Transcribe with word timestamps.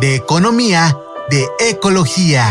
de 0.00 0.14
economía, 0.14 0.96
de 1.30 1.46
ecología. 1.70 2.44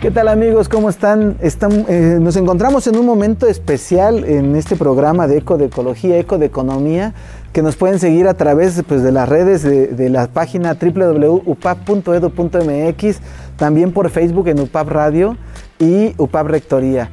¿Qué 0.00 0.10
tal 0.10 0.28
amigos? 0.28 0.70
¿Cómo 0.70 0.88
están? 0.88 1.36
Eh, 1.40 2.18
nos 2.20 2.36
encontramos 2.36 2.86
en 2.86 2.96
un 2.96 3.04
momento 3.04 3.46
especial 3.46 4.24
en 4.24 4.56
este 4.56 4.74
programa 4.76 5.26
de 5.26 5.36
Eco 5.38 5.58
de 5.58 5.66
Ecología, 5.66 6.18
Eco 6.18 6.38
de 6.38 6.46
Economía, 6.46 7.12
que 7.52 7.60
nos 7.62 7.76
pueden 7.76 7.98
seguir 7.98 8.26
a 8.26 8.32
través 8.34 8.82
pues, 8.86 9.02
de 9.02 9.12
las 9.12 9.28
redes 9.28 9.62
de, 9.62 10.08
la 10.08 10.28
página 10.28 10.78
www.upap.edu.mx, 10.80 13.18
también 13.56 13.92
por 13.92 14.08
Facebook 14.08 14.48
en 14.48 14.60
UPAP 14.60 14.88
Radio 14.88 15.36
y 15.78 16.14
UPAP 16.18 16.46
Rectoría 16.46 17.10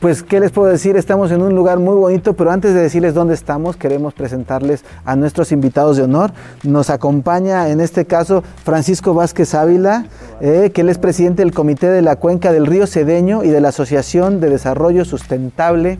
pues, 0.00 0.22
¿qué 0.22 0.38
les 0.38 0.52
puedo 0.52 0.68
decir? 0.68 0.96
Estamos 0.96 1.32
en 1.32 1.42
un 1.42 1.56
lugar 1.56 1.80
muy 1.80 1.96
bonito, 1.96 2.34
pero 2.34 2.52
antes 2.52 2.72
de 2.72 2.82
decirles 2.82 3.14
dónde 3.14 3.34
estamos, 3.34 3.76
queremos 3.76 4.14
presentarles 4.14 4.84
a 5.04 5.16
nuestros 5.16 5.50
invitados 5.50 5.96
de 5.96 6.04
honor. 6.04 6.30
Nos 6.62 6.88
acompaña 6.88 7.68
en 7.68 7.80
este 7.80 8.04
caso 8.04 8.44
Francisco 8.62 9.12
Vázquez 9.12 9.54
Ávila, 9.54 10.06
eh, 10.40 10.70
que 10.72 10.82
él 10.82 10.88
es 10.88 10.98
presidente 10.98 11.42
del 11.42 11.52
Comité 11.52 11.88
de 11.88 12.02
la 12.02 12.14
Cuenca 12.14 12.52
del 12.52 12.66
Río 12.66 12.86
Cedeño 12.86 13.42
y 13.42 13.48
de 13.48 13.60
la 13.60 13.70
Asociación 13.70 14.38
de 14.38 14.50
Desarrollo 14.50 15.04
Sustentable 15.04 15.98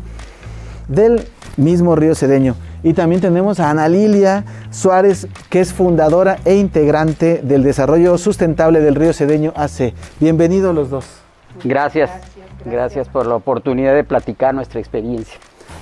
del 0.87 1.27
mismo 1.57 1.97
Río 1.97 2.15
Cedeño. 2.15 2.55
Y 2.85 2.93
también 2.93 3.21
tenemos 3.21 3.59
a 3.59 3.69
Ana 3.69 3.89
Lilia 3.89 4.45
Suárez, 4.71 5.27
que 5.51 5.61
es 5.61 5.73
fundadora 5.73 6.37
e 6.45 6.55
integrante 6.55 7.41
del 7.43 7.65
Desarrollo 7.65 8.17
Sustentable 8.17 8.81
del 8.81 8.95
Río 8.95 9.13
Cedeño 9.13 9.53
AC. 9.57 9.93
Bienvenidos 10.21 10.73
los 10.73 10.89
dos. 10.89 11.28
Gracias. 11.65 12.11
Gracias 12.65 13.09
por 13.09 13.27
la 13.27 13.37
oportunidad 13.37 13.95
de 13.95 14.05
platicar 14.05 14.55
nuestra 14.55 14.81
experiencia. 14.81 15.39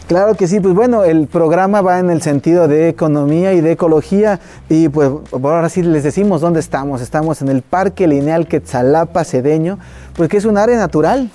Claro 0.09 0.35
que 0.35 0.47
sí, 0.47 0.61
pues 0.61 0.73
bueno, 0.73 1.03
el 1.03 1.27
programa 1.27 1.81
va 1.81 1.99
en 1.99 2.11
el 2.11 2.23
sentido 2.23 2.69
de 2.69 2.89
economía 2.89 3.55
y 3.55 3.61
de 3.61 3.73
ecología 3.73 4.39
y 4.69 4.89
pues 4.89 5.11
ahora 5.33 5.69
sí 5.69 5.83
les 5.83 6.05
decimos 6.05 6.41
dónde 6.41 6.61
estamos. 6.61 7.01
Estamos 7.01 7.43
en 7.43 7.49
el 7.49 7.63
Parque 7.63 8.07
Lineal 8.07 8.47
Quetzalapa 8.47 9.25
Cedeño, 9.25 9.79
pues 10.15 10.29
que 10.29 10.37
es 10.37 10.45
un 10.45 10.59
área 10.59 10.77
natural. 10.77 11.29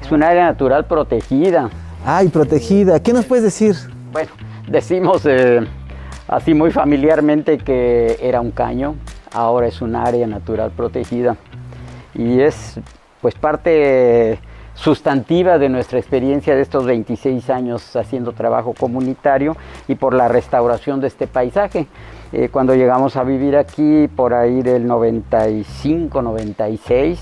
Es 0.00 0.10
un 0.10 0.22
área 0.22 0.46
natural 0.46 0.86
protegida. 0.86 1.68
Ay, 2.06 2.28
protegida. 2.28 3.00
¿Qué 3.00 3.12
nos 3.12 3.26
puedes 3.26 3.44
decir? 3.44 3.76
Bueno, 4.12 4.30
decimos 4.66 5.26
eh, 5.26 5.66
así 6.26 6.54
muy 6.54 6.70
familiarmente 6.70 7.58
que 7.58 8.18
era 8.22 8.40
un 8.40 8.50
caño, 8.50 8.94
ahora 9.32 9.66
es 9.66 9.82
un 9.82 9.94
área 9.94 10.26
natural 10.26 10.70
protegida 10.70 11.36
y 12.14 12.40
es 12.40 12.80
pues 13.20 13.34
parte 13.34 14.38
sustantiva 14.76 15.58
de 15.58 15.68
nuestra 15.68 15.98
experiencia 15.98 16.54
de 16.54 16.62
estos 16.62 16.84
26 16.84 17.50
años 17.50 17.96
haciendo 17.96 18.32
trabajo 18.32 18.74
comunitario 18.74 19.56
y 19.88 19.94
por 19.96 20.14
la 20.14 20.28
restauración 20.28 21.00
de 21.00 21.08
este 21.08 21.26
paisaje. 21.26 21.86
Eh, 22.32 22.50
cuando 22.52 22.74
llegamos 22.74 23.16
a 23.16 23.24
vivir 23.24 23.56
aquí, 23.56 24.08
por 24.08 24.34
ahí 24.34 24.62
del 24.62 24.86
95, 24.86 26.22
96, 26.22 27.18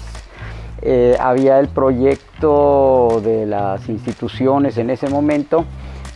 eh, 0.83 1.17
había 1.21 1.61
el 1.61 1.69
proyecto 1.69 3.21
de 3.23 3.47
las 3.47 3.89
instituciones 3.89 4.77
en 4.77 4.91
ese 4.91 5.09
momento 5.09 5.65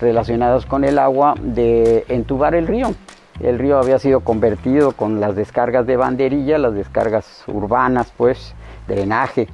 relacionadas 0.00 0.66
con 0.66 0.84
el 0.84 0.98
agua 0.98 1.34
de 1.40 2.04
entubar 2.08 2.54
el 2.54 2.66
río. 2.66 2.94
El 3.40 3.58
río 3.58 3.78
había 3.78 4.00
sido 4.00 4.20
convertido 4.20 4.92
con 4.92 5.20
las 5.20 5.36
descargas 5.36 5.86
de 5.86 5.96
banderilla, 5.96 6.58
las 6.58 6.74
descargas 6.74 7.44
urbanas, 7.46 8.12
pues, 8.16 8.54
drenaje 8.88 9.46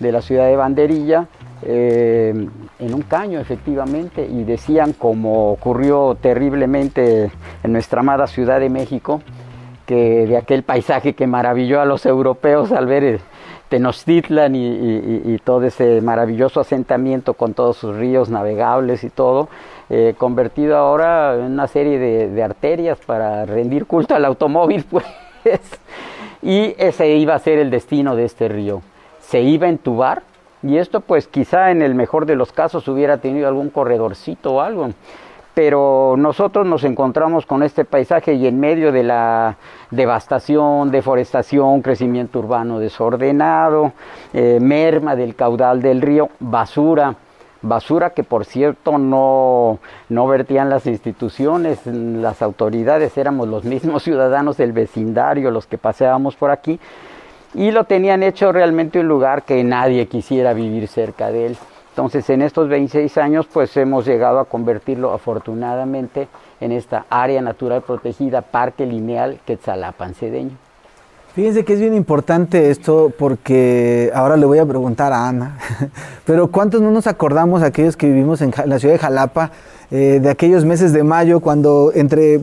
de 0.00 0.12
la 0.12 0.22
ciudad 0.22 0.46
de 0.46 0.56
Banderilla 0.56 1.26
eh, 1.62 2.34
en 2.78 2.94
un 2.94 3.02
caño 3.02 3.40
efectivamente 3.40 4.26
y 4.26 4.44
decían 4.44 4.92
como 4.92 5.52
ocurrió 5.52 6.16
terriblemente 6.20 7.30
en 7.62 7.72
nuestra 7.72 8.00
amada 8.00 8.26
Ciudad 8.26 8.60
de 8.60 8.68
México 8.68 9.22
que 9.86 10.26
de 10.26 10.36
aquel 10.36 10.64
paisaje 10.64 11.14
que 11.14 11.26
maravilló 11.26 11.80
a 11.80 11.86
los 11.86 12.04
europeos 12.04 12.72
al 12.72 12.86
ver 12.86 13.04
eh, 13.04 13.20
Tenochtitlan 13.68 14.54
y, 14.54 15.38
todo 15.42 15.64
ese 15.64 16.00
maravilloso 16.00 16.60
asentamiento 16.60 17.34
con 17.34 17.52
todos 17.52 17.76
sus 17.76 17.96
ríos 17.96 18.30
navegables 18.30 19.02
y 19.02 19.10
todo, 19.10 19.48
eh, 19.90 20.14
convertido 20.16 20.76
ahora 20.76 21.34
en 21.34 21.52
una 21.52 21.66
serie 21.66 21.98
de, 21.98 22.28
de, 22.28 22.42
arterias 22.44 22.98
para 23.04 23.44
rendir 23.44 23.86
culto 23.86 24.14
al 24.14 24.24
automóvil, 24.24 24.84
pues. 24.90 25.04
Y 26.42 26.76
ese 26.78 27.08
iba 27.16 27.34
a 27.34 27.38
ser 27.40 27.58
el 27.58 27.70
destino 27.70 28.14
de 28.14 28.24
este 28.24 28.46
río 28.46 28.82
se 29.28 29.40
iba 29.40 29.66
a 29.66 29.70
entubar 29.70 30.22
y 30.62 30.78
esto 30.78 31.00
pues 31.00 31.28
quizá 31.28 31.70
en 31.70 31.82
el 31.82 31.94
mejor 31.94 32.26
de 32.26 32.36
los 32.36 32.52
casos 32.52 32.88
hubiera 32.88 33.18
tenido 33.18 33.48
algún 33.48 33.70
corredorcito 33.70 34.54
o 34.54 34.60
algo. 34.60 34.90
Pero 35.54 36.16
nosotros 36.18 36.66
nos 36.66 36.84
encontramos 36.84 37.46
con 37.46 37.62
este 37.62 37.84
paisaje 37.84 38.34
y 38.34 38.46
en 38.46 38.60
medio 38.60 38.92
de 38.92 39.02
la 39.02 39.56
devastación, 39.90 40.90
deforestación, 40.90 41.80
crecimiento 41.80 42.40
urbano 42.40 42.78
desordenado, 42.78 43.92
eh, 44.34 44.58
merma 44.60 45.16
del 45.16 45.34
caudal 45.34 45.80
del 45.80 46.02
río, 46.02 46.28
basura, 46.40 47.14
basura 47.62 48.10
que 48.10 48.22
por 48.22 48.44
cierto 48.44 48.98
no, 48.98 49.78
no 50.10 50.26
vertían 50.26 50.68
las 50.68 50.86
instituciones, 50.86 51.86
las 51.86 52.42
autoridades, 52.42 53.16
éramos 53.16 53.48
los 53.48 53.64
mismos 53.64 54.02
ciudadanos 54.04 54.58
del 54.58 54.72
vecindario 54.72 55.50
los 55.50 55.66
que 55.66 55.78
paseábamos 55.78 56.36
por 56.36 56.50
aquí 56.50 56.78
y 57.56 57.70
lo 57.70 57.84
tenían 57.84 58.22
hecho 58.22 58.52
realmente 58.52 59.00
un 59.00 59.08
lugar 59.08 59.42
que 59.42 59.64
nadie 59.64 60.06
quisiera 60.06 60.52
vivir 60.52 60.86
cerca 60.88 61.32
de 61.32 61.46
él. 61.46 61.56
Entonces 61.90 62.28
en 62.28 62.42
estos 62.42 62.68
26 62.68 63.16
años 63.16 63.46
pues 63.50 63.74
hemos 63.78 64.06
llegado 64.06 64.38
a 64.38 64.44
convertirlo 64.44 65.14
afortunadamente 65.14 66.28
en 66.60 66.72
esta 66.72 67.06
área 67.08 67.40
natural 67.40 67.80
protegida, 67.80 68.42
Parque 68.42 68.84
Lineal 68.84 69.40
Quetzalapan 69.46 70.14
Cedeño. 70.14 70.56
Fíjense 71.34 71.64
que 71.64 71.74
es 71.74 71.80
bien 71.80 71.94
importante 71.94 72.70
esto 72.70 73.12
porque 73.18 74.10
ahora 74.14 74.36
le 74.36 74.46
voy 74.46 74.58
a 74.58 74.66
preguntar 74.66 75.12
a 75.12 75.28
Ana, 75.28 75.58
pero 76.26 76.50
¿cuántos 76.50 76.82
no 76.82 76.90
nos 76.90 77.06
acordamos 77.06 77.62
aquellos 77.62 77.96
que 77.96 78.06
vivimos 78.06 78.42
en 78.42 78.52
la 78.66 78.78
ciudad 78.78 78.94
de 78.94 78.98
Jalapa 78.98 79.50
eh, 79.90 80.18
de 80.20 80.30
aquellos 80.30 80.64
meses 80.64 80.92
de 80.92 81.04
mayo 81.04 81.40
cuando 81.40 81.92
entre 81.94 82.40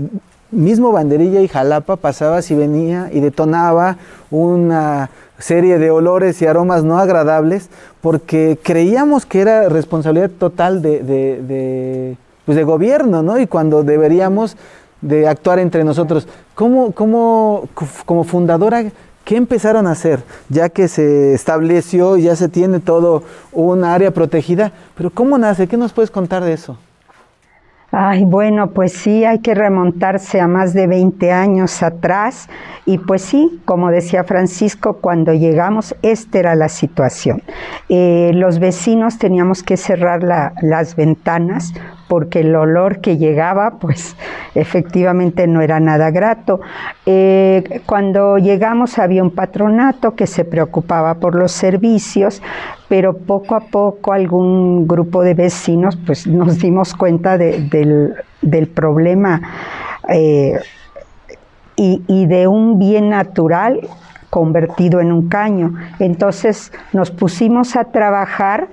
mismo 0.54 0.92
Banderilla 0.92 1.42
y 1.42 1.48
Jalapa 1.48 1.96
pasaba 1.96 2.42
si 2.42 2.56
venía 2.56 3.10
y 3.12 3.20
detonaba 3.20 3.98
una 4.32 5.10
serie 5.38 5.78
de 5.78 5.92
olores 5.92 6.42
y 6.42 6.46
aromas 6.46 6.84
no 6.84 7.00
agradables 7.00 7.70
porque 8.02 8.58
creíamos 8.62 9.26
que 9.26 9.42
era 9.42 9.68
responsabilidad 9.68 10.30
total 10.30 10.82
de, 10.82 11.04
de, 11.04 12.18
pues 12.46 12.56
de 12.56 12.64
gobierno, 12.64 13.24
¿no? 13.24 13.40
Y 13.40 13.48
cuando 13.48 13.84
deberíamos 13.84 14.56
de 15.02 15.28
actuar 15.28 15.60
entre 15.60 15.84
nosotros. 15.84 16.28
¿Cómo, 16.56 16.92
cómo, 16.92 17.68
como 18.06 18.24
fundadora, 18.24 18.86
qué 19.26 19.36
empezaron 19.36 19.86
a 19.88 19.92
hacer? 19.92 20.24
Ya 20.50 20.70
que 20.70 20.88
se 20.88 21.34
estableció, 21.34 22.18
ya 22.18 22.36
se 22.36 22.48
tiene 22.48 22.80
todo 22.80 23.24
un 23.52 23.84
área 23.84 24.12
protegida, 24.12 24.72
pero 24.96 25.10
¿cómo 25.10 25.38
nace? 25.38 25.68
¿Qué 25.68 25.78
nos 25.78 25.94
puedes 25.94 26.10
contar 26.10 26.44
de 26.44 26.54
eso? 26.54 26.78
Ay, 27.96 28.26
bueno, 28.26 28.72
pues 28.72 28.92
sí, 28.92 29.24
hay 29.24 29.38
que 29.38 29.54
remontarse 29.54 30.42
a 30.42 30.48
más 30.48 30.74
de 30.74 30.88
20 30.88 31.32
años 31.32 31.84
atrás 31.84 32.50
y 32.88 32.98
pues 32.98 33.22
sí, 33.22 33.62
como 33.66 33.92
decía 33.92 34.24
Francisco, 34.24 34.98
cuando 35.00 35.32
llegamos, 35.32 35.96
esta 36.02 36.40
era 36.40 36.56
la 36.56 36.70
situación. 36.70 37.44
Eh, 37.90 38.32
los 38.34 38.58
vecinos 38.58 39.20
teníamos 39.20 39.62
que 39.62 39.78
cerrar 39.78 40.24
las 40.24 40.96
ventanas 40.96 41.72
porque 42.14 42.42
el 42.42 42.56
olor 42.56 43.02
que 43.02 43.18
llegaba, 43.18 43.80
pues 43.80 44.16
efectivamente 44.54 45.48
no 45.48 45.62
era 45.62 45.80
nada 45.80 46.12
grato. 46.12 46.62
Eh, 47.08 47.82
cuando 47.88 48.38
llegamos 48.38 49.00
había 49.00 49.24
un 49.24 49.32
patronato 49.32 50.14
que 50.14 50.28
se 50.28 50.46
preocupaba 50.46 51.16
por 51.16 51.34
los 51.34 51.52
servicios, 51.52 52.44
pero 52.88 53.18
poco 53.18 53.56
a 53.56 53.62
poco 53.62 54.14
algún 54.14 54.88
grupo 54.88 55.24
de 55.24 55.34
vecinos, 55.34 55.96
pues 55.96 56.28
nos 56.28 56.60
dimos 56.60 56.94
cuenta 56.94 57.36
del, 57.40 58.14
problema 58.76 59.42
eh, 60.08 60.60
y, 61.76 62.04
y 62.06 62.28
de 62.28 62.46
un 62.46 62.78
bien 62.78 63.10
natural 63.10 63.90
convertido 64.30 65.02
en 65.02 65.12
un 65.12 65.30
caño. 65.30 65.74
Entonces 65.98 66.72
nos 66.92 67.10
pusimos 67.10 67.76
a 67.76 67.86
trabajar 67.86 68.68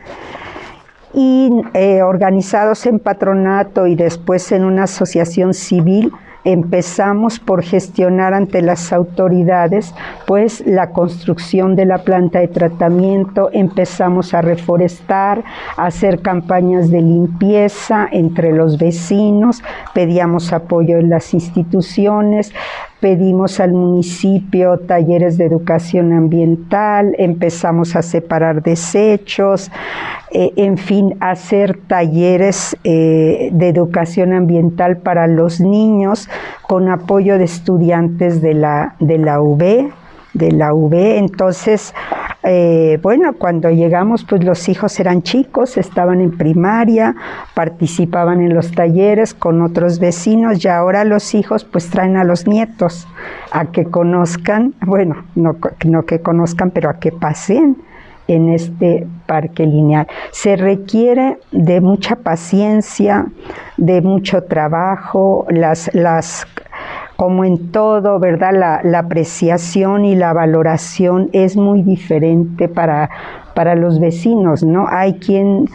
y 1.12 1.50
eh, 1.74 2.02
organizados 2.02 2.86
en 2.86 2.98
patronato 2.98 3.86
y 3.86 3.94
después 3.94 4.52
en 4.52 4.64
una 4.64 4.84
asociación 4.84 5.54
civil, 5.54 6.12
empezamos 6.44 7.38
por 7.38 7.62
gestionar 7.62 8.32
ante 8.32 8.62
las 8.62 8.92
autoridades 8.92 9.94
pues 10.26 10.64
la 10.66 10.90
construcción 10.90 11.76
de 11.76 11.84
la 11.84 11.98
planta 11.98 12.38
de 12.38 12.48
tratamiento, 12.48 13.50
empezamos 13.52 14.32
a 14.32 14.40
reforestar, 14.40 15.44
a 15.76 15.86
hacer 15.86 16.22
campañas 16.22 16.90
de 16.90 17.02
limpieza 17.02 18.08
entre 18.10 18.52
los 18.52 18.78
vecinos, 18.78 19.62
pedíamos 19.92 20.52
apoyo 20.52 20.96
en 20.96 21.10
las 21.10 21.34
instituciones, 21.34 22.52
pedimos 23.00 23.60
al 23.60 23.72
municipio 23.72 24.78
talleres 24.78 25.38
de 25.38 25.46
educación 25.46 26.12
ambiental, 26.12 27.14
empezamos 27.18 27.96
a 27.96 28.02
separar 28.02 28.62
desechos, 28.62 29.70
eh, 30.30 30.52
en 30.56 30.76
fin, 30.76 31.16
hacer 31.20 31.78
talleres 31.86 32.76
eh, 32.84 33.50
de 33.52 33.68
educación 33.68 34.32
ambiental 34.32 34.98
para 34.98 35.26
los 35.26 35.60
niños 35.60 36.28
con 36.68 36.88
apoyo 36.88 37.38
de 37.38 37.44
estudiantes 37.44 38.40
de 38.42 38.54
la, 38.54 38.94
de 39.00 39.18
la 39.18 39.40
UB, 39.40 39.90
de 40.34 40.52
la 40.52 40.74
UB. 40.74 40.94
Entonces, 40.94 41.94
eh, 42.42 42.98
bueno, 43.02 43.34
cuando 43.34 43.70
llegamos, 43.70 44.24
pues 44.24 44.44
los 44.44 44.68
hijos 44.68 44.98
eran 44.98 45.22
chicos, 45.22 45.76
estaban 45.76 46.20
en 46.20 46.36
primaria, 46.36 47.14
participaban 47.54 48.40
en 48.40 48.54
los 48.54 48.72
talleres 48.72 49.34
con 49.34 49.60
otros 49.62 49.98
vecinos 49.98 50.64
y 50.64 50.68
ahora 50.68 51.04
los 51.04 51.34
hijos 51.34 51.64
pues 51.64 51.90
traen 51.90 52.16
a 52.16 52.24
los 52.24 52.46
nietos 52.46 53.06
a 53.52 53.66
que 53.66 53.84
conozcan, 53.84 54.74
bueno, 54.86 55.24
no, 55.34 55.56
no 55.84 56.02
que 56.04 56.20
conozcan, 56.20 56.70
pero 56.70 56.88
a 56.88 56.94
que 56.94 57.12
pasen 57.12 57.76
en 58.26 58.48
este 58.48 59.06
parque 59.26 59.66
lineal. 59.66 60.06
Se 60.30 60.56
requiere 60.56 61.38
de 61.50 61.80
mucha 61.80 62.16
paciencia, 62.16 63.26
de 63.76 64.00
mucho 64.00 64.44
trabajo, 64.44 65.46
las, 65.50 65.90
las 65.94 66.46
como 67.20 67.44
en 67.44 67.70
todo, 67.70 68.18
¿verdad? 68.18 68.80
La, 68.82 68.98
apreciación 68.98 70.06
y 70.06 70.14
la 70.14 70.32
valoración 70.32 71.28
es 71.34 71.54
muy 71.54 71.82
diferente 71.82 72.66
para, 72.66 73.10
para 73.52 73.74
los 73.74 74.00
vecinos, 74.00 74.64
¿no? 74.64 74.86
Hay 74.88 75.18
quien 75.18 75.66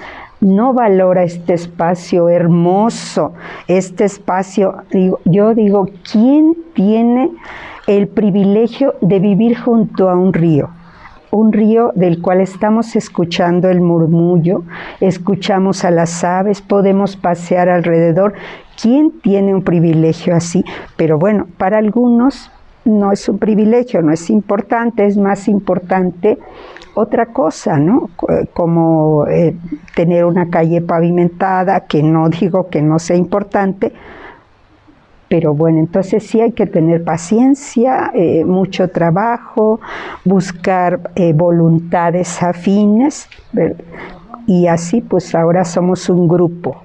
no 0.41 0.73
valora 0.73 1.21
este 1.21 1.53
espacio 1.53 2.29
hermoso, 2.29 3.33
este 3.67 4.05
espacio, 4.05 4.77
yo 5.25 5.53
digo, 5.53 5.87
¿quién 6.11 6.57
tiene 6.73 7.29
el 7.85 8.07
privilegio 8.07 8.95
de 9.01 9.19
vivir 9.19 9.55
junto 9.55 10.09
a 10.09 10.15
un 10.15 10.33
río? 10.33 10.71
un 11.35 11.51
río 11.51 11.91
del 11.95 12.21
cual 12.21 12.39
estamos 12.39 12.95
escuchando 12.95 13.69
el 13.69 13.81
murmullo, 13.81 14.63
escuchamos 15.01 15.83
a 15.83 15.91
las 15.91 16.23
aves, 16.23 16.61
podemos 16.61 17.17
pasear 17.17 17.67
alrededor. 17.67 18.35
¿Quién 18.81 19.19
tiene 19.21 19.53
un 19.53 19.63
privilegio 19.63 20.35
así? 20.35 20.63
Pero 20.97 21.17
bueno, 21.17 21.47
para 21.57 21.77
algunos 21.77 22.51
no 22.85 23.11
es 23.11 23.27
un 23.27 23.39
privilegio, 23.39 24.01
no 24.01 24.11
es 24.11 24.29
importante, 24.29 25.05
es 25.05 25.17
más 25.17 25.47
importante 25.47 26.37
otra 26.93 27.27
cosa, 27.27 27.77
¿no? 27.77 28.09
Como 28.53 29.27
eh, 29.27 29.55
tener 29.95 30.25
una 30.25 30.49
calle 30.49 30.81
pavimentada, 30.81 31.81
que 31.81 32.01
no 32.03 32.29
digo 32.29 32.69
que 32.69 32.81
no 32.81 32.99
sea 32.99 33.17
importante, 33.17 33.91
pero 35.27 35.53
bueno, 35.53 35.79
entonces 35.79 36.25
sí 36.25 36.39
hay 36.39 36.51
que 36.51 36.67
tener 36.67 37.03
paciencia, 37.03 38.11
eh, 38.13 38.45
mucho 38.45 38.89
trabajo, 38.89 39.79
buscar 40.23 41.11
eh, 41.15 41.33
voluntades 41.33 42.41
afines 42.41 43.27
y 44.45 44.67
así 44.67 45.01
pues 45.01 45.33
ahora 45.33 45.65
somos 45.65 46.09
un 46.09 46.27
grupo. 46.27 46.84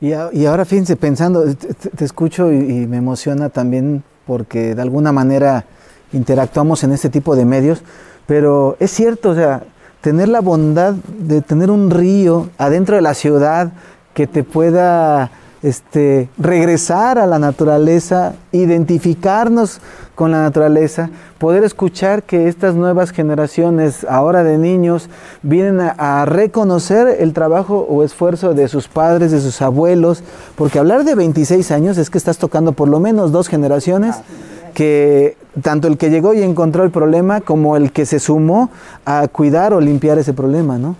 Y, 0.00 0.12
ahora 0.14 0.64
fíjense, 0.64 0.96
pensando, 0.96 1.44
te, 1.54 2.04
escucho 2.04 2.50
y, 2.50 2.86
me 2.86 2.96
emociona 2.96 3.50
también 3.50 4.02
porque 4.26 4.74
de 4.74 4.80
alguna 4.80 5.12
manera 5.12 5.66
interactuamos 6.12 6.82
en 6.84 6.92
este 6.92 7.10
tipo 7.10 7.36
de 7.36 7.44
medios, 7.44 7.82
pero 8.26 8.76
es 8.80 8.90
cierto, 8.90 9.30
o 9.30 9.34
sea, 9.34 9.62
tener 10.00 10.28
la 10.28 10.40
bondad 10.40 10.94
de 10.94 11.42
tener 11.42 11.70
un 11.70 11.90
río 11.90 12.48
adentro 12.56 12.96
de 12.96 13.02
la 13.02 13.12
ciudad 13.12 13.72
que 14.14 14.26
te 14.26 14.42
pueda 14.42 15.30
este, 15.62 16.28
regresar 16.38 17.18
a 17.18 17.26
la 17.26 17.38
naturaleza, 17.38 18.34
identificarnos 18.52 19.80
con 20.14 20.30
la 20.30 20.42
naturaleza, 20.42 21.10
poder 21.38 21.64
escuchar 21.64 22.22
que 22.22 22.48
estas 22.48 22.74
nuevas 22.74 23.10
generaciones, 23.10 24.04
ahora 24.08 24.42
de 24.42 24.58
niños, 24.58 25.08
vienen 25.42 25.80
a, 25.80 26.24
reconocer 26.24 27.16
el 27.20 27.32
trabajo 27.32 27.86
o 27.88 28.04
esfuerzo 28.04 28.54
de 28.54 28.68
sus 28.68 28.88
padres, 28.88 29.32
de 29.32 29.40
sus 29.40 29.62
abuelos, 29.62 30.22
porque 30.56 30.78
hablar 30.78 31.04
de 31.04 31.14
26 31.14 31.70
años 31.70 31.98
es 31.98 32.10
que 32.10 32.18
estás 32.18 32.38
tocando 32.38 32.72
por 32.72 32.88
lo 32.88 33.00
menos 33.00 33.32
dos 33.32 33.48
generaciones 33.48 34.16
que 34.74 35.36
tanto 35.62 35.88
el 35.88 35.98
que 35.98 36.10
llegó 36.10 36.32
y 36.34 36.42
encontró 36.42 36.84
el 36.84 36.90
problema 36.90 37.40
como 37.40 37.76
el 37.76 37.92
que 37.92 38.06
se 38.06 38.20
sumó 38.20 38.70
a 39.04 39.26
cuidar 39.28 39.74
o 39.74 39.80
limpiar 39.80 40.18
ese 40.18 40.32
problema, 40.32 40.78
¿no? 40.78 40.96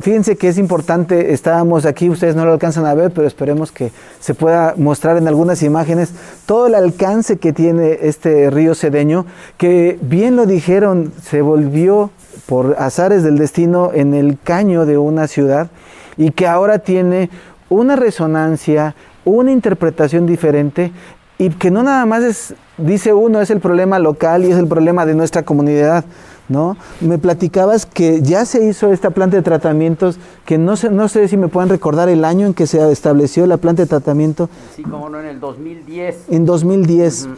Fíjense 0.00 0.36
que 0.36 0.48
es 0.48 0.56
importante, 0.56 1.34
estábamos 1.34 1.84
aquí, 1.84 2.08
ustedes 2.08 2.34
no 2.34 2.46
lo 2.46 2.52
alcanzan 2.52 2.86
a 2.86 2.94
ver, 2.94 3.10
pero 3.10 3.26
esperemos 3.26 3.72
que 3.72 3.92
se 4.20 4.32
pueda 4.32 4.74
mostrar 4.78 5.18
en 5.18 5.28
algunas 5.28 5.62
imágenes 5.62 6.12
todo 6.46 6.66
el 6.66 6.74
alcance 6.74 7.36
que 7.36 7.52
tiene 7.52 7.98
este 8.02 8.48
río 8.48 8.74
Cedeño, 8.74 9.26
que 9.58 9.98
bien 10.00 10.34
lo 10.34 10.46
dijeron, 10.46 11.12
se 11.22 11.42
volvió 11.42 12.10
por 12.46 12.76
azares 12.78 13.22
del 13.22 13.36
destino 13.36 13.90
en 13.92 14.14
el 14.14 14.38
caño 14.42 14.86
de 14.86 14.96
una 14.96 15.26
ciudad 15.26 15.68
y 16.16 16.30
que 16.30 16.46
ahora 16.46 16.78
tiene 16.78 17.28
una 17.68 17.94
resonancia, 17.94 18.94
una 19.26 19.52
interpretación 19.52 20.26
diferente 20.26 20.90
y 21.36 21.50
que 21.50 21.70
no 21.70 21.82
nada 21.82 22.06
más 22.06 22.22
es, 22.22 22.54
dice 22.78 23.12
uno, 23.12 23.42
es 23.42 23.50
el 23.50 23.60
problema 23.60 23.98
local 23.98 24.44
y 24.44 24.52
es 24.52 24.56
el 24.56 24.68
problema 24.68 25.04
de 25.04 25.14
nuestra 25.14 25.42
comunidad 25.42 26.04
¿no? 26.48 26.76
Me 27.00 27.18
platicabas 27.18 27.86
que 27.86 28.22
ya 28.22 28.44
se 28.44 28.64
hizo 28.64 28.92
esta 28.92 29.10
planta 29.10 29.36
de 29.36 29.42
tratamientos, 29.42 30.18
que 30.44 30.58
no 30.58 30.76
sé, 30.76 30.90
no 30.90 31.08
sé 31.08 31.28
si 31.28 31.36
me 31.36 31.48
pueden 31.48 31.68
recordar 31.68 32.08
el 32.08 32.24
año 32.24 32.46
en 32.46 32.54
que 32.54 32.66
se 32.66 32.90
estableció 32.90 33.46
la 33.46 33.56
planta 33.56 33.82
de 33.82 33.88
tratamiento. 33.88 34.48
Sí, 34.76 34.82
como 34.82 35.08
no, 35.08 35.20
en 35.20 35.26
el 35.26 35.40
2010. 35.40 36.24
En 36.30 36.44
2010. 36.44 37.28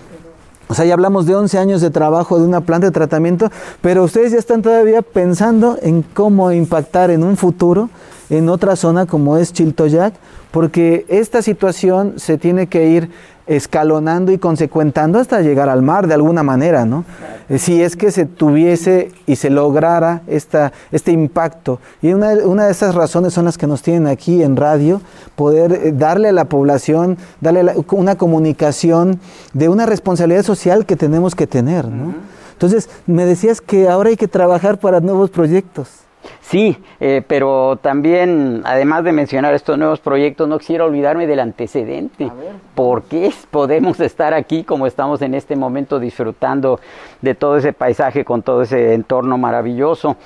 O 0.66 0.74
sea, 0.74 0.86
ya 0.86 0.94
hablamos 0.94 1.26
de 1.26 1.34
11 1.34 1.58
años 1.58 1.80
de 1.80 1.90
trabajo 1.90 2.38
de 2.38 2.46
una 2.46 2.62
planta 2.62 2.86
de 2.86 2.92
tratamiento, 2.92 3.50
pero 3.82 4.02
ustedes 4.04 4.32
ya 4.32 4.38
están 4.38 4.62
todavía 4.62 5.02
pensando 5.02 5.78
en 5.82 6.02
cómo 6.02 6.50
impactar 6.52 7.10
en 7.10 7.22
un 7.22 7.36
futuro 7.36 7.90
en 8.30 8.48
otra 8.48 8.74
zona 8.74 9.04
como 9.04 9.36
es 9.36 9.52
Chiltoyac, 9.52 10.14
porque 10.50 11.04
esta 11.08 11.42
situación 11.42 12.14
se 12.16 12.38
tiene 12.38 12.66
que 12.68 12.88
ir 12.88 13.10
escalonando 13.46 14.32
y 14.32 14.38
consecuentando 14.38 15.18
hasta 15.18 15.40
llegar 15.40 15.68
al 15.68 15.82
mar 15.82 16.06
de 16.06 16.14
alguna 16.14 16.42
manera, 16.42 16.86
¿no? 16.86 17.04
Eh, 17.48 17.58
si 17.58 17.82
es 17.82 17.96
que 17.96 18.10
se 18.10 18.24
tuviese 18.24 19.12
y 19.26 19.36
se 19.36 19.50
lograra 19.50 20.22
esta, 20.26 20.72
este 20.92 21.12
impacto. 21.12 21.78
Y 22.00 22.12
una, 22.12 22.32
una, 22.44 22.66
de 22.66 22.72
esas 22.72 22.94
razones 22.94 23.34
son 23.34 23.44
las 23.44 23.58
que 23.58 23.66
nos 23.66 23.82
tienen 23.82 24.06
aquí 24.06 24.42
en 24.42 24.56
radio, 24.56 25.02
poder 25.36 25.72
eh, 25.72 25.92
darle 25.92 26.28
a 26.28 26.32
la 26.32 26.46
población, 26.46 27.18
darle 27.40 27.74
una 27.90 28.16
comunicación 28.16 29.20
de 29.52 29.68
una 29.68 29.84
responsabilidad 29.84 30.42
social 30.42 30.86
que 30.86 30.96
tenemos 30.96 31.34
que 31.34 31.46
tener, 31.46 31.88
¿no? 31.88 32.14
Entonces, 32.52 32.88
me 33.06 33.26
decías 33.26 33.60
que 33.60 33.88
ahora 33.88 34.10
hay 34.10 34.16
que 34.16 34.28
trabajar 34.28 34.78
para 34.78 35.00
nuevos 35.00 35.28
proyectos. 35.28 36.03
Sí, 36.44 36.76
eh, 37.00 37.22
pero 37.26 37.78
también, 37.80 38.60
además 38.66 39.02
de 39.02 39.12
mencionar 39.12 39.54
estos 39.54 39.78
nuevos 39.78 40.00
proyectos, 40.00 40.46
no 40.46 40.58
quisiera 40.58 40.84
olvidarme 40.84 41.26
del 41.26 41.40
antecedente. 41.40 42.30
¿Por 42.74 43.04
qué 43.04 43.32
podemos 43.50 43.98
estar 44.00 44.34
aquí 44.34 44.62
como 44.62 44.86
estamos 44.86 45.22
en 45.22 45.32
este 45.32 45.56
momento 45.56 45.98
disfrutando 45.98 46.80
de 47.22 47.34
todo 47.34 47.56
ese 47.56 47.72
paisaje 47.72 48.26
con 48.26 48.42
todo 48.42 48.60
ese 48.60 48.92
entorno 48.92 49.38
maravilloso? 49.38 50.16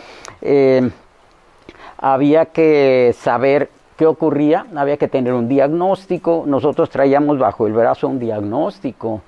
Eh, 0.42 0.90
había 1.98 2.46
que 2.46 3.14
saber 3.16 3.70
qué 3.96 4.06
ocurría, 4.06 4.66
había 4.74 4.96
que 4.96 5.06
tener 5.06 5.32
un 5.32 5.48
diagnóstico. 5.48 6.42
Nosotros 6.48 6.90
traíamos 6.90 7.38
bajo 7.38 7.68
el 7.68 7.74
brazo 7.74 8.08
un 8.08 8.18
diagnóstico. 8.18 9.22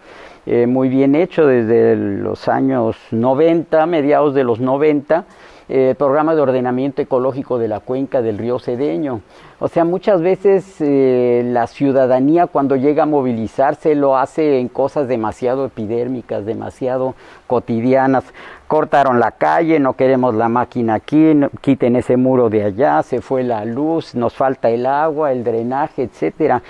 Eh, 0.44 0.66
muy 0.66 0.88
bien 0.88 1.14
hecho 1.14 1.46
desde 1.46 1.94
los 1.94 2.48
años 2.48 2.96
90, 3.12 3.86
mediados 3.86 4.34
de 4.34 4.42
los 4.42 4.58
90, 4.58 5.24
eh, 5.72 5.94
programa 5.96 6.34
de 6.34 6.40
ordenamiento 6.40 7.00
ecológico 7.00 7.56
de 7.56 7.68
la 7.68 7.78
cuenca 7.78 8.22
del 8.22 8.38
río 8.38 8.58
Cedeño. 8.58 9.20
O 9.60 9.68
sea, 9.68 9.84
muchas 9.84 10.20
veces 10.20 10.64
eh, 10.80 11.42
la 11.46 11.68
ciudadanía 11.68 12.48
cuando 12.48 12.74
llega 12.74 13.04
a 13.04 13.06
movilizarse 13.06 13.94
lo 13.94 14.16
hace 14.18 14.58
en 14.58 14.66
cosas 14.66 15.06
demasiado 15.06 15.64
epidérmicas, 15.64 16.44
demasiado 16.44 17.14
cotidianas. 17.46 18.24
Cortaron 18.66 19.20
la 19.20 19.30
calle, 19.30 19.78
no 19.78 19.92
queremos 19.92 20.34
la 20.34 20.48
máquina 20.48 20.94
aquí, 20.94 21.38
quiten 21.60 21.94
ese 21.94 22.16
muro 22.16 22.50
de 22.50 22.64
allá, 22.64 23.04
se 23.04 23.20
fue 23.20 23.44
la 23.44 23.64
luz, 23.64 24.16
nos 24.16 24.34
falta 24.34 24.70
el 24.70 24.86
agua, 24.86 25.30
el 25.30 25.44
drenaje, 25.44 26.02
etcétera. 26.02 26.62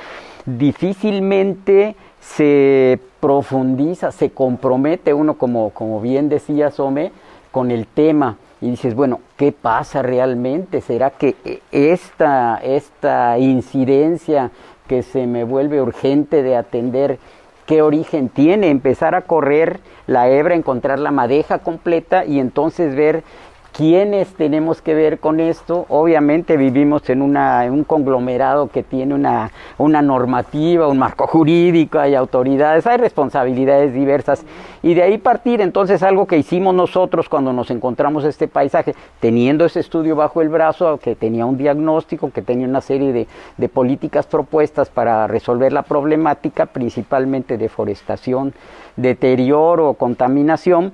Difícilmente 0.45 1.97
se 2.21 3.01
profundiza, 3.19 4.13
se 4.13 4.29
compromete 4.29 5.15
uno, 5.15 5.39
como, 5.39 5.71
como 5.71 6.03
bien 6.03 6.29
decía 6.29 6.71
Some, 6.71 7.13
con 7.51 7.71
el 7.71 7.87
tema 7.87 8.37
y 8.61 8.71
dices, 8.71 8.95
bueno, 8.95 9.21
¿qué 9.37 9.53
pasa 9.53 10.03
realmente? 10.03 10.81
¿Será 10.81 11.11
que 11.11 11.61
esta, 11.73 12.61
esta 12.63 13.39
incidencia 13.39 14.51
que 14.87 15.03
se 15.03 15.27
me 15.27 15.45
vuelve 15.45 15.81
urgente 15.81 16.43
de 16.43 16.57
atender, 16.57 17.19
qué 17.67 17.81
origen 17.81 18.29
tiene? 18.29 18.69
Empezar 18.69 19.15
a 19.15 19.23
correr 19.23 19.81
la 20.07 20.29
hebra, 20.29 20.55
encontrar 20.55 20.99
la 20.99 21.11
madeja 21.11 21.61
completa 21.61 22.25
y 22.25 22.39
entonces 22.39 22.95
ver 22.95 23.23
¿Quiénes 23.73 24.35
tenemos 24.35 24.83
que 24.83 24.95
ver 24.95 25.21
con 25.21 25.39
esto? 25.39 25.87
Obviamente 25.89 26.57
vivimos 26.57 27.09
en, 27.09 27.23
una, 27.23 27.63
un 27.71 27.85
conglomerado 27.85 28.69
que 28.69 28.83
tiene 28.83 29.15
una, 29.15 29.53
una, 29.79 30.03
normativa, 30.03 30.89
un 30.89 30.99
marco 30.99 31.29
jurídico, 31.29 32.01
hay 32.01 32.17
autoridades, 32.17 32.87
hay 32.89 32.97
responsabilidades 32.97 33.95
diversas. 33.95 34.45
Y 34.83 34.95
de 34.95 35.05
ahí 35.05 35.19
partir 35.19 35.61
entonces 35.61 36.03
algo 36.03 36.27
que 36.27 36.37
hicimos 36.37 36.75
nosotros 36.75 37.29
cuando 37.29 37.53
nos 37.53 37.71
encontramos 37.71 38.25
este 38.25 38.49
paisaje, 38.49 38.95
teniendo 39.21 39.65
ese 39.65 39.81
estudio 39.81 40.17
bajo 40.17 40.43
el 40.43 40.49
brazo, 40.49 40.99
que 40.99 41.15
tenía 41.15 41.47
un 41.47 41.57
diagnóstico, 41.57 42.33
que 42.33 42.43
tenía 42.43 42.67
una 42.67 42.81
serie 42.81 43.13
de, 43.13 43.29
de 43.57 43.69
políticas 43.69 44.27
propuestas 44.27 44.91
para 44.91 45.29
resolver 45.29 45.73
la 45.73 45.83
problemática, 45.83 46.67
principalmente 46.67 47.57
deforestación, 47.57 48.53
deterioro, 48.97 49.95
contaminación, 49.95 50.93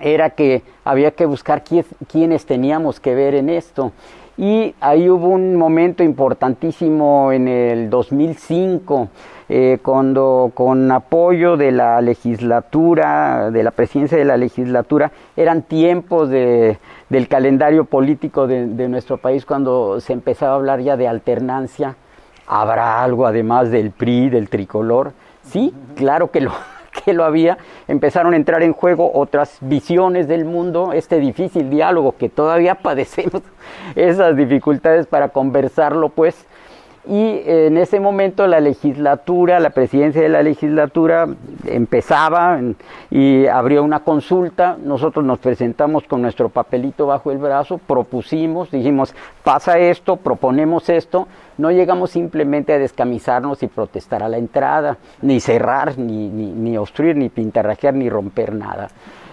era 0.00 0.30
que 0.30 0.62
había 0.84 1.10
que 1.12 1.26
buscar 1.26 1.62
quiénes 1.64 2.46
teníamos 2.46 3.00
que 3.00 3.14
ver 3.14 3.34
en 3.34 3.48
esto. 3.48 3.92
Y 4.38 4.74
ahí 4.80 5.08
hubo 5.08 5.28
un 5.28 5.56
momento 5.56 6.02
importantísimo 6.02 7.32
en 7.32 7.48
el 7.48 7.88
2005, 7.88 9.08
eh, 9.48 9.78
cuando 9.82 10.50
con 10.52 10.90
apoyo 10.90 11.56
de 11.56 11.72
la 11.72 12.00
legislatura, 12.02 13.50
de 13.50 13.62
la 13.62 13.70
presidencia 13.70 14.18
de 14.18 14.26
la 14.26 14.36
legislatura, 14.36 15.10
eran 15.36 15.62
tiempos 15.62 16.28
de, 16.28 16.78
del 17.08 17.28
calendario 17.28 17.86
político 17.86 18.46
de, 18.46 18.66
de 18.66 18.88
nuestro 18.88 19.16
país, 19.16 19.46
cuando 19.46 20.00
se 20.00 20.12
empezaba 20.12 20.52
a 20.52 20.56
hablar 20.56 20.80
ya 20.80 20.98
de 20.98 21.08
alternancia. 21.08 21.96
¿Habrá 22.46 23.02
algo 23.02 23.26
además 23.26 23.70
del 23.70 23.90
PRI, 23.90 24.28
del 24.28 24.50
tricolor? 24.50 25.12
Sí, 25.42 25.72
claro 25.94 26.30
que 26.30 26.42
lo, 26.42 26.52
lo 27.12 27.24
había, 27.24 27.58
empezaron 27.88 28.34
a 28.34 28.36
entrar 28.36 28.62
en 28.62 28.72
juego 28.72 29.10
otras 29.14 29.58
visiones 29.60 30.28
del 30.28 30.44
mundo, 30.44 30.92
este 30.92 31.18
difícil 31.18 31.70
diálogo 31.70 32.16
que 32.16 32.28
todavía 32.28 32.74
padecemos 32.82 33.42
esas 33.94 34.36
dificultades 34.36 35.06
para 35.06 35.28
conversarlo, 35.30 36.08
pues 36.08 36.46
y 37.08 37.42
en 37.46 37.76
ese 37.76 38.00
momento 38.00 38.46
la 38.46 38.58
legislatura, 38.60 39.60
la 39.60 39.70
presidencia 39.70 40.20
de 40.20 40.28
la 40.28 40.42
legislatura 40.42 41.28
empezaba 41.64 42.60
y 43.10 43.46
abrió 43.46 43.84
una 43.84 44.00
consulta, 44.00 44.76
nosotros 44.82 45.24
nos 45.24 45.38
presentamos 45.38 46.04
con 46.04 46.20
nuestro 46.22 46.48
papelito 46.48 47.06
bajo 47.06 47.30
el 47.30 47.38
brazo, 47.38 47.78
propusimos, 47.78 48.72
dijimos, 48.72 49.14
pasa 49.44 49.78
esto, 49.78 50.16
proponemos 50.16 50.88
esto, 50.88 51.28
no 51.58 51.70
llegamos 51.70 52.10
simplemente 52.10 52.72
a 52.72 52.78
descamisarnos 52.78 53.62
y 53.62 53.68
protestar 53.68 54.24
a 54.24 54.28
la 54.28 54.38
entrada, 54.38 54.98
ni 55.22 55.38
cerrar, 55.38 55.96
ni, 55.98 56.28
ni, 56.28 56.52
ni 56.52 56.76
obstruir, 56.76 57.16
ni 57.16 57.28
pintarrajear, 57.28 57.94
ni 57.94 58.10
romper 58.10 58.52
nada 58.52 58.88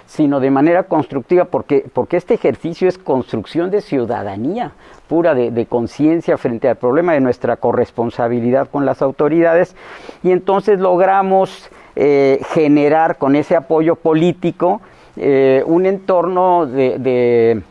sino 0.05 0.39
de 0.39 0.51
manera 0.51 0.83
constructiva, 0.83 1.45
porque, 1.45 1.85
porque 1.93 2.17
este 2.17 2.33
ejercicio 2.33 2.87
es 2.87 2.97
construcción 2.97 3.71
de 3.71 3.81
ciudadanía 3.81 4.73
pura, 5.07 5.35
de, 5.35 5.65
conciencia 5.67 6.37
frente 6.37 6.67
al 6.67 6.75
problema 6.75 7.13
de 7.13 7.19
nuestra 7.19 7.57
corresponsabilidad 7.57 8.69
con 8.69 8.85
las 8.85 9.01
autoridades, 9.01 9.75
y 10.23 10.31
entonces 10.31 10.79
logramos 10.79 11.69
eh, 11.95 12.39
generar 12.53 13.17
con 13.17 13.35
ese 13.35 13.55
apoyo 13.55 13.95
político 13.95 14.81
eh, 15.15 15.63
un 15.67 15.85
entorno 15.85 16.65
de, 16.65 17.61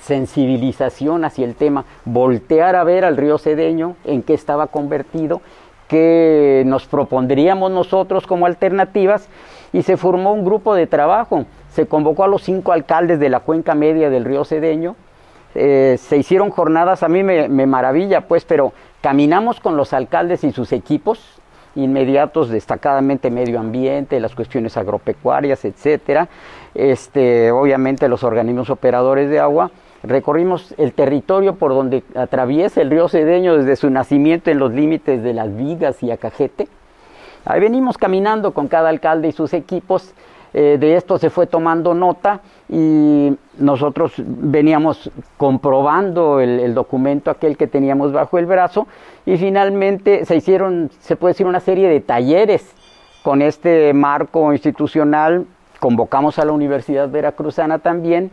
sensibilización 0.00 1.24
hacia 1.24 1.46
el 1.46 1.54
tema, 1.54 1.84
voltear 2.04 2.76
a 2.76 2.84
ver 2.84 3.04
al 3.04 3.16
río 3.16 3.38
Cedeño 3.38 3.96
en 4.04 4.22
qué 4.22 4.34
estaba 4.34 4.66
convertido, 4.66 5.40
qué 5.88 6.64
nos 6.66 6.86
propondríamos 6.86 7.70
nosotros 7.70 8.26
como 8.26 8.46
alternativas 8.46 9.28
y 9.72 9.82
se 9.82 9.96
formó 9.96 10.32
un 10.32 10.44
grupo 10.44 10.74
de 10.74 10.86
trabajo. 10.86 11.46
Se 11.76 11.86
convocó 11.86 12.24
a 12.24 12.26
los 12.26 12.42
cinco 12.42 12.72
alcaldes 12.72 13.20
de 13.20 13.28
la 13.28 13.40
cuenca 13.40 13.74
media 13.74 14.08
del 14.08 14.24
río 14.24 14.46
Cedeño. 14.46 14.96
Eh, 15.54 15.98
se 16.00 16.16
hicieron 16.16 16.48
jornadas, 16.48 17.02
a 17.02 17.08
mí 17.08 17.22
me, 17.22 17.66
maravilla, 17.66 18.22
pues, 18.22 18.46
pero 18.46 18.72
caminamos 19.02 19.60
con 19.60 19.76
los 19.76 19.92
alcaldes 19.92 20.42
y 20.42 20.52
sus 20.52 20.72
equipos 20.72 21.38
inmediatos, 21.74 22.48
destacadamente 22.48 23.30
medio 23.30 23.60
ambiente, 23.60 24.18
las 24.20 24.34
cuestiones 24.34 24.78
agropecuarias, 24.78 25.66
etcétera. 25.66 26.30
Este, 26.74 27.50
obviamente 27.50 28.08
los 28.08 28.24
organismos 28.24 28.70
operadores 28.70 29.28
de 29.28 29.38
agua. 29.38 29.70
Recorrimos 30.02 30.74
el 30.78 30.94
territorio 30.94 31.56
por 31.56 31.72
donde 31.72 32.04
atraviesa 32.14 32.80
el 32.80 32.88
río 32.88 33.06
Cedeño 33.10 33.54
desde 33.54 33.76
su 33.76 33.90
nacimiento 33.90 34.50
en 34.50 34.60
los 34.60 34.72
límites 34.72 35.22
de 35.22 35.34
las 35.34 35.54
Vigas 35.54 36.02
y 36.02 36.10
Acajete 36.10 36.68
Ahí 37.44 37.60
venimos 37.60 37.96
caminando 37.96 38.52
con 38.52 38.66
cada 38.66 38.88
alcalde 38.88 39.28
y 39.28 39.32
sus 39.32 39.52
equipos. 39.52 40.12
Eh, 40.54 40.76
de 40.78 40.96
esto 40.96 41.18
se 41.18 41.30
fue 41.30 41.46
tomando 41.46 41.92
nota 41.92 42.40
y 42.68 43.36
nosotros 43.58 44.14
veníamos 44.16 45.10
comprobando 45.36 46.40
el, 46.40 46.74
documento 46.74 47.30
aquel 47.30 47.56
que 47.56 47.66
teníamos 47.66 48.12
bajo 48.12 48.38
el 48.38 48.46
brazo 48.46 48.86
y 49.24 49.36
finalmente 49.36 50.24
se 50.24 50.36
hicieron, 50.36 50.90
se 51.00 51.16
puede 51.16 51.32
decir, 51.34 51.46
una 51.46 51.60
serie 51.60 51.88
de 51.88 52.00
talleres 52.00 52.74
con 53.22 53.42
este 53.42 53.92
marco 53.92 54.52
institucional. 54.52 55.46
Convocamos 55.80 56.38
a 56.38 56.44
la 56.44 56.52
Universidad 56.52 57.10
Veracruzana 57.10 57.78
también 57.80 58.30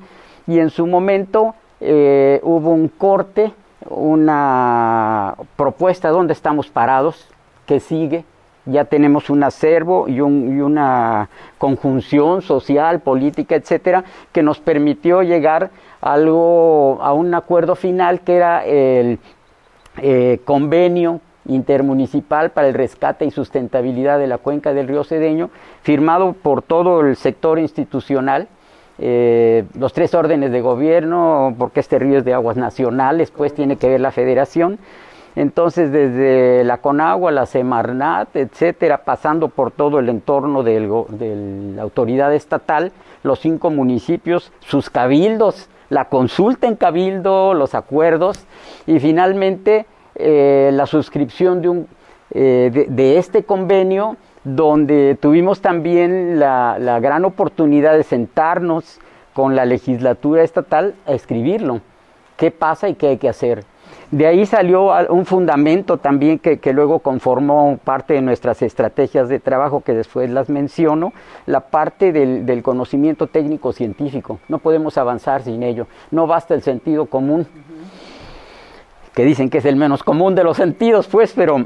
y 0.48 0.60
en 0.60 0.70
su 0.70 0.88
momento 0.88 1.56
eh, 1.82 2.40
hubo 2.44 2.70
un 2.70 2.88
corte, 2.88 3.52
una 3.90 5.36
propuesta 5.58 6.10
donde 6.10 6.34
estamos 6.34 6.70
parados, 6.70 7.28
que 7.66 7.80
sigue, 7.80 8.24
ya 8.66 8.86
tenemos 8.86 9.30
un 9.30 9.44
acervo 9.44 10.08
y, 10.08 10.22
una 10.22 11.30
conjunción 11.58 12.42
social, 12.42 13.02
política, 13.02 13.56
etcétera, 13.56 14.04
que 14.32 14.44
nos 14.44 14.60
permitió 14.60 15.22
llegar 15.22 15.72
a, 16.02 16.14
algo, 16.14 17.00
a 17.02 17.14
un 17.14 17.34
acuerdo 17.34 17.76
final 17.76 18.22
que 18.22 18.36
era 18.36 18.66
el 18.66 19.20
eh, 20.02 20.40
convenio 20.46 21.20
intermunicipal 21.46 22.52
para 22.52 22.68
el 22.70 22.74
rescate 22.74 23.26
y 23.26 23.32
sustentabilidad 23.32 24.18
de 24.18 24.28
la 24.28 24.38
cuenca 24.38 24.74
del 24.74 24.88
río 24.88 25.04
Cedeño, 25.04 25.50
firmado 25.82 26.34
por 26.34 26.62
todo 26.62 27.02
el 27.02 27.16
sector 27.16 27.60
institucional, 27.60 28.48
eh, 29.00 29.66
los 29.78 29.92
tres 29.92 30.14
órdenes 30.14 30.52
de 30.52 30.62
gobierno, 30.62 31.56
porque 31.58 31.80
este 31.80 32.00
río 32.00 32.20
es 32.20 32.26
de 32.26 32.34
aguas 32.34 32.58
nacionales, 32.58 33.32
pues 33.32 33.54
tiene 33.54 33.76
que 33.76 33.90
ver 33.90 34.00
la 34.00 34.12
federación, 34.12 34.80
entonces, 35.36 35.92
desde 35.92 36.64
la 36.64 36.78
Conagua, 36.78 37.32
la 37.32 37.46
Semarnat, 37.46 38.36
etcétera, 38.36 39.00
pasando 39.00 39.48
por 39.48 39.72
todo 39.72 40.00
el 40.00 40.10
entorno 40.10 40.62
de 40.62 40.80
la 41.76 41.82
autoridad 41.82 42.34
estatal, 42.34 42.92
los 43.24 43.40
cinco 43.40 43.72
municipios, 43.72 44.52
sus 44.60 44.90
cabildos, 44.90 45.70
la 45.90 46.06
consulta 46.06 46.68
en 46.68 46.76
cabildo, 46.76 47.54
los 47.54 47.74
acuerdos 47.74 48.46
y 48.86 49.00
finalmente 49.00 49.86
eh, 50.16 50.70
la 50.74 50.86
suscripción 50.86 51.62
de, 51.62 51.70
un, 51.70 51.88
eh, 52.32 52.88
de, 52.90 53.18
este 53.18 53.44
convenio 53.44 54.18
donde 54.44 55.18
tuvimos 55.20 55.62
también 55.62 56.40
la 56.40 57.00
gran 57.02 57.26
oportunidad 57.26 57.96
de 57.96 58.04
sentarnos 58.04 59.00
con 59.34 59.56
la 59.56 59.66
legislatura 59.66 60.44
estatal 60.44 60.96
a 61.08 61.14
escribirlo. 61.14 61.82
¿Qué 62.38 62.52
pasa 62.52 62.90
y 62.90 62.96
qué 62.96 63.08
hay 63.08 63.18
que 63.18 63.30
hacer? 63.30 63.64
De 64.14 64.28
ahí 64.28 64.46
salió 64.46 64.92
un 65.10 65.26
fundamento 65.26 65.98
también 65.98 66.38
que, 66.38 66.60
luego 66.72 67.00
conformó 67.00 67.80
parte 67.84 68.14
de 68.14 68.22
nuestras 68.22 68.62
estrategias 68.62 69.28
de 69.28 69.40
trabajo, 69.40 69.82
que 69.82 69.96
después 69.96 70.30
las 70.30 70.50
menciono, 70.50 71.14
la 71.48 71.62
parte 71.62 72.12
del, 72.12 72.62
conocimiento 72.62 73.26
técnico 73.26 73.74
científico. 73.74 74.38
No 74.50 74.60
podemos 74.60 75.00
avanzar 75.00 75.42
sin 75.42 75.64
ello. 75.64 75.88
No 76.12 76.28
basta 76.28 76.54
el 76.54 76.62
sentido 76.62 77.08
común, 77.08 77.48
que 79.16 79.26
dicen 79.26 79.50
que 79.50 79.58
es 79.58 79.66
el 79.66 79.78
menos 79.78 80.04
común 80.04 80.36
de 80.36 80.44
los 80.44 80.58
sentidos, 80.58 81.08
pues, 81.08 81.34
pero 81.36 81.66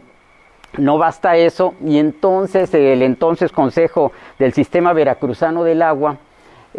no 0.77 0.97
basta 0.97 1.35
eso. 1.35 1.73
Y 1.85 1.97
entonces 1.97 2.73
el 2.73 3.01
entonces 3.01 3.51
Consejo 3.51 4.13
del 4.39 4.53
Sistema 4.53 4.93
Veracruzano 4.93 5.65
del 5.65 5.81
Agua 5.81 6.15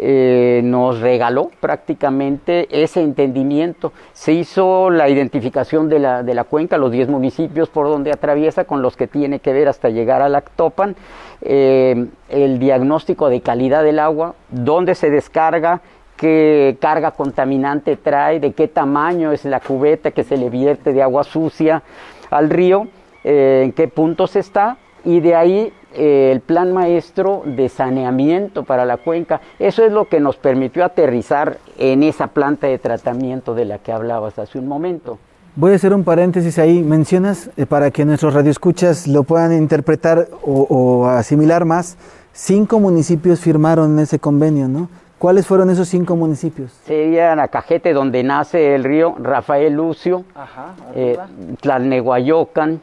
eh, 0.01 0.61
nos 0.63 1.01
regaló 1.01 1.51
prácticamente 1.59 2.67
ese 2.71 3.01
entendimiento. 3.01 3.91
Se 4.13 4.31
hizo 4.31 4.89
la 4.89 5.09
identificación 5.09 5.89
de 5.89 5.99
la, 5.99 6.23
de 6.23 6.33
la 6.33 6.45
cuenca, 6.45 6.77
los 6.77 6.91
10 6.91 7.09
municipios 7.09 7.67
por 7.67 7.87
donde 7.87 8.11
atraviesa, 8.11 8.63
con 8.63 8.81
los 8.81 8.95
que 8.95 9.07
tiene 9.07 9.39
que 9.39 9.51
ver 9.51 9.67
hasta 9.67 9.89
llegar 9.89 10.21
a 10.21 10.29
Lactopan, 10.29 10.95
eh, 11.41 12.07
el 12.29 12.59
diagnóstico 12.59 13.27
de 13.27 13.41
calidad 13.41 13.83
del 13.83 13.99
agua, 13.99 14.35
dónde 14.49 14.95
se 14.95 15.09
descarga, 15.09 15.81
qué 16.15 16.77
carga 16.79 17.11
contaminante 17.11 17.97
trae, 17.97 18.39
de 18.39 18.53
qué 18.53 18.69
tamaño 18.69 19.33
es 19.33 19.43
la 19.43 19.59
cubeta 19.59 20.11
que 20.11 20.23
se 20.23 20.37
le 20.37 20.49
vierte 20.49 20.93
de 20.93 21.03
agua 21.03 21.25
sucia 21.25 21.83
al 22.29 22.49
río, 22.49 22.87
eh, 23.25 23.63
en 23.65 23.73
qué 23.73 23.89
puntos 23.89 24.37
está 24.37 24.77
y 25.05 25.19
de 25.19 25.35
ahí 25.35 25.73
eh, 25.93 26.31
el 26.31 26.41
plan 26.41 26.71
maestro 26.71 27.41
de 27.45 27.67
saneamiento 27.67 28.63
para 28.63 28.85
la 28.85 28.97
cuenca. 28.97 29.41
Eso 29.57 29.83
es 29.83 29.91
lo 29.91 30.05
que 30.07 30.19
nos 30.19 30.37
permitió 30.37 30.85
aterrizar 30.85 31.57
en 31.77 32.03
esa 32.03 32.27
planta 32.27 32.67
de 32.67 32.77
tratamiento 32.77 33.55
de 33.55 33.65
la 33.65 33.79
que 33.79 33.91
hablabas 33.91 34.37
hace 34.37 34.59
un 34.59 34.67
momento. 34.67 35.17
Voy 35.55 35.71
a 35.73 35.75
hacer 35.75 35.93
un 35.93 36.03
paréntesis 36.03 36.59
ahí. 36.59 36.83
Mencionas, 36.83 37.49
eh, 37.57 37.65
para 37.65 37.89
que 37.91 38.05
nuestros 38.05 38.33
radioescuchas 38.33 39.07
lo 39.07 39.23
puedan 39.23 39.51
interpretar 39.51 40.27
o, 40.43 40.67
o, 40.69 41.07
asimilar 41.07 41.65
más, 41.65 41.97
cinco 42.33 42.79
municipios 42.79 43.39
firmaron 43.39 43.97
ese 43.99 44.19
convenio, 44.19 44.67
¿no? 44.67 44.89
¿Cuáles 45.17 45.47
fueron 45.47 45.69
esos 45.69 45.89
cinco 45.89 46.15
municipios? 46.15 46.71
Sería 46.85 47.35
Nacajete, 47.35 47.91
donde 47.91 48.23
nace 48.23 48.75
el 48.75 48.85
río 48.85 49.15
Rafael 49.19 49.73
Lucio, 49.73 50.23
Ajá, 50.33 50.75
eh, 50.95 51.17
Tlalnehuayocan, 51.59 52.79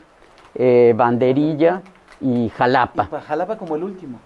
eh, 0.54 0.92
Banderilla 0.94 1.82
y 2.20 2.48
Jalapa. 2.50 3.08
Y 3.10 3.26
Jalapa 3.26 3.56
como 3.56 3.76
el 3.76 3.84
último. 3.84 4.18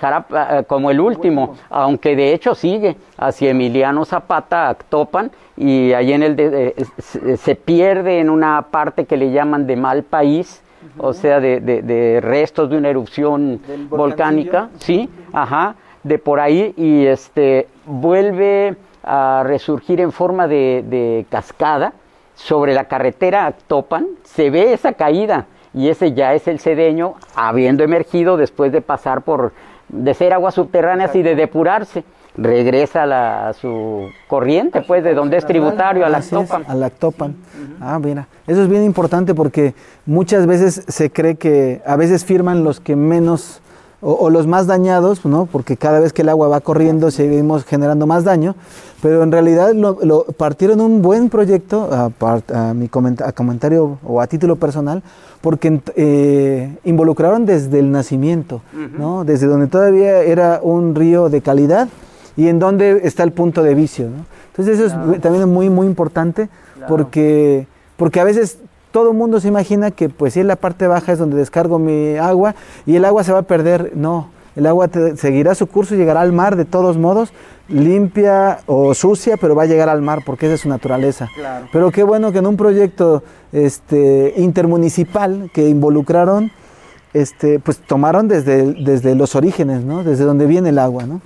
Jalapa 0.00 0.58
eh, 0.58 0.64
como 0.64 0.90
el 0.90 1.00
último, 1.00 1.56
aunque 1.70 2.16
de 2.16 2.32
hecho 2.32 2.54
sigue 2.54 2.96
hacia 3.16 3.50
Emiliano 3.50 4.04
Zapata, 4.04 4.68
Actopan, 4.68 5.30
y 5.56 5.92
ahí 5.92 6.12
en 6.12 6.22
el 6.22 6.36
de, 6.36 6.74
eh, 6.76 7.36
se 7.36 7.54
pierde 7.54 8.20
en 8.20 8.30
una 8.30 8.62
parte 8.62 9.04
que 9.04 9.16
le 9.16 9.30
llaman 9.30 9.66
de 9.66 9.76
mal 9.76 10.02
país, 10.02 10.62
uh 10.82 11.00
-huh. 11.00 11.08
o 11.08 11.12
sea, 11.12 11.40
de, 11.40 11.60
de, 11.60 11.82
de, 11.82 12.20
restos 12.20 12.70
de 12.70 12.76
una 12.76 12.88
erupción 12.88 13.60
volcánica, 13.88 14.68
sí, 14.78 15.08
ajá, 15.32 15.74
de 16.02 16.18
por 16.18 16.40
ahí, 16.40 16.74
y 16.76 17.06
este 17.06 17.68
vuelve 17.86 18.76
a 19.02 19.42
resurgir 19.44 20.00
en 20.00 20.12
forma 20.12 20.46
de, 20.48 20.84
de 20.88 21.26
cascada 21.30 21.92
sobre 22.34 22.74
la 22.74 22.84
carretera 22.84 23.46
Actopan, 23.46 24.06
se 24.22 24.50
ve 24.50 24.72
esa 24.72 24.92
caída 24.92 25.46
y 25.78 25.90
ese 25.90 26.12
ya 26.12 26.34
es 26.34 26.48
el 26.48 26.58
cedeño 26.58 27.14
habiendo 27.36 27.84
emergido 27.84 28.36
después 28.36 28.72
de 28.72 28.80
pasar 28.80 29.22
por, 29.22 29.52
de 29.88 30.12
ser 30.12 30.32
aguas 30.32 30.54
subterráneas 30.54 31.14
y 31.14 31.22
de 31.22 31.36
depurarse. 31.36 32.02
Regresa 32.36 33.04
a, 33.04 33.06
la, 33.06 33.48
a 33.48 33.52
su 33.52 34.08
corriente, 34.26 34.82
pues, 34.82 35.04
de 35.04 35.14
donde 35.14 35.36
es 35.36 35.46
tributario, 35.46 36.04
a 36.04 36.08
Actopan. 36.08 36.64
A 36.66 36.84
Actopan. 36.84 37.36
Ah, 37.80 38.00
mira. 38.00 38.26
Eso 38.48 38.62
es 38.62 38.68
bien 38.68 38.82
importante 38.82 39.36
porque 39.36 39.74
muchas 40.04 40.48
veces 40.48 40.84
se 40.88 41.10
cree 41.10 41.36
que 41.36 41.80
a 41.86 41.94
veces 41.94 42.24
firman 42.24 42.64
los 42.64 42.80
que 42.80 42.96
menos 42.96 43.60
o, 44.00 44.12
o, 44.12 44.30
los 44.30 44.46
más 44.46 44.66
dañados, 44.66 45.24
¿no? 45.24 45.46
porque 45.46 45.76
cada 45.76 45.98
vez 45.98 46.12
que 46.12 46.22
el 46.22 46.28
agua 46.28 46.48
va 46.48 46.60
corriendo 46.60 47.10
seguimos 47.10 47.64
generando 47.64 48.06
más 48.06 48.24
daño, 48.24 48.54
pero 49.02 49.22
en 49.22 49.32
realidad 49.32 49.72
lo, 49.74 49.98
lo 50.02 50.24
partieron 50.24 50.80
un 50.80 51.02
buen 51.02 51.28
proyecto, 51.30 51.88
a, 51.92 52.10
a 52.54 52.74
mi 52.74 52.86
a 52.86 53.32
comentario 53.32 53.98
o 54.04 54.20
a 54.20 54.26
título 54.26 54.56
personal, 54.56 55.02
porque 55.40 55.80
eh, 55.96 56.76
involucraron 56.84 57.44
desde 57.46 57.78
el 57.78 57.90
nacimiento, 57.90 58.60
uh 58.72 58.76
-huh. 58.76 58.98
¿no? 58.98 59.24
desde 59.24 59.46
donde 59.46 59.66
todavía 59.66 60.22
era 60.22 60.60
un 60.62 60.94
río 60.94 61.28
de 61.28 61.40
calidad 61.40 61.88
y 62.36 62.48
en 62.48 62.58
donde 62.58 63.00
está 63.04 63.24
el 63.24 63.32
punto 63.32 63.62
de 63.62 63.74
vicio. 63.74 64.06
¿no? 64.06 64.26
Entonces 64.50 64.78
eso 64.78 64.94
claro. 64.94 65.12
es 65.12 65.20
también 65.20 65.48
muy, 65.48 65.70
muy 65.70 65.86
importante 65.86 66.48
claro. 66.74 66.88
porque, 66.88 67.66
porque 67.96 68.20
a 68.20 68.24
veces 68.24 68.58
todo 68.98 69.12
el 69.12 69.16
mundo 69.16 69.38
se 69.38 69.46
imagina 69.46 69.92
que 69.92 70.08
pues 70.08 70.34
si 70.34 70.40
en 70.40 70.48
la 70.48 70.56
parte 70.56 70.88
baja 70.88 71.12
es 71.12 71.20
donde 71.20 71.36
descargo 71.36 71.78
mi 71.78 72.16
agua 72.16 72.56
y 72.84 72.96
el 72.96 73.04
agua 73.04 73.22
se 73.22 73.32
va 73.32 73.38
a 73.38 73.42
perder. 73.42 73.92
No, 73.94 74.30
el 74.56 74.66
agua 74.66 74.88
te, 74.88 75.16
seguirá 75.16 75.54
su 75.54 75.68
curso 75.68 75.94
y 75.94 75.98
llegará 75.98 76.20
al 76.20 76.32
mar 76.32 76.56
de 76.56 76.64
todos 76.64 76.98
modos, 76.98 77.32
limpia 77.68 78.58
o 78.66 78.94
sucia, 78.94 79.36
pero 79.36 79.54
va 79.54 79.62
a 79.62 79.66
llegar 79.66 79.88
al 79.88 80.02
mar 80.02 80.22
porque 80.26 80.46
esa 80.46 80.56
es 80.56 80.62
su 80.62 80.68
naturaleza. 80.68 81.28
Claro. 81.36 81.68
Pero 81.72 81.92
qué 81.92 82.02
bueno 82.02 82.32
que 82.32 82.38
en 82.38 82.48
un 82.48 82.56
proyecto 82.56 83.22
este, 83.52 84.34
intermunicipal 84.36 85.48
que 85.54 85.68
involucraron, 85.68 86.50
este, 87.14 87.60
pues 87.60 87.78
tomaron 87.78 88.26
desde, 88.26 88.72
desde 88.82 89.14
los 89.14 89.36
orígenes, 89.36 89.84
¿no? 89.84 90.02
desde 90.02 90.24
donde 90.24 90.46
viene 90.46 90.70
el 90.70 90.80
agua. 90.80 91.04
¿no? 91.04 91.20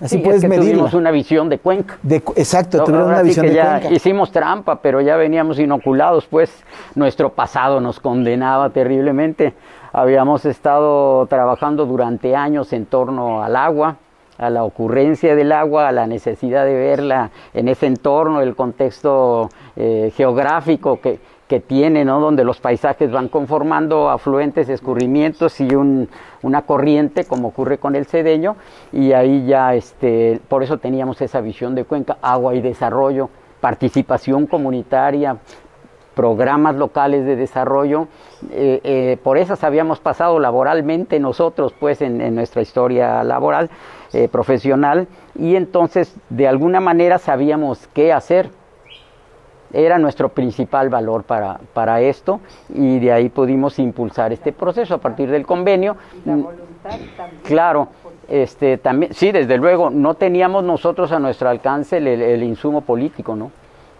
Así 0.00 0.16
sí, 0.16 0.22
puedes 0.22 0.42
es 0.42 0.50
que. 0.50 0.56
Tuvimos 0.56 0.94
una 0.94 1.10
visión 1.10 1.48
de 1.48 1.58
cuenca. 1.58 1.98
De, 2.02 2.16
exacto, 2.36 2.78
no, 2.78 2.84
tuvieron 2.84 3.08
una 3.08 3.22
visión 3.22 3.46
que 3.46 3.50
de 3.50 3.56
ya 3.56 3.80
cuenca. 3.80 3.94
Hicimos 3.94 4.32
trampa, 4.32 4.76
pero 4.76 5.00
ya 5.00 5.16
veníamos 5.16 5.58
inoculados, 5.58 6.26
pues 6.26 6.64
nuestro 6.94 7.30
pasado 7.30 7.80
nos 7.80 8.00
condenaba 8.00 8.70
terriblemente. 8.70 9.54
Habíamos 9.92 10.44
estado 10.44 11.26
trabajando 11.26 11.86
durante 11.86 12.34
años 12.34 12.72
en 12.72 12.86
torno 12.86 13.44
al 13.44 13.54
agua, 13.54 13.96
a 14.38 14.50
la 14.50 14.64
ocurrencia 14.64 15.36
del 15.36 15.52
agua, 15.52 15.88
a 15.88 15.92
la 15.92 16.06
necesidad 16.06 16.64
de 16.64 16.74
verla 16.74 17.30
en 17.52 17.68
ese 17.68 17.86
entorno, 17.86 18.40
el 18.40 18.56
contexto 18.56 19.48
eh, 19.76 20.12
geográfico 20.16 21.00
que, 21.00 21.20
que 21.48 21.60
tiene, 21.60 22.04
¿no? 22.04 22.20
donde 22.20 22.44
los 22.44 22.60
paisajes 22.60 23.10
van 23.10 23.28
conformando 23.28 24.08
afluentes, 24.10 24.68
escurrimientos 24.68 25.60
y 25.60 25.74
un, 25.74 26.08
una 26.42 26.62
corriente, 26.62 27.24
como 27.24 27.48
ocurre 27.48 27.78
con 27.78 27.96
el 27.96 28.06
cedeño, 28.06 28.56
y 28.92 29.12
ahí 29.12 29.44
ya, 29.46 29.74
este, 29.74 30.40
por 30.48 30.62
eso 30.62 30.78
teníamos 30.78 31.20
esa 31.20 31.40
visión 31.40 31.74
de 31.74 31.84
cuenca, 31.84 32.16
agua 32.22 32.54
y 32.54 32.60
desarrollo, 32.60 33.28
participación 33.60 34.46
comunitaria, 34.46 35.38
programas 36.14 36.76
locales 36.76 37.26
de 37.26 37.36
desarrollo, 37.36 38.08
eh, 38.50 38.80
eh, 38.84 39.18
por 39.22 39.36
esas 39.36 39.64
habíamos 39.64 40.00
pasado 40.00 40.38
laboralmente 40.38 41.20
nosotros, 41.20 41.74
pues, 41.78 42.00
en, 42.00 42.34
nuestra 42.34 42.62
historia 42.62 43.22
laboral, 43.24 43.68
eh, 44.12 44.28
profesional, 44.28 45.08
y 45.34 45.56
entonces, 45.56 46.14
de 46.30 46.48
alguna 46.48 46.80
manera, 46.80 47.18
sabíamos 47.18 47.88
qué 47.92 48.12
hacer, 48.12 48.50
era 49.74 49.98
nuestro 49.98 50.28
principal 50.28 50.88
valor 50.88 51.24
para, 51.24 51.58
para, 51.72 52.00
esto 52.00 52.40
y 52.72 53.00
de 53.00 53.12
ahí 53.12 53.28
pudimos 53.28 53.78
impulsar 53.78 54.32
este 54.32 54.52
proceso 54.52 54.94
a 54.94 54.98
partir 54.98 55.30
del 55.30 55.44
convenio. 55.44 55.96
¿Y 56.24 56.28
la 56.28 56.36
voluntad 56.36 56.90
también? 57.16 57.42
Claro, 57.42 57.88
este, 58.28 58.78
también, 58.78 59.12
sí, 59.12 59.32
desde 59.32 59.56
luego, 59.58 59.90
no 59.90 60.14
teníamos 60.14 60.62
nosotros 60.62 61.10
a 61.12 61.18
nuestro 61.18 61.48
alcance 61.48 61.96
el, 61.96 62.06
el, 62.06 62.42
insumo 62.42 62.82
político, 62.82 63.34
¿no? 63.34 63.50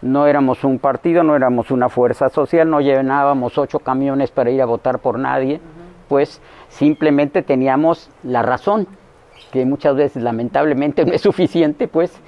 No 0.00 0.26
éramos 0.26 0.64
un 0.64 0.78
partido, 0.78 1.22
no 1.24 1.34
éramos 1.34 1.70
una 1.70 1.88
fuerza 1.88 2.28
social, 2.28 2.70
no 2.70 2.80
llenábamos 2.80 3.58
ocho 3.58 3.80
camiones 3.80 4.30
para 4.30 4.50
ir 4.50 4.62
a 4.62 4.66
votar 4.66 5.00
por 5.00 5.18
nadie, 5.18 5.54
uh 5.54 5.58
-huh. 5.58 6.08
pues 6.08 6.40
simplemente 6.68 7.42
teníamos 7.42 8.10
la 8.22 8.42
razón, 8.42 8.86
que 9.50 9.64
muchas 9.64 9.96
veces 9.96 10.22
lamentablemente 10.22 11.04
no 11.06 11.12
es 11.12 11.22
suficiente, 11.22 11.88
pues, 11.88 12.20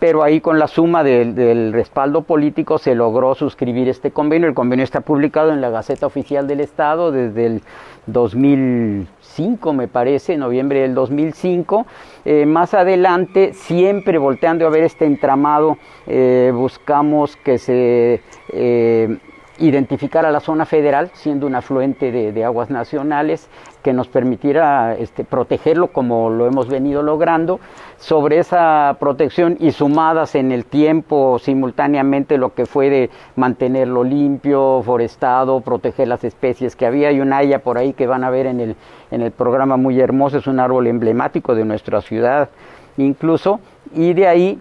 pero 0.00 0.22
ahí 0.22 0.40
con 0.40 0.58
la 0.58 0.66
suma 0.66 1.04
del, 1.04 1.72
respaldo 1.72 2.22
político 2.22 2.78
se 2.78 2.94
logró 2.94 3.34
suscribir 3.34 3.88
este 3.88 4.10
convenio. 4.10 4.48
El 4.48 4.54
convenio 4.54 4.82
está 4.82 5.02
publicado 5.02 5.52
en 5.52 5.60
la 5.60 5.68
Gaceta 5.68 6.06
Oficial 6.06 6.48
del 6.48 6.60
Estado 6.60 7.12
desde 7.12 7.46
el 7.46 7.62
2005, 8.06 9.72
me 9.74 9.88
parece, 9.88 10.38
noviembre 10.38 10.80
del 10.80 10.94
2005. 10.94 11.86
Eh, 12.24 12.46
más 12.46 12.72
adelante, 12.72 13.52
siempre 13.52 14.16
volteando 14.16 14.66
a 14.66 14.70
ver 14.70 14.84
este 14.84 15.04
entramado, 15.04 15.76
eh, 16.06 16.50
buscamos 16.54 17.36
que 17.36 17.58
se 17.58 18.22
eh, 18.54 19.18
identificara 19.60 20.32
la 20.32 20.40
zona 20.40 20.64
federal, 20.64 21.10
siendo 21.12 21.46
un 21.46 21.54
afluente 21.54 22.10
de, 22.10 22.44
aguas 22.44 22.70
nacionales, 22.70 23.48
que 23.82 23.92
nos 23.92 24.08
permitiera 24.08 24.94
este, 24.96 25.24
protegerlo 25.24 25.88
como 25.88 26.30
lo 26.30 26.46
hemos 26.46 26.68
venido 26.68 27.02
logrando. 27.02 27.60
Sobre 27.98 28.38
esa 28.38 28.96
protección 28.98 29.56
y 29.60 29.72
sumadas 29.72 30.34
en 30.34 30.52
el 30.52 30.64
tiempo 30.64 31.38
simultáneamente 31.38 32.38
lo 32.38 32.54
que 32.54 32.66
fue 32.66 32.88
de 32.90 33.10
mantenerlo 33.36 34.02
limpio, 34.04 34.82
forestado, 34.82 35.60
proteger 35.60 36.08
las 36.08 36.24
especies 36.24 36.76
que 36.76 36.86
había. 36.86 37.08
Hay 37.08 37.20
una 37.20 37.38
haya 37.38 37.60
por 37.60 37.76
ahí 37.76 37.92
que 37.92 38.06
van 38.06 38.24
a 38.24 38.30
ver 38.30 38.46
en 38.46 38.60
el, 38.60 38.76
en 39.10 39.20
el 39.20 39.30
programa 39.30 39.76
muy 39.76 40.00
hermoso, 40.00 40.38
es 40.38 40.46
un 40.46 40.60
árbol 40.60 40.86
emblemático 40.86 41.54
de 41.54 41.64
nuestra 41.64 42.00
ciudad 42.00 42.48
incluso. 42.96 43.60
Y 43.94 44.14
de 44.14 44.26
ahí 44.26 44.58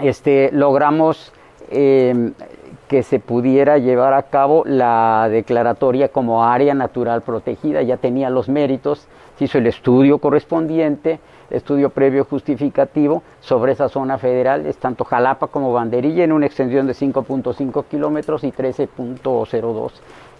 este, 0.00 0.50
logramos... 0.52 1.32
Eh, 1.70 2.32
que 2.92 3.02
se 3.02 3.20
pudiera 3.20 3.78
llevar 3.78 4.12
a 4.12 4.24
cabo 4.24 4.64
la 4.66 5.26
declaratoria 5.30 6.08
como 6.08 6.44
área 6.44 6.74
natural 6.74 7.22
protegida, 7.22 7.80
ya 7.80 7.96
tenía 7.96 8.28
los 8.28 8.50
méritos, 8.50 9.08
se 9.38 9.46
hizo 9.46 9.56
el 9.56 9.66
estudio 9.66 10.18
correspondiente, 10.18 11.18
estudio 11.48 11.88
previo 11.88 12.26
justificativo 12.26 13.22
sobre 13.40 13.72
esa 13.72 13.88
zona 13.88 14.18
federal, 14.18 14.66
es 14.66 14.76
tanto 14.76 15.04
Jalapa 15.04 15.46
como 15.46 15.72
Banderilla 15.72 16.22
en 16.22 16.32
una 16.32 16.44
extensión 16.44 16.86
de 16.86 16.92
5.5 16.92 17.82
kilómetros 17.90 18.44
y 18.44 18.52
13.02 18.52 19.92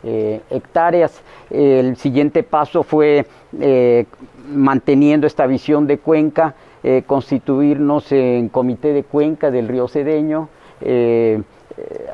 eh, 0.05 0.43
hectáreas. 0.51 1.23
El 1.49 1.97
siguiente 1.97 2.43
paso 2.43 2.83
fue 2.83 3.25
eh, 3.63 4.05
manteniendo 4.51 5.27
esta 5.27 5.47
visión 5.47 5.87
de 5.87 5.97
cuenca, 5.97 6.55
eh, 6.83 7.03
constituirnos 7.07 8.13
en 8.13 8.51
comité 8.51 8.93
de 8.93 9.05
cuenca 9.05 9.51
del 9.51 9.69
río 9.69 9.89
Cedeño, 9.89 10.51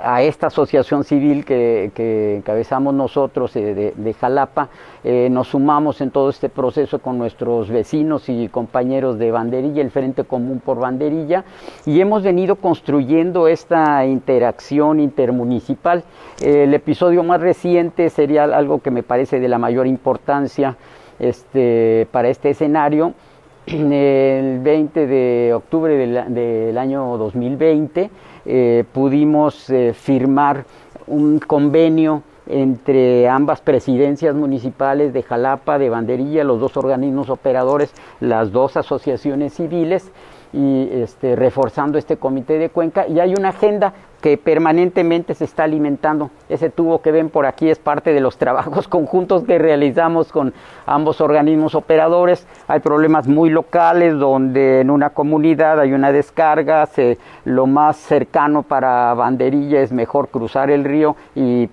a 0.02 0.22
esta 0.22 0.48
asociación 0.48 1.04
civil 1.04 1.44
que, 1.44 2.36
encabezamos 2.36 2.94
nosotros 2.94 3.54
eh, 3.56 3.92
de, 3.94 4.14
Jalapa, 4.14 4.68
eh, 5.04 5.28
nos 5.30 5.48
sumamos 5.48 6.00
en 6.00 6.10
todo 6.10 6.30
este 6.30 6.48
proceso 6.48 6.98
con 7.00 7.18
nuestros 7.18 7.68
vecinos 7.68 8.28
y 8.28 8.48
compañeros 8.48 9.18
de 9.18 9.30
Banderilla, 9.30 9.82
el 9.82 9.90
Frente 9.90 10.24
Común 10.24 10.60
por 10.64 10.78
Banderilla, 10.78 11.44
y 11.86 12.00
hemos 12.00 12.22
venido 12.22 12.56
construyendo 12.56 13.48
esta 13.48 14.04
interacción 14.06 15.00
intermunicipal. 15.00 16.04
el 16.42 16.72
episodio 16.74 17.22
más 17.22 17.40
reciente 17.40 18.10
sería 18.10 18.44
algo 18.44 18.80
que 18.80 18.90
me 18.90 19.02
parece 19.02 19.40
de 19.40 19.48
la 19.48 19.58
mayor 19.58 19.86
importancia 19.86 20.76
este, 21.18 22.06
para 22.10 22.28
este 22.28 22.50
escenario. 22.50 23.14
El 23.66 24.60
20 24.60 25.06
de 25.06 25.52
octubre 25.54 25.94
del, 25.94 26.34
del 26.34 26.78
año 26.78 27.18
2020, 27.18 28.10
eh, 28.50 28.84
pudimos 28.92 29.68
eh, 29.68 29.92
firmar 29.92 30.64
un 31.06 31.38
convenio 31.38 32.22
entre 32.46 33.28
ambas 33.28 33.60
presidencias 33.60 34.34
municipales 34.34 35.12
de 35.12 35.22
Jalapa, 35.22 35.78
de 35.78 35.90
Banderilla, 35.90 36.44
los 36.44 36.58
dos 36.58 36.78
organismos 36.78 37.28
operadores, 37.28 37.92
las 38.20 38.50
dos 38.50 38.78
asociaciones 38.78 39.52
civiles, 39.52 40.10
y 40.54 40.88
este, 40.92 41.36
reforzando 41.36 41.98
este 41.98 42.16
comité 42.16 42.58
de 42.58 42.70
Cuenca. 42.70 43.06
Y 43.06 43.20
hay 43.20 43.34
una 43.34 43.50
agenda 43.50 43.92
que 44.20 44.36
permanentemente 44.36 45.34
se 45.34 45.44
está 45.44 45.64
alimentando. 45.64 46.30
Ese 46.48 46.70
tubo 46.70 47.00
que 47.02 47.12
ven 47.12 47.30
por 47.30 47.46
aquí 47.46 47.70
es 47.70 47.78
parte 47.78 48.12
de 48.12 48.20
los 48.20 48.36
trabajos 48.36 48.88
conjuntos 48.88 49.44
que 49.44 49.58
realizamos 49.58 50.32
con 50.32 50.54
ambos 50.86 51.20
organismos 51.20 51.74
operadores. 51.74 52.46
Hay 52.66 52.80
problemas 52.80 53.28
muy 53.28 53.50
locales 53.50 54.18
donde 54.18 54.80
en 54.80 54.90
una 54.90 55.10
comunidad 55.10 55.80
hay 55.80 55.92
una 55.92 56.10
descarga, 56.10 56.86
se, 56.86 57.18
lo 57.44 57.66
más 57.66 57.96
cercano 57.96 58.62
para 58.62 59.14
Banderilla 59.14 59.80
es 59.80 59.92
mejor 59.92 60.28
cruzar 60.28 60.70
el 60.70 60.84
río 60.84 61.14
y 61.34 61.68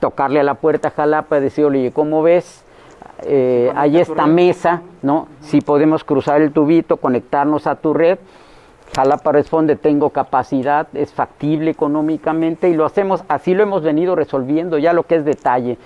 tocarle 0.00 0.40
a 0.40 0.44
la 0.44 0.54
puerta 0.54 0.88
a 0.88 0.90
Jalapa 0.90 1.38
y 1.38 1.40
decir, 1.40 1.64
oye, 1.64 1.92
¿cómo 1.92 2.22
ves? 2.22 2.64
Eh, 3.22 3.72
hay 3.74 3.98
esta 3.98 4.26
mesa, 4.26 4.82
¿no? 5.02 5.28
Si 5.40 5.60
podemos 5.60 6.04
cruzar 6.04 6.42
el 6.42 6.52
tubito, 6.52 6.98
conectarnos 6.98 7.66
a 7.66 7.76
tu 7.76 7.94
red. 7.94 8.18
Jalapa 8.96 9.30
responde, 9.30 9.76
tengo 9.76 10.08
capacidad, 10.08 10.86
es 10.94 11.12
factible 11.12 11.70
económicamente 11.70 12.70
y 12.70 12.74
lo 12.74 12.86
hacemos, 12.86 13.24
así 13.28 13.52
lo 13.52 13.62
hemos 13.62 13.82
venido 13.82 14.16
resolviendo, 14.16 14.78
ya 14.78 14.94
lo 14.94 15.02
que 15.02 15.16
es 15.16 15.24
detalle. 15.26 15.76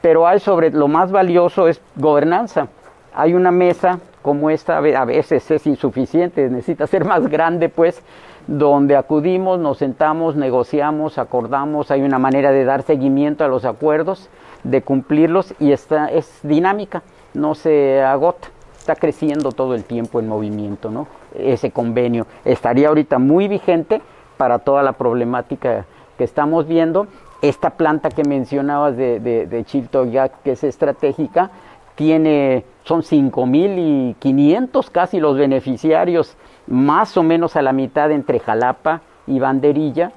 Pero 0.00 0.28
hay 0.28 0.38
sobre 0.38 0.70
lo 0.70 0.86
más 0.86 1.10
valioso 1.10 1.66
es 1.66 1.80
gobernanza. 1.96 2.68
Hay 3.14 3.34
una 3.34 3.50
mesa 3.50 3.98
como 4.22 4.48
esta, 4.48 4.78
a 4.78 5.04
veces 5.04 5.50
es 5.50 5.66
insuficiente, 5.66 6.48
necesita 6.48 6.86
ser 6.86 7.04
más 7.04 7.26
grande, 7.26 7.68
pues, 7.68 8.00
donde 8.46 8.94
acudimos, 8.94 9.58
nos 9.58 9.78
sentamos, 9.78 10.36
negociamos, 10.36 11.18
acordamos, 11.18 11.90
hay 11.90 12.02
una 12.02 12.20
manera 12.20 12.52
de 12.52 12.64
dar 12.64 12.82
seguimiento 12.82 13.44
a 13.44 13.48
los 13.48 13.64
acuerdos 13.64 14.30
de 14.62 14.82
cumplirlos 14.82 15.52
y 15.58 15.72
está, 15.72 16.06
es 16.12 16.38
dinámica, 16.44 17.02
no 17.34 17.56
se 17.56 18.00
agota, 18.00 18.46
está 18.78 18.94
creciendo 18.94 19.50
todo 19.50 19.74
el 19.74 19.82
tiempo 19.82 20.20
en 20.20 20.28
movimiento, 20.28 20.92
¿no? 20.92 21.21
Ese 21.36 21.70
convenio. 21.70 22.26
Estaría 22.44 22.88
ahorita 22.88 23.18
muy 23.18 23.48
vigente 23.48 24.00
para 24.36 24.58
toda 24.58 24.82
la 24.82 24.92
problemática 24.92 25.86
que 26.18 26.24
estamos 26.24 26.66
viendo. 26.66 27.06
Esta 27.40 27.70
planta 27.70 28.10
que 28.10 28.22
mencionabas 28.22 28.96
de, 28.96 29.18
de, 29.18 29.46
de 29.46 30.30
que 30.44 30.52
es 30.52 30.64
estratégica, 30.64 31.50
tiene, 31.94 32.64
son 32.84 33.02
5.500 33.02 34.90
casi 34.90 35.20
los 35.20 35.36
beneficiarios, 35.36 36.36
más 36.66 37.16
o 37.16 37.22
menos 37.22 37.56
a 37.56 37.62
la 37.62 37.72
mitad 37.72 38.10
entre 38.10 38.38
Jalapa 38.38 39.02
y 39.26 39.38
Banderilla, 39.38 40.12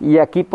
y 0.00 0.16
aquí 0.18 0.46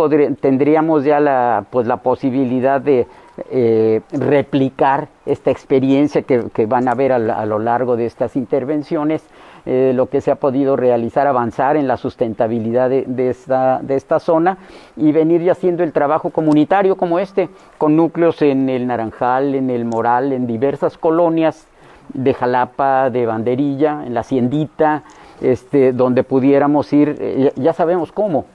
tendríamos 0.42 1.04
ya 1.04 1.20
la, 1.20 1.66
pues, 1.70 1.86
la 1.86 1.98
posibilidad 1.98 2.82
de 2.82 3.08
eh, 3.52 4.02
replicar 4.12 5.08
esta 5.26 5.52
experiencia 5.52 6.24
que, 6.24 6.66
van 6.66 6.88
a 6.88 6.96
ver 6.96 7.12
a, 7.12 7.46
lo 7.46 7.60
largo 7.60 7.96
de 7.96 8.08
estas 8.08 8.36
intervenciones, 8.36 9.24
eh, 9.66 9.94
lo 9.96 10.10
que 10.10 10.22
se 10.22 10.32
ha 10.32 10.36
podido 10.36 10.76
realizar, 10.76 11.28
avanzar 11.28 11.78
en 11.78 11.88
la 11.88 11.98
sustentabilidad 11.98 12.90
de, 12.90 13.30
esta, 13.30 13.80
de 13.82 13.96
esta 13.96 14.20
zona 14.20 14.58
y 14.96 15.12
venir 15.12 15.42
ya 15.42 15.54
haciendo 15.54 15.84
el 15.84 15.92
trabajo 15.92 16.30
comunitario 16.30 16.96
como 16.96 17.20
este, 17.20 17.50
con 17.78 17.96
núcleos 17.96 18.42
en 18.42 18.70
el 18.70 18.88
Naranjal, 18.88 19.56
en 19.56 19.70
el 19.70 19.86
Moral, 19.86 20.34
en 20.34 20.48
diversas 20.48 20.98
colonias 20.98 21.68
de 22.14 22.34
Jalapa, 22.34 23.10
de 23.10 23.26
Banderilla, 23.26 24.04
en 24.06 24.14
la 24.14 24.22
Haciendita, 24.22 25.04
este, 25.42 25.92
donde 25.94 26.24
pudiéramos 26.24 26.92
ir, 26.94 27.18
eh, 27.20 27.52
ya 27.56 27.74
sabemos 27.74 28.12
cómo, 28.12 28.46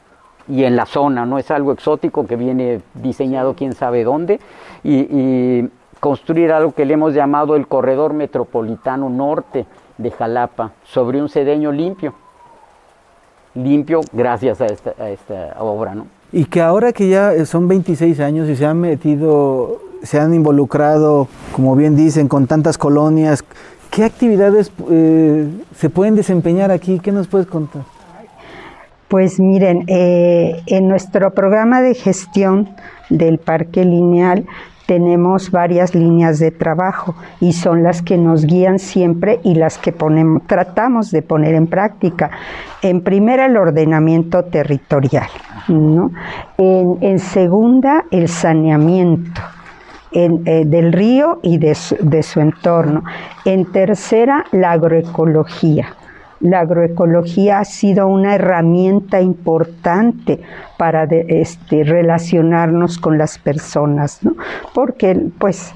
y 0.48 0.64
en 0.64 0.76
la 0.76 0.86
zona, 0.86 1.26
no 1.26 1.38
es 1.38 1.50
algo 1.50 1.72
exótico 1.72 2.26
que 2.26 2.36
viene 2.36 2.80
diseñado 2.94 3.54
quién 3.54 3.72
sabe 3.72 4.04
dónde, 4.04 4.40
y, 4.82 5.68
construir 6.00 6.50
algo 6.50 6.72
que 6.72 6.86
le 6.86 6.94
hemos 6.94 7.12
llamado 7.12 7.56
el 7.56 7.66
corredor 7.66 8.14
metropolitano 8.14 9.10
norte 9.10 9.66
de 10.00 10.10
Jalapa, 10.10 10.72
sobre 10.84 11.20
un 11.20 11.28
sedeño 11.28 11.70
limpio, 11.70 12.14
limpio 13.54 14.00
gracias 14.12 14.60
a 14.60 14.66
esta, 14.66 14.94
a 14.98 15.10
esta 15.10 15.56
obra, 15.58 15.94
¿no? 15.94 16.06
Y 16.32 16.44
que 16.44 16.60
ahora 16.60 16.92
que 16.92 17.08
ya 17.08 17.44
son 17.44 17.68
26 17.68 18.20
años 18.20 18.48
y 18.48 18.56
se 18.56 18.64
han 18.64 18.80
metido, 18.80 19.80
se 20.02 20.18
han 20.18 20.32
involucrado, 20.32 21.28
como 21.52 21.74
bien 21.74 21.96
dicen, 21.96 22.28
con 22.28 22.46
tantas 22.46 22.78
colonias, 22.78 23.44
¿qué 23.90 24.04
actividades 24.04 24.72
eh, 24.90 25.48
se 25.76 25.90
pueden 25.90 26.14
desempeñar 26.14 26.70
aquí? 26.70 27.00
¿Qué 27.00 27.10
nos 27.10 27.26
puedes 27.26 27.48
contar? 27.48 27.82
Pues 29.08 29.40
miren, 29.40 29.84
eh, 29.88 30.62
en 30.66 30.88
nuestro 30.88 31.32
programa 31.32 31.82
de 31.82 31.94
gestión 31.94 32.68
del 33.08 33.38
parque 33.38 33.84
lineal 33.84 34.46
tenemos 34.90 35.52
varias 35.52 35.94
líneas 35.94 36.40
de 36.40 36.50
trabajo 36.50 37.14
y 37.38 37.52
son 37.52 37.84
las 37.84 38.02
que 38.02 38.18
nos 38.18 38.44
guían 38.44 38.80
siempre 38.80 39.38
y 39.44 39.54
las 39.54 39.78
que 39.78 39.92
ponemos, 39.92 40.42
tratamos 40.48 41.12
de 41.12 41.22
poner 41.22 41.54
en 41.54 41.68
práctica. 41.68 42.32
En 42.82 43.00
primera, 43.00 43.46
el 43.46 43.56
ordenamiento 43.56 44.46
territorial. 44.46 45.28
En, 45.68 47.18
segunda, 47.20 48.04
el 48.10 48.26
saneamiento. 48.26 49.40
Eh, 50.12 50.64
del 50.66 50.92
río 50.92 51.38
y 51.40 51.58
de 51.58 52.22
su 52.24 52.40
entorno. 52.40 53.04
En 53.44 53.70
tercera, 53.70 54.44
la 54.50 54.72
agroecología 54.72 55.94
la 56.40 56.60
agroecología 56.60 57.60
ha 57.60 57.64
sido 57.64 58.08
una 58.08 58.34
herramienta 58.34 59.20
importante 59.20 60.40
para 60.78 61.04
este, 61.04 61.84
relacionarnos 61.84 62.98
con 62.98 63.18
las 63.18 63.38
personas, 63.38 64.24
¿no? 64.24 64.34
porque 64.74 65.28
pues 65.38 65.74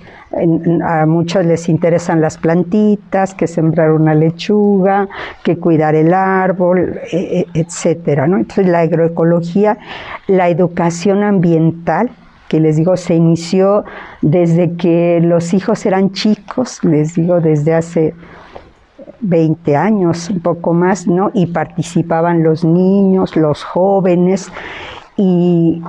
a 0.85 1.07
muchos 1.07 1.47
les 1.47 1.69
interesan 1.69 2.21
las 2.21 2.39
plantitas, 2.39 3.35
que 3.35 3.47
sembrar 3.47 3.93
una 3.93 4.15
lechuga, 4.15 5.09
que 5.45 5.59
cuidar 5.59 5.95
el 5.95 6.13
árbol, 6.13 6.99
e, 7.13 7.17
e, 7.41 7.47
etcétera. 7.55 8.27
¿no? 8.27 8.39
Entonces 8.39 8.67
la 8.67 8.81
agroecología, 8.81 9.79
la 10.27 10.49
educación 10.49 11.23
ambiental, 11.23 12.11
que 12.49 12.59
les 12.59 12.77
digo, 12.77 12.97
se 12.97 13.15
inició 13.15 13.85
desde 14.23 14.77
que 14.77 15.21
los 15.23 15.55
hijos 15.55 15.87
eran 15.87 16.13
chicos, 16.13 16.83
les 16.83 17.15
digo, 17.15 17.41
desde 17.41 17.75
hace 17.75 18.15
20 19.25 19.77
años, 19.77 20.31
un 20.31 20.41
poco 20.41 20.73
más, 20.73 21.07
¿no? 21.07 21.31
Y 21.35 21.47
participaban 21.47 22.43
los 22.43 22.65
niños, 22.65 23.37
los 23.37 23.65
jóvenes, 23.65 24.53
y 25.17 25.83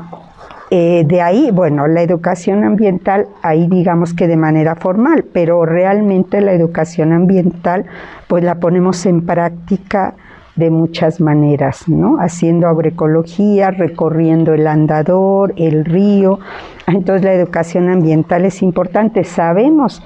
eh, 0.71 1.03
de 1.05 1.21
ahí, 1.21 1.51
bueno, 1.51 1.87
la 1.87 2.01
educación 2.01 2.63
ambiental, 2.63 3.27
ahí 3.41 3.67
digamos 3.67 4.13
que 4.13 4.27
de 4.27 4.37
manera 4.37 4.75
formal, 4.75 5.25
pero 5.31 5.65
realmente 5.65 6.41
la 6.41 6.53
educación 6.53 7.13
ambiental, 7.13 7.85
pues 8.27 8.43
la 8.43 8.55
ponemos 8.55 9.05
en 9.05 9.25
práctica 9.25 10.15
de 10.55 10.71
muchas 10.71 11.19
maneras, 11.19 11.87
¿no? 11.87 12.17
Haciendo 12.19 12.67
agroecología, 12.67 13.71
recorriendo 13.71 14.53
el 14.53 14.67
andador, 14.67 15.53
el 15.57 15.85
río. 15.85 16.39
Entonces 16.87 17.25
la 17.25 17.33
educación 17.33 17.89
ambiental 17.89 18.45
es 18.45 18.61
importante. 18.61 19.23
Sabemos 19.23 20.01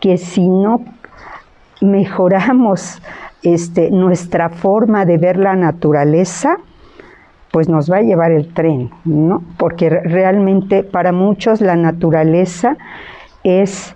que 0.00 0.18
si 0.18 0.48
no 0.48 0.82
mejoramos 1.84 3.00
este, 3.42 3.90
nuestra 3.90 4.48
forma 4.48 5.04
de 5.04 5.18
ver 5.18 5.36
la 5.36 5.54
naturaleza, 5.54 6.56
pues 7.52 7.68
nos 7.68 7.90
va 7.90 7.98
a 7.98 8.02
llevar 8.02 8.32
el 8.32 8.52
tren, 8.52 8.90
¿no? 9.04 9.42
Porque 9.58 9.88
realmente 9.90 10.82
para 10.82 11.12
muchos 11.12 11.60
la 11.60 11.76
naturaleza 11.76 12.76
es 13.44 13.94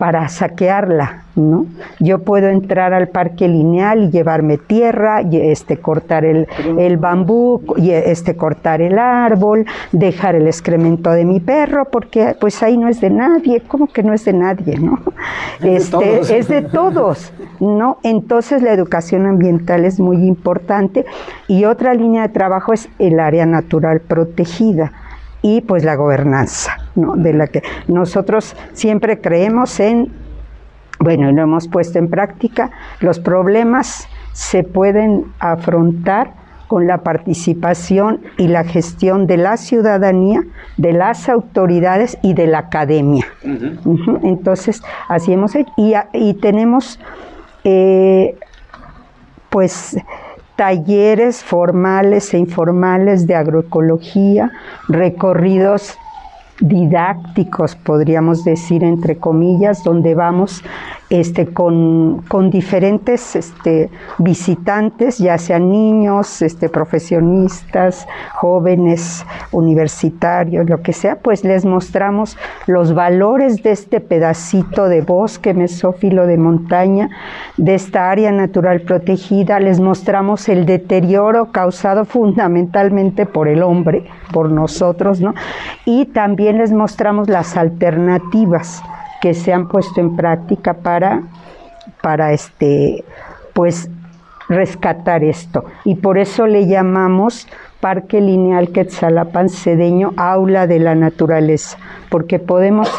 para 0.00 0.26
saquearla, 0.30 1.24
¿no? 1.36 1.66
Yo 1.98 2.20
puedo 2.20 2.48
entrar 2.48 2.94
al 2.94 3.08
parque 3.08 3.46
lineal 3.48 4.04
y 4.04 4.10
llevarme 4.10 4.56
tierra, 4.56 5.20
y 5.20 5.36
este, 5.36 5.76
cortar 5.76 6.24
el, 6.24 6.48
el 6.78 6.96
bambú, 6.96 7.62
y 7.76 7.90
este, 7.90 8.34
cortar 8.34 8.80
el 8.80 8.98
árbol, 8.98 9.66
dejar 9.92 10.36
el 10.36 10.46
excremento 10.46 11.10
de 11.10 11.26
mi 11.26 11.38
perro, 11.38 11.84
porque 11.92 12.34
pues 12.40 12.62
ahí 12.62 12.78
no 12.78 12.88
es 12.88 13.02
de 13.02 13.10
nadie, 13.10 13.60
¿cómo 13.68 13.88
que 13.88 14.02
no 14.02 14.14
es 14.14 14.24
de 14.24 14.32
nadie, 14.32 14.78
no? 14.78 14.98
Es 15.60 15.60
de 15.60 15.76
Este, 15.76 15.90
todos. 15.90 16.30
es 16.30 16.48
de 16.48 16.62
todos, 16.62 17.32
¿no? 17.60 17.98
Entonces 18.02 18.62
la 18.62 18.72
educación 18.72 19.26
ambiental 19.26 19.84
es 19.84 20.00
muy 20.00 20.16
importante 20.26 21.04
y 21.46 21.66
otra 21.66 21.92
línea 21.92 22.22
de 22.22 22.30
trabajo 22.30 22.72
es 22.72 22.88
el 22.98 23.20
área 23.20 23.44
natural 23.44 24.00
protegida 24.00 24.92
y 25.42 25.60
pues 25.62 25.84
la 25.84 25.94
gobernanza, 25.94 26.76
¿no? 26.94 27.16
De 27.16 27.32
la 27.32 27.46
que 27.46 27.62
nosotros 27.88 28.56
siempre 28.72 29.20
creemos 29.20 29.80
en, 29.80 30.12
bueno, 30.98 31.30
y 31.30 31.32
lo 31.32 31.42
hemos 31.42 31.68
puesto 31.68 31.98
en 31.98 32.08
práctica, 32.08 32.70
los 33.00 33.20
problemas 33.20 34.08
se 34.32 34.62
pueden 34.62 35.24
afrontar 35.38 36.34
con 36.68 36.86
la 36.86 36.98
participación 36.98 38.20
y 38.38 38.46
la 38.46 38.62
gestión 38.62 39.26
de 39.26 39.36
la 39.36 39.56
ciudadanía, 39.56 40.44
de 40.76 40.92
las 40.92 41.28
autoridades 41.28 42.16
y 42.22 42.34
de 42.34 42.46
la 42.46 42.58
academia. 42.58 43.26
Entonces, 44.22 44.80
así 45.08 45.32
hemos 45.32 45.56
hecho. 45.56 45.72
Y, 45.76 45.94
y 46.12 46.34
tenemos, 46.34 47.00
eh, 47.64 48.36
pues, 49.48 49.96
talleres 50.60 51.42
formales 51.42 52.34
e 52.34 52.38
informales 52.38 53.26
de 53.26 53.34
agroecología, 53.34 54.50
recorridos 54.90 55.96
didácticos, 56.60 57.74
podríamos 57.76 58.44
decir, 58.44 58.84
entre 58.84 59.16
comillas, 59.16 59.82
donde 59.82 60.14
vamos 60.14 60.62
este, 61.10 61.46
con, 61.46 62.22
con 62.28 62.50
diferentes 62.50 63.34
este, 63.34 63.90
visitantes, 64.18 65.18
ya 65.18 65.38
sean 65.38 65.68
niños, 65.68 66.40
este, 66.40 66.68
profesionistas, 66.68 68.06
jóvenes, 68.34 69.26
universitarios, 69.50 70.70
lo 70.70 70.82
que 70.82 70.92
sea, 70.92 71.16
pues 71.16 71.44
les 71.44 71.64
mostramos 71.64 72.38
los 72.66 72.94
valores 72.94 73.62
de 73.62 73.72
este 73.72 74.00
pedacito 74.00 74.88
de 74.88 75.00
bosque 75.00 75.52
mesófilo 75.52 76.28
de 76.28 76.36
montaña, 76.36 77.10
de 77.56 77.74
esta 77.74 78.10
área 78.10 78.30
natural 78.30 78.82
protegida, 78.82 79.58
les 79.58 79.80
mostramos 79.80 80.48
el 80.48 80.64
deterioro 80.64 81.50
causado 81.50 82.04
fundamentalmente 82.04 83.26
por 83.26 83.48
el 83.48 83.62
hombre, 83.64 84.04
por 84.32 84.50
nosotros, 84.50 85.20
¿no? 85.20 85.34
Y 85.84 86.06
también 86.06 86.49
les 86.52 86.72
mostramos 86.72 87.28
las 87.28 87.56
alternativas 87.56 88.82
que 89.20 89.34
se 89.34 89.52
han 89.52 89.68
puesto 89.68 90.00
en 90.00 90.16
práctica 90.16 90.74
para, 90.74 91.22
para 92.02 92.32
este, 92.32 93.04
pues, 93.52 93.90
rescatar 94.48 95.22
esto. 95.22 95.64
Y 95.84 95.96
por 95.96 96.18
eso 96.18 96.46
le 96.46 96.66
llamamos 96.66 97.46
Parque 97.80 98.20
Lineal 98.20 98.70
Quetzalapan 98.72 99.48
Cedeño 99.48 100.12
Aula 100.16 100.66
de 100.66 100.80
la 100.80 100.94
Naturaleza, 100.94 101.78
porque 102.10 102.38
podemos 102.38 102.90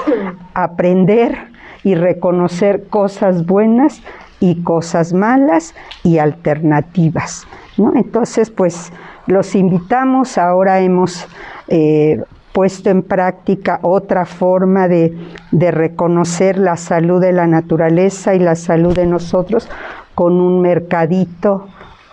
aprender 0.54 1.38
y 1.84 1.96
reconocer 1.96 2.88
cosas 2.88 3.46
buenas 3.46 4.02
y 4.40 4.64
cosas 4.64 5.14
malas 5.14 5.76
y 6.04 6.18
alternativas. 6.18 7.48
¿no? 7.78 7.94
Entonces, 7.96 8.50
pues 8.50 8.92
los 9.28 9.56
invitamos, 9.56 10.38
ahora 10.38 10.80
hemos 10.80 11.28
eh, 11.68 12.22
puesto 12.54 12.90
en 12.90 13.04
práctica 13.04 13.80
otra 13.82 14.26
forma 14.26 14.88
de, 14.88 15.18
de, 15.52 15.72
reconocer 15.72 16.58
la 16.58 16.76
salud 16.76 17.22
de 17.22 17.32
la 17.32 17.48
naturaleza 17.48 18.36
y 18.36 18.40
la 18.40 18.56
salud 18.56 18.94
de 18.94 19.06
nosotros 19.06 19.70
con 20.16 20.40
un 20.40 20.62
mercadito 20.62 21.68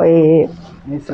eh, 0.04 0.48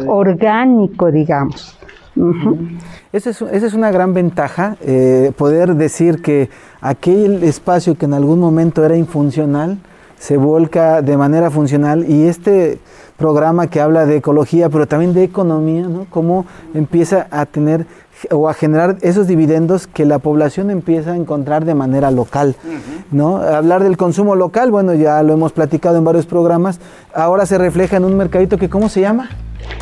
orgánico, 0.06 1.10
digamos. 1.10 1.78
Uh 2.16 2.32
-huh. 2.32 2.78
esa, 3.12 3.30
es, 3.30 3.42
esa, 3.42 3.66
es, 3.66 3.74
una 3.74 3.90
gran 3.90 4.14
ventaja, 4.14 4.76
eh, 4.82 5.32
poder 5.36 5.74
decir 5.74 6.22
que 6.22 6.48
aquel 6.80 7.42
espacio 7.42 7.96
que 7.96 8.04
en 8.04 8.14
algún 8.14 8.38
momento 8.38 8.84
era 8.84 8.96
infuncional, 8.96 9.78
se 10.16 10.36
volca 10.36 11.02
de 11.02 11.16
manera 11.16 11.50
funcional 11.50 12.08
y 12.08 12.28
este 12.28 12.78
programa 13.16 13.66
que 13.66 13.80
habla 13.80 14.06
de 14.06 14.16
ecología, 14.16 14.68
pero 14.68 14.86
también 14.86 15.12
de 15.12 15.24
economía, 15.24 15.88
¿no? 15.88 16.06
Cómo 16.08 16.46
empieza 16.72 17.26
a 17.30 17.46
tener 17.46 17.86
o 18.30 18.48
a 18.48 18.54
generar 18.54 18.96
esos 19.00 19.26
dividendos 19.26 19.86
que 19.86 20.04
la 20.04 20.18
población 20.18 20.70
empieza 20.70 21.12
a 21.12 21.16
encontrar 21.16 21.64
de 21.64 21.74
manera 21.74 22.10
local, 22.10 22.56
uh 22.64 22.68
-huh. 22.68 23.04
¿no? 23.10 23.36
Hablar 23.36 23.82
del 23.82 23.96
consumo 23.96 24.34
local, 24.34 24.70
bueno, 24.70 24.94
ya 24.94 25.22
lo 25.22 25.32
hemos 25.34 25.52
platicado 25.52 25.98
en 25.98 26.04
varios 26.04 26.26
programas, 26.26 26.80
ahora 27.14 27.46
se 27.46 27.58
refleja 27.58 27.96
en 27.96 28.04
un 28.04 28.16
mercadito 28.16 28.56
que, 28.58 28.68
¿cómo 28.68 28.88
se 28.88 29.00
llama? 29.00 29.28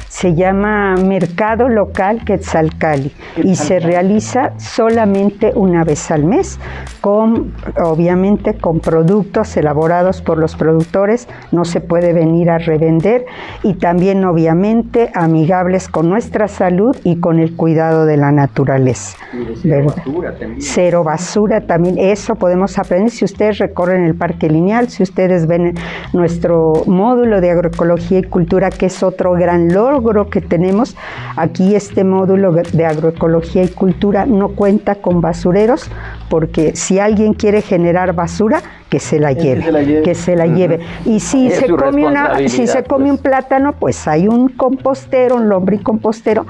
Se 0.09 0.35
llama 0.35 0.95
Mercado 0.97 1.69
Local 1.69 2.25
Quetzalcali 2.25 3.13
y 3.43 3.57
se 3.57 3.81
realiza 3.81 4.53
solamente 4.59 5.53
una 5.55 5.85
vez 5.85 6.11
al 6.11 6.25
mes, 6.25 6.61
con, 7.01 7.55
obviamente 7.83 8.55
con 8.55 8.81
productos 8.81 9.57
elaborados 9.57 10.23
por 10.23 10.39
los 10.39 10.55
productores, 10.55 11.29
no 11.51 11.65
se 11.65 11.81
puede 11.81 12.13
venir 12.13 12.51
a 12.51 12.59
revender 12.59 13.25
y 13.63 13.75
también 13.75 14.25
obviamente 14.25 15.11
amigables 15.15 15.89
con 15.89 16.09
nuestra 16.09 16.47
salud 16.47 16.97
y 17.05 17.17
con 17.17 17.39
el 17.39 17.57
cuidado 17.57 18.07
de 18.07 18.17
la 18.17 18.33
naturaleza. 18.33 19.17
Y 19.33 19.57
cero 19.63 19.87
basura 19.97 20.39
también. 20.39 20.63
Cero 20.63 21.05
basura 21.05 21.61
también, 21.63 21.99
eso 21.99 22.35
podemos 22.35 22.79
aprender 22.79 23.11
si 23.11 23.25
ustedes 23.25 23.59
recorren 23.59 24.05
el 24.05 24.15
Parque 24.15 24.49
Lineal, 24.49 24.89
si 24.89 25.03
ustedes 25.03 25.47
ven 25.47 25.75
nuestro 26.13 26.75
módulo 26.87 27.41
de 27.41 27.51
agroecología 27.51 28.19
y 28.19 28.25
cultura, 28.25 28.71
que 28.71 28.87
es 28.87 29.03
otro 29.03 29.33
gran 29.33 29.72
logro 29.73 30.29
que 30.31 30.41
tenemos. 30.41 30.97
Aquí 31.37 31.75
este 31.75 32.05
módulo 32.05 32.53
de 32.53 32.87
agroecología 32.87 33.65
y 33.65 33.69
cultura 33.69 34.27
no 34.27 34.51
cuenta 34.51 34.97
con 34.97 35.21
basureros 35.21 35.91
porque 36.29 36.77
si 36.77 36.99
alguien 36.99 37.35
quiere 37.35 37.63
generar 37.63 38.15
basura, 38.15 38.63
que 38.89 39.01
se 39.01 39.19
la 39.19 39.33
lleve, 39.33 39.63
que 39.63 39.65
se 39.65 39.73
la 39.73 39.83
lleve. 39.83 40.03
Que 40.03 40.15
se 40.15 40.37
la 40.37 40.47
lleve. 40.47 40.81
Y 41.07 41.21
si 41.21 41.47
es 41.47 41.61
se 41.61 41.69
come 41.69 42.07
una, 42.07 42.37
si 42.49 42.67
se 42.67 42.85
come 42.85 43.05
pues. 43.05 43.13
un 43.13 43.19
plátano, 43.19 43.73
pues 43.79 44.07
hay 44.07 44.29
un 44.29 44.49
compostero, 44.49 45.37
un 45.37 45.49
lombricompostero 45.49 46.47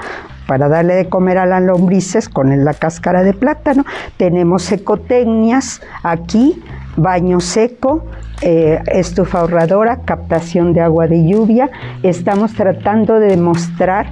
para 0.52 0.68
darle 0.68 0.96
de 0.96 1.08
comer 1.08 1.38
a 1.38 1.46
las 1.46 1.62
lombrices 1.62 2.28
con 2.28 2.62
la 2.62 2.74
cáscara 2.74 3.22
de 3.22 3.32
plátano. 3.32 3.86
Tenemos 4.18 4.70
ecotecnias 4.70 5.80
aquí, 6.02 6.62
baño 6.94 7.40
seco, 7.40 8.04
eh, 8.42 8.78
estufa 8.92 9.38
ahorradora, 9.38 10.00
captación 10.04 10.74
de 10.74 10.82
agua 10.82 11.06
de 11.06 11.26
lluvia. 11.26 11.70
Estamos 12.02 12.52
tratando 12.52 13.18
de 13.18 13.28
demostrar 13.28 14.10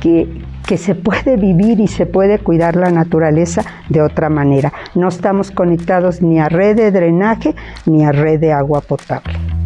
que, 0.00 0.44
que, 0.64 0.76
se 0.76 0.94
puede 0.94 1.36
vivir 1.36 1.80
y 1.80 1.88
se 1.88 2.06
puede 2.06 2.38
cuidar 2.38 2.76
la 2.76 2.92
naturaleza 2.92 3.64
de 3.88 4.00
otra 4.00 4.28
manera. 4.28 4.72
No 4.94 5.08
estamos 5.08 5.50
conectados 5.50 6.22
ni 6.22 6.38
a 6.38 6.48
red 6.48 6.76
de 6.76 6.92
drenaje 6.92 7.56
ni 7.84 8.04
a 8.04 8.12
red 8.12 8.38
de 8.38 8.52
agua 8.52 8.80
potable. 8.80 9.59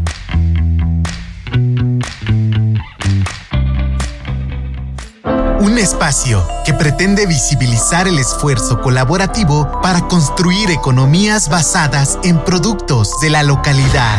Un 5.64 5.78
espacio 5.78 6.46
que 6.66 6.74
pretende 6.74 7.24
visibilizar 7.24 8.06
el 8.06 8.18
esfuerzo 8.18 8.82
colaborativo 8.82 9.80
para 9.80 10.06
construir 10.08 10.70
economías 10.70 11.48
basadas 11.48 12.18
en 12.22 12.38
productos 12.44 13.18
de 13.22 13.30
la 13.30 13.42
localidad 13.42 14.18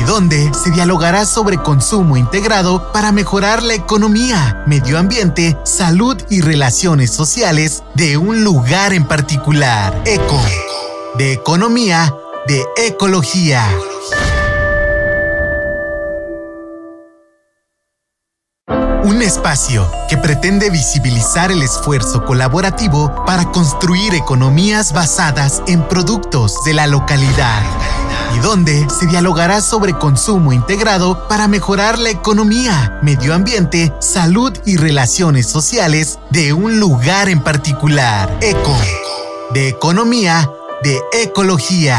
y 0.00 0.04
donde 0.04 0.50
se 0.54 0.70
dialogará 0.70 1.26
sobre 1.26 1.58
consumo 1.58 2.16
integrado 2.16 2.90
para 2.90 3.12
mejorar 3.12 3.62
la 3.62 3.74
economía, 3.74 4.64
medio 4.66 4.98
ambiente, 4.98 5.58
salud 5.64 6.16
y 6.30 6.40
relaciones 6.40 7.10
sociales 7.10 7.82
de 7.92 8.16
un 8.16 8.42
lugar 8.42 8.94
en 8.94 9.04
particular. 9.04 10.02
Eco, 10.06 10.40
de 11.18 11.34
economía, 11.34 12.14
de 12.46 12.64
ecología. 12.78 13.62
Un 19.04 19.20
espacio 19.20 19.90
que 20.08 20.16
pretende 20.16 20.70
visibilizar 20.70 21.50
el 21.50 21.60
esfuerzo 21.62 22.24
colaborativo 22.24 23.24
para 23.26 23.50
construir 23.50 24.14
economías 24.14 24.92
basadas 24.92 25.60
en 25.66 25.82
productos 25.88 26.62
de 26.64 26.74
la 26.74 26.86
localidad 26.86 27.62
y 28.36 28.38
donde 28.38 28.86
se 28.88 29.06
dialogará 29.06 29.60
sobre 29.60 29.94
consumo 29.94 30.52
integrado 30.52 31.26
para 31.26 31.48
mejorar 31.48 31.98
la 31.98 32.10
economía, 32.10 33.00
medio 33.02 33.34
ambiente, 33.34 33.92
salud 33.98 34.52
y 34.64 34.76
relaciones 34.76 35.48
sociales 35.48 36.20
de 36.30 36.52
un 36.52 36.78
lugar 36.78 37.28
en 37.28 37.40
particular. 37.40 38.38
Eco, 38.40 38.76
de 39.52 39.68
economía, 39.68 40.48
de 40.84 41.00
ecología. 41.12 41.98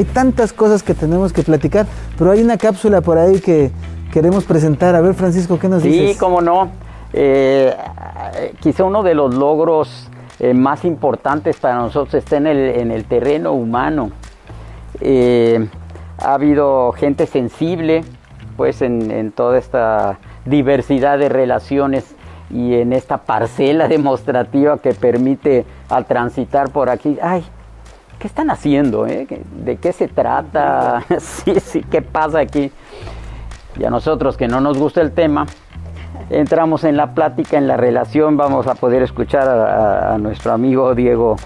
Hay 0.00 0.06
tantas 0.06 0.54
cosas 0.54 0.82
que 0.82 0.94
tenemos 0.94 1.30
que 1.34 1.42
platicar, 1.42 1.84
pero 2.16 2.30
hay 2.30 2.40
una 2.40 2.56
cápsula 2.56 3.02
por 3.02 3.18
ahí 3.18 3.38
que, 3.38 3.70
queremos 4.10 4.44
presentar. 4.44 4.94
A 4.94 5.02
ver, 5.02 5.12
Francisco, 5.12 5.58
¿qué 5.58 5.68
nos 5.68 5.82
dices? 5.82 6.12
Sí, 6.12 6.18
cómo 6.18 6.40
no. 6.40 6.70
Eh, 7.12 7.76
quizá 8.60 8.84
uno 8.84 9.02
de 9.02 9.14
los 9.14 9.34
logros 9.34 10.08
eh, 10.38 10.54
más 10.54 10.86
importantes 10.86 11.58
para 11.58 11.74
nosotros 11.74 12.14
está 12.14 12.38
en 12.38 12.46
el, 12.46 12.56
en 12.56 12.90
el 12.92 13.04
terreno 13.04 13.52
humano. 13.52 14.10
Eh, 15.02 15.68
ha 16.16 16.32
habido 16.32 16.92
gente 16.92 17.26
sensible, 17.26 18.02
pues 18.56 18.80
en, 18.80 19.10
en, 19.10 19.32
toda 19.32 19.58
esta 19.58 20.18
diversidad 20.46 21.18
de 21.18 21.28
relaciones 21.28 22.14
y 22.48 22.72
en 22.72 22.94
esta 22.94 23.18
parcela 23.18 23.86
demostrativa 23.96 24.78
que 24.78 24.94
permite 24.94 25.66
al 25.90 26.06
transitar 26.06 26.70
por 26.70 26.88
aquí. 26.88 27.18
Ay, 27.20 27.44
¿qué 28.20 28.28
están 28.28 28.50
haciendo? 28.50 29.06
Eh? 29.06 29.26
¿De 29.64 29.76
qué 29.78 29.92
se 29.92 30.06
trata? 30.06 31.02
¿qué 31.90 32.02
pasa 32.02 32.38
aquí? 32.38 32.70
Y 33.78 33.84
a 33.84 33.90
nosotros 33.90 34.36
que 34.36 34.46
no 34.46 34.60
nos 34.60 34.78
gusta 34.78 35.00
el 35.00 35.12
tema, 35.12 35.46
entramos 36.28 36.84
en 36.84 36.96
la 36.96 37.14
plática, 37.14 37.56
en 37.56 37.66
la 37.66 37.76
relación, 37.76 38.36
vamos 38.36 38.66
a 38.66 38.74
poder 38.74 39.02
escuchar 39.02 39.48
a, 39.48 40.18
nuestro 40.18 40.52
amigo 40.52 40.94
Diego 40.94 41.36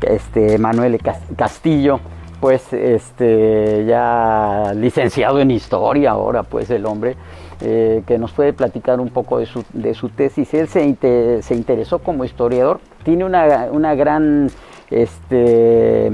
este, 0.00 0.58
Manuel 0.58 0.98
Castillo, 1.36 2.00
pues 2.40 2.72
este, 2.72 3.84
ya 3.86 4.72
licenciado 4.74 5.38
en 5.38 5.50
historia 5.50 6.12
ahora, 6.12 6.44
pues 6.44 6.70
el 6.70 6.86
hombre, 6.86 7.16
eh, 7.60 8.02
que 8.06 8.16
nos 8.18 8.32
puede 8.32 8.54
platicar 8.54 9.00
un 9.00 9.10
poco 9.10 9.38
de 9.38 9.46
su, 9.46 9.64
de 9.74 9.92
su 9.92 10.08
tesis. 10.08 10.52
Él 10.54 10.66
se, 10.66 11.42
se, 11.42 11.54
interesó 11.54 11.98
como 11.98 12.24
historiador, 12.24 12.80
tiene 13.04 13.24
una, 13.24 13.68
una 13.70 13.94
gran 13.94 14.48
este, 14.92 16.12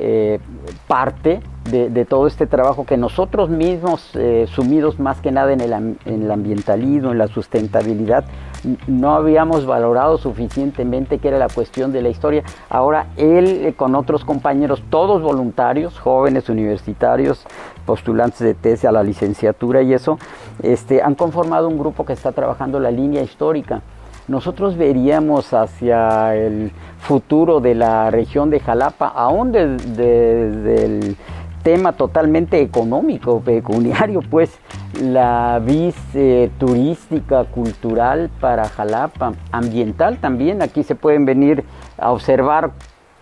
eh, 0.00 0.38
parte 0.86 1.40
de, 1.70 2.04
todo 2.04 2.26
este 2.26 2.46
trabajo 2.46 2.86
que 2.86 2.96
nosotros 2.96 3.50
mismos, 3.50 4.10
eh, 4.14 4.46
sumidos 4.48 4.98
más 4.98 5.20
que 5.20 5.30
nada 5.30 5.52
en 5.52 5.60
el, 5.60 5.72
en 5.72 5.98
el, 6.06 6.30
ambientalismo, 6.30 7.12
en 7.12 7.18
la 7.18 7.28
sustentabilidad, 7.28 8.24
no 8.86 9.14
habíamos 9.14 9.66
valorado 9.66 10.16
suficientemente 10.16 11.18
que 11.18 11.28
era 11.28 11.38
la 11.38 11.48
cuestión 11.48 11.92
de 11.92 12.00
la 12.00 12.08
historia. 12.08 12.42
Ahora 12.70 13.08
él 13.16 13.66
eh, 13.66 13.74
con 13.74 13.94
otros 13.94 14.24
compañeros, 14.24 14.82
todos 14.88 15.20
voluntarios, 15.20 15.98
jóvenes 15.98 16.48
universitarios, 16.48 17.44
postulantes 17.84 18.38
de 18.38 18.54
tesis 18.54 18.86
a 18.86 18.92
la 18.92 19.02
licenciatura 19.02 19.82
y 19.82 19.92
eso, 19.92 20.18
este, 20.62 21.02
han 21.02 21.16
conformado 21.16 21.68
un 21.68 21.78
grupo 21.78 22.06
que 22.06 22.14
está 22.14 22.32
trabajando 22.32 22.80
la 22.80 22.90
línea 22.90 23.22
histórica 23.22 23.82
nosotros 24.28 24.76
veríamos 24.76 25.52
hacia 25.54 26.36
el 26.36 26.70
futuro 27.00 27.60
de 27.60 27.74
la 27.74 28.10
región 28.10 28.50
de 28.50 28.60
Jalapa, 28.60 29.08
aún 29.08 29.52
desde 29.52 29.94
de, 29.94 30.50
de, 30.50 30.84
el 30.84 31.16
tema 31.62 31.92
totalmente 31.92 32.60
económico, 32.60 33.40
pecuniario, 33.40 34.20
pues 34.30 34.58
la 35.00 35.60
vis 35.64 35.96
eh, 36.14 36.50
turística, 36.58 37.44
cultural 37.44 38.30
para 38.40 38.68
Jalapa, 38.68 39.32
ambiental 39.50 40.18
también, 40.18 40.62
aquí 40.62 40.82
se 40.82 40.94
pueden 40.94 41.24
venir 41.24 41.64
a 41.98 42.12
observar 42.12 42.72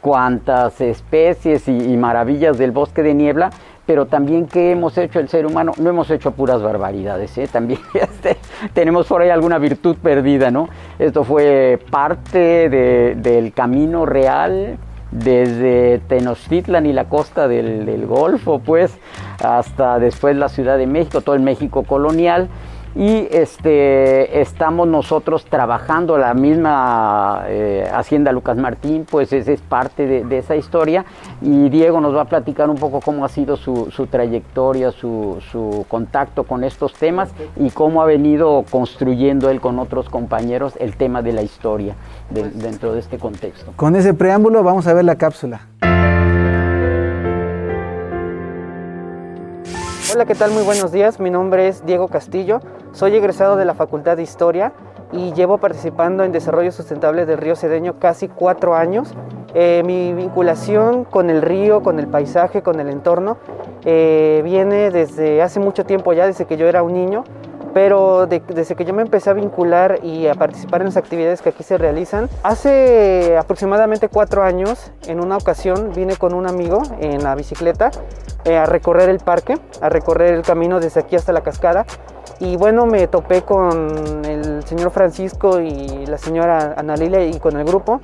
cuantas 0.01 0.81
especies 0.81 1.67
y 1.67 1.97
maravillas 1.97 2.59
del 2.59 2.71
bosque 2.71 3.03
de 3.03 3.15
niebla 3.15 3.51
pero 3.87 4.07
también 4.07 4.47
qué 4.47 4.73
hemos 4.73 4.99
hecho 4.99 5.21
el 5.21 5.29
ser 5.29 5.47
humano, 5.47 5.73
no 5.79 5.89
hemos 5.89 6.11
hecho 6.11 6.33
puras 6.33 6.61
barbaridades, 6.61 7.39
¿eh? 7.39 7.49
también 7.51 7.81
tenemos 8.75 9.07
por 9.07 9.23
ahí 9.23 9.31
alguna 9.31 9.59
virtud 9.59 9.97
perdida, 10.03 10.51
¿no? 10.51 10.69
Esto 10.99 11.25
fue 11.25 11.79
parte 11.91 12.69
de, 12.69 13.15
del 13.17 13.53
camino 13.53 14.05
real 14.05 14.77
desde 15.13 16.01
Tenochtitlan 16.09 16.85
y 16.87 16.93
la 16.93 17.09
costa 17.09 17.49
del 17.49 18.07
Golfo, 18.07 18.59
pues, 18.59 18.99
hasta 19.43 19.99
después 19.99 20.37
la 20.37 20.49
Ciudad 20.49 20.77
de 20.79 20.87
México, 20.87 21.21
todo 21.21 21.37
el 21.37 21.43
México 21.43 21.85
colonial 21.85 22.49
y 22.97 23.29
este, 23.31 24.41
estamos 24.41 24.89
nosotros 24.89 25.45
trabajando 25.45 26.17
la 26.17 26.33
misma 26.33 27.45
eh, 27.47 27.87
Hacienda 27.93 28.33
Lucas 28.33 28.57
Martín, 28.57 29.07
pues 29.09 29.35
ese 29.35 29.53
es 29.53 29.61
parte 29.61 30.07
de, 30.07 30.25
de, 30.25 30.39
esa 30.39 30.57
historia 30.57 31.05
y 31.43 31.69
Diego 31.69 32.01
nos 32.01 32.17
va 32.17 32.23
a 32.23 32.25
platicar 32.25 32.71
un 32.71 32.77
poco 32.77 33.01
cómo 33.03 33.27
ha 33.27 33.29
sido 33.29 33.57
su, 33.57 33.91
su 33.91 34.07
trayectoria, 34.07 34.93
su, 34.93 35.39
su, 35.53 35.85
contacto 35.89 36.45
con 36.45 36.65
estos 36.65 36.95
temas 36.95 37.31
y 37.57 37.71
cómo 37.71 38.01
ha 38.01 38.07
venido 38.07 38.65
construyendo 38.71 39.51
él 39.51 39.61
con 39.61 39.79
otros 39.79 40.09
compañeros 40.09 40.73
el 40.81 40.97
tema 40.97 41.21
de 41.21 41.33
la 41.33 41.43
historia 41.43 41.97
de, 42.31 42.51
dentro 42.51 42.95
de 42.95 43.01
este 43.01 43.19
contexto. 43.19 43.73
Con 43.77 43.95
ese 43.95 44.15
preámbulo 44.15 44.63
vamos 44.63 44.87
a 44.87 44.95
ver 44.95 45.05
la 45.05 45.17
cápsula. 45.17 45.67
Hola, 50.17 50.25
¿qué 50.25 50.35
tal? 50.35 50.51
Muy 50.51 50.63
buenos 50.63 50.93
días. 50.93 51.21
Mi 51.21 51.29
nombre 51.29 51.69
es 51.69 51.85
Diego 51.85 52.09
Castillo. 52.09 52.61
Soy 52.93 53.15
egresado 53.15 53.57
de 53.57 53.67
la 53.67 53.75
Facultad 53.75 54.17
de 54.17 54.23
Historia 54.23 54.73
y 55.13 55.35
llevo 55.35 55.59
participando 55.59 56.25
en 56.25 56.33
desarrollo 56.33 56.73
sustentable 56.73 57.27
del 57.27 57.37
río 57.37 57.55
Cedeño 57.55 57.99
casi 57.99 58.27
cuatro 58.27 58.75
años. 58.75 59.13
Eh, 59.53 59.83
mi 59.85 60.15
vinculación 60.15 61.05
con 61.05 61.29
el 61.29 61.43
río, 61.43 61.83
con 61.83 61.99
el 61.99 62.07
paisaje, 62.07 62.63
con 62.63 62.81
el 62.81 62.89
entorno, 62.89 63.37
eh, 63.85 64.41
viene 64.43 64.91
desde 64.91 65.43
hace 65.43 65.61
mucho 65.61 65.85
tiempo 65.85 66.15
ya, 66.15 66.25
desde 66.25 66.47
que 66.47 66.57
yo 66.57 66.67
era 66.67 66.83
un 66.83 66.95
niño, 66.95 67.23
pero 67.77 68.27
de, 68.27 68.41
desde 68.41 68.75
que 68.75 68.87
yo 68.87 68.95
me 68.95 69.03
empecé 69.03 69.29
a 69.29 69.35
vincular 69.35 69.99
y 70.03 70.29
a 70.29 70.35
participar 70.35 70.81
en 70.81 70.87
las 70.87 70.97
actividades 70.97 71.43
que 71.43 71.51
aquí 71.51 71.63
se 71.63 71.77
realizan, 71.77 72.27
hace 72.43 73.37
aproximadamente 73.37 74.09
cuatro 74.09 74.43
años, 74.43 74.93
en 75.07 75.21
una 75.21 75.37
ocasión 75.37 75.93
vine 75.95 76.17
con 76.17 76.33
un 76.33 76.49
amigo 76.49 76.81
en 77.01 77.23
la 77.23 77.35
bicicleta 77.35 77.91
eh, 78.47 78.57
a 78.57 78.65
recorrer 78.65 79.11
el 79.11 79.19
parque, 79.19 79.59
a 79.83 79.91
recorrer 79.91 80.33
el 80.33 80.41
camino 80.41 80.81
desde 80.81 81.01
aquí 81.01 81.17
hasta 81.17 81.35
la 81.35 81.43
cascada. 81.43 81.85
Y 82.41 82.57
bueno, 82.57 82.87
me 82.87 83.09
topé 83.09 83.43
con 83.43 84.25
el 84.25 84.65
señor 84.65 84.91
Francisco 84.91 85.61
y 85.61 86.07
la 86.07 86.17
señora 86.17 86.77
Ana 86.79 86.97
Lilia 86.97 87.27
y 87.27 87.39
con 87.39 87.59
el 87.59 87.67
grupo. 87.67 88.01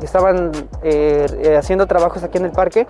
Estaban 0.00 0.52
eh, 0.84 1.56
haciendo 1.58 1.88
trabajos 1.88 2.22
aquí 2.22 2.38
en 2.38 2.44
el 2.44 2.52
parque. 2.52 2.86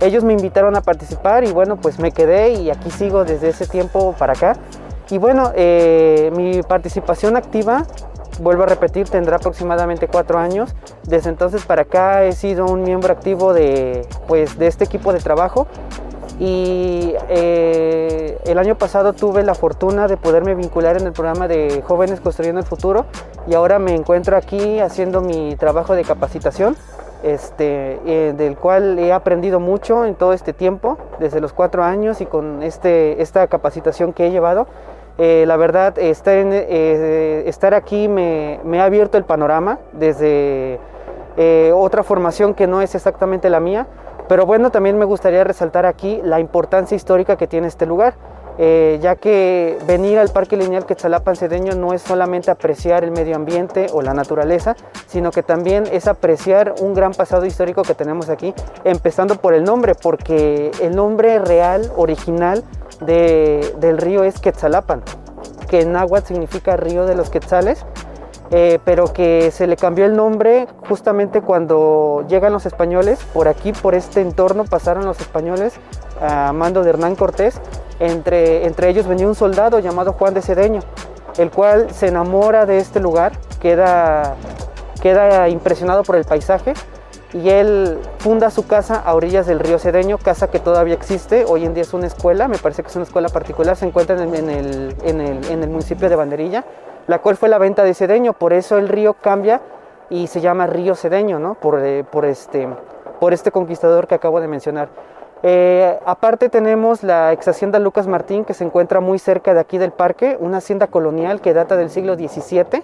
Ellos 0.00 0.24
me 0.24 0.32
invitaron 0.32 0.74
a 0.74 0.80
participar 0.80 1.44
y 1.44 1.52
bueno, 1.52 1.76
pues 1.76 1.98
me 1.98 2.12
quedé 2.12 2.52
y 2.52 2.70
aquí 2.70 2.90
sigo 2.90 3.26
desde 3.26 3.50
ese 3.50 3.66
tiempo 3.66 4.14
para 4.18 4.32
acá. 4.32 4.56
Y 5.10 5.18
bueno, 5.18 5.52
eh, 5.54 6.32
mi 6.36 6.62
participación 6.62 7.36
activa, 7.36 7.84
vuelvo 8.40 8.64
a 8.64 8.66
repetir, 8.66 9.08
tendrá 9.08 9.36
aproximadamente 9.36 10.08
cuatro 10.08 10.38
años. 10.38 10.74
Desde 11.04 11.30
entonces 11.30 11.64
para 11.64 11.82
acá 11.82 12.24
he 12.24 12.32
sido 12.32 12.66
un 12.66 12.82
miembro 12.82 13.12
activo 13.12 13.52
de, 13.52 14.06
pues, 14.26 14.58
de 14.58 14.66
este 14.66 14.84
equipo 14.84 15.12
de 15.12 15.20
trabajo. 15.20 15.68
Y 16.38 17.14
eh, 17.30 18.38
el 18.44 18.58
año 18.58 18.76
pasado 18.76 19.14
tuve 19.14 19.42
la 19.42 19.54
fortuna 19.54 20.06
de 20.06 20.16
poderme 20.16 20.54
vincular 20.54 21.00
en 21.00 21.06
el 21.06 21.12
programa 21.12 21.48
de 21.48 21.82
Jóvenes 21.86 22.20
Construyendo 22.20 22.60
el 22.60 22.66
Futuro 22.66 23.06
y 23.46 23.54
ahora 23.54 23.78
me 23.78 23.94
encuentro 23.94 24.36
aquí 24.36 24.80
haciendo 24.80 25.22
mi 25.22 25.56
trabajo 25.56 25.94
de 25.94 26.04
capacitación. 26.04 26.76
Este, 27.22 27.98
eh, 28.06 28.34
del 28.36 28.56
cual 28.56 28.98
he 28.98 29.12
aprendido 29.12 29.58
mucho 29.58 30.04
en 30.04 30.14
todo 30.14 30.34
este 30.34 30.52
tiempo, 30.52 30.98
desde 31.18 31.40
los 31.40 31.54
cuatro 31.54 31.82
años 31.82 32.20
y 32.20 32.26
con 32.26 32.62
este, 32.62 33.20
esta 33.22 33.46
capacitación 33.46 34.12
que 34.12 34.26
he 34.26 34.30
llevado. 34.30 34.66
Eh, 35.18 35.44
la 35.46 35.56
verdad, 35.56 35.98
estar, 35.98 36.34
eh, 36.36 37.44
estar 37.46 37.72
aquí 37.72 38.06
me, 38.06 38.60
me, 38.64 38.80
ha 38.80 38.84
abierto 38.84 39.16
el 39.16 39.24
panorama 39.24 39.78
desde 39.92 40.78
eh, 41.38 41.72
otra 41.74 42.02
formación 42.02 42.52
que 42.52 42.66
no 42.66 42.82
es 42.82 42.94
exactamente 42.94 43.48
la 43.48 43.58
mía, 43.58 43.86
pero 44.28 44.44
bueno, 44.44 44.70
también 44.70 44.98
me 44.98 45.06
gustaría 45.06 45.42
resaltar 45.42 45.86
aquí 45.86 46.20
la 46.22 46.38
importancia 46.38 46.94
histórica 46.94 47.36
que 47.36 47.46
tiene 47.46 47.66
este 47.66 47.86
lugar. 47.86 48.14
Eh, 48.58 48.98
ya 49.02 49.16
que 49.16 49.78
venir 49.86 50.18
al 50.18 50.30
Parque 50.30 50.56
Lineal 50.56 50.86
Quetzalapan 50.86 51.36
Cedeño 51.36 51.74
no 51.74 51.92
es 51.92 52.00
solamente 52.00 52.50
apreciar 52.50 53.04
el 53.04 53.10
medio 53.10 53.36
ambiente 53.36 53.86
o 53.92 54.00
la 54.00 54.14
naturaleza, 54.14 54.76
sino 55.06 55.30
que 55.30 55.42
también 55.42 55.84
es 55.92 56.06
apreciar 56.06 56.74
un 56.80 56.94
gran 56.94 57.12
pasado 57.12 57.44
histórico 57.44 57.82
que 57.82 57.94
tenemos 57.94 58.30
aquí, 58.30 58.54
empezando 58.84 59.36
por 59.36 59.52
el 59.52 59.64
nombre, 59.64 59.94
porque 59.94 60.70
el 60.80 60.96
nombre 60.96 61.38
real, 61.38 61.92
original 61.96 62.64
de, 63.00 63.74
del 63.78 63.98
río 63.98 64.24
es 64.24 64.40
Quetzalapan, 64.40 65.02
que 65.68 65.82
en 65.82 65.92
náhuatl 65.92 66.28
significa 66.28 66.76
río 66.76 67.04
de 67.04 67.14
los 67.14 67.28
quetzales, 67.28 67.84
eh, 68.50 68.78
pero 68.84 69.12
que 69.12 69.50
se 69.50 69.66
le 69.66 69.76
cambió 69.76 70.06
el 70.06 70.14
nombre 70.16 70.68
justamente 70.88 71.42
cuando 71.42 72.24
llegan 72.28 72.52
los 72.52 72.64
españoles, 72.64 73.18
por 73.34 73.48
aquí, 73.48 73.72
por 73.72 73.94
este 73.94 74.20
entorno 74.20 74.64
pasaron 74.64 75.04
los 75.04 75.20
españoles 75.20 75.74
a 76.22 76.52
mando 76.52 76.84
de 76.84 76.90
Hernán 76.90 77.16
Cortés, 77.16 77.60
entre, 78.00 78.66
entre 78.66 78.88
ellos 78.88 79.06
venía 79.06 79.26
un 79.26 79.34
soldado 79.34 79.78
llamado 79.78 80.12
Juan 80.12 80.34
de 80.34 80.42
Cedeño, 80.42 80.80
el 81.38 81.50
cual 81.50 81.90
se 81.90 82.08
enamora 82.08 82.66
de 82.66 82.78
este 82.78 83.00
lugar, 83.00 83.32
queda, 83.60 84.34
queda 85.02 85.48
impresionado 85.48 86.02
por 86.02 86.16
el 86.16 86.24
paisaje 86.24 86.74
y 87.32 87.50
él 87.50 87.98
funda 88.18 88.50
su 88.50 88.66
casa 88.66 89.02
a 89.04 89.14
orillas 89.14 89.46
del 89.46 89.60
río 89.60 89.78
Cedeño, 89.78 90.18
casa 90.18 90.48
que 90.48 90.58
todavía 90.58 90.94
existe, 90.94 91.44
hoy 91.46 91.64
en 91.64 91.74
día 91.74 91.82
es 91.82 91.92
una 91.92 92.06
escuela, 92.06 92.48
me 92.48 92.58
parece 92.58 92.82
que 92.82 92.88
es 92.88 92.96
una 92.96 93.04
escuela 93.04 93.28
particular, 93.28 93.76
se 93.76 93.86
encuentra 93.86 94.22
en 94.22 94.34
el, 94.34 94.94
en 95.02 95.20
el, 95.20 95.50
en 95.50 95.62
el 95.62 95.68
municipio 95.68 96.08
de 96.08 96.16
Banderilla, 96.16 96.64
la 97.06 97.20
cual 97.20 97.36
fue 97.36 97.48
la 97.48 97.58
venta 97.58 97.84
de 97.84 97.94
Cedeño, 97.94 98.32
por 98.32 98.52
eso 98.52 98.78
el 98.78 98.88
río 98.88 99.14
cambia 99.14 99.60
y 100.08 100.28
se 100.28 100.40
llama 100.40 100.66
río 100.66 100.94
Cedeño, 100.94 101.38
¿no? 101.38 101.54
por, 101.54 101.82
por, 102.06 102.24
este, 102.24 102.68
por 103.20 103.32
este 103.32 103.50
conquistador 103.50 104.06
que 104.06 104.14
acabo 104.14 104.40
de 104.40 104.48
mencionar. 104.48 104.88
Eh, 105.42 105.98
aparte 106.06 106.48
tenemos 106.48 107.02
la 107.02 107.32
ex 107.32 107.46
hacienda 107.48 107.78
Lucas 107.78 108.06
Martín 108.06 108.44
que 108.44 108.54
se 108.54 108.64
encuentra 108.64 109.00
muy 109.00 109.18
cerca 109.18 109.54
de 109.54 109.60
aquí 109.60 109.78
del 109.78 109.92
parque, 109.92 110.36
una 110.40 110.58
hacienda 110.58 110.86
colonial 110.86 111.40
que 111.40 111.52
data 111.52 111.76
del 111.76 111.90
siglo 111.90 112.14
XVII. 112.16 112.82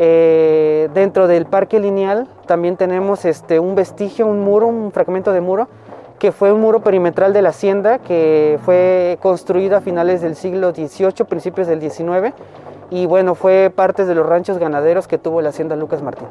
Eh, 0.00 0.88
dentro 0.94 1.26
del 1.26 1.46
parque 1.46 1.80
lineal 1.80 2.28
también 2.46 2.76
tenemos 2.76 3.24
este, 3.24 3.58
un 3.58 3.74
vestigio, 3.74 4.26
un 4.26 4.40
muro, 4.40 4.68
un 4.68 4.92
fragmento 4.92 5.32
de 5.32 5.40
muro, 5.40 5.68
que 6.18 6.30
fue 6.30 6.52
un 6.52 6.60
muro 6.60 6.80
perimetral 6.80 7.32
de 7.32 7.42
la 7.42 7.48
hacienda 7.48 7.98
que 7.98 8.58
fue 8.64 9.18
construido 9.20 9.76
a 9.76 9.80
finales 9.80 10.20
del 10.20 10.36
siglo 10.36 10.72
XVIII, 10.72 11.24
principios 11.28 11.66
del 11.66 11.80
XIX, 11.80 12.32
y 12.90 13.06
bueno, 13.06 13.34
fue 13.34 13.72
parte 13.74 14.04
de 14.04 14.14
los 14.14 14.26
ranchos 14.26 14.58
ganaderos 14.58 15.08
que 15.08 15.18
tuvo 15.18 15.42
la 15.42 15.50
hacienda 15.50 15.76
Lucas 15.76 16.02
Martín. 16.02 16.26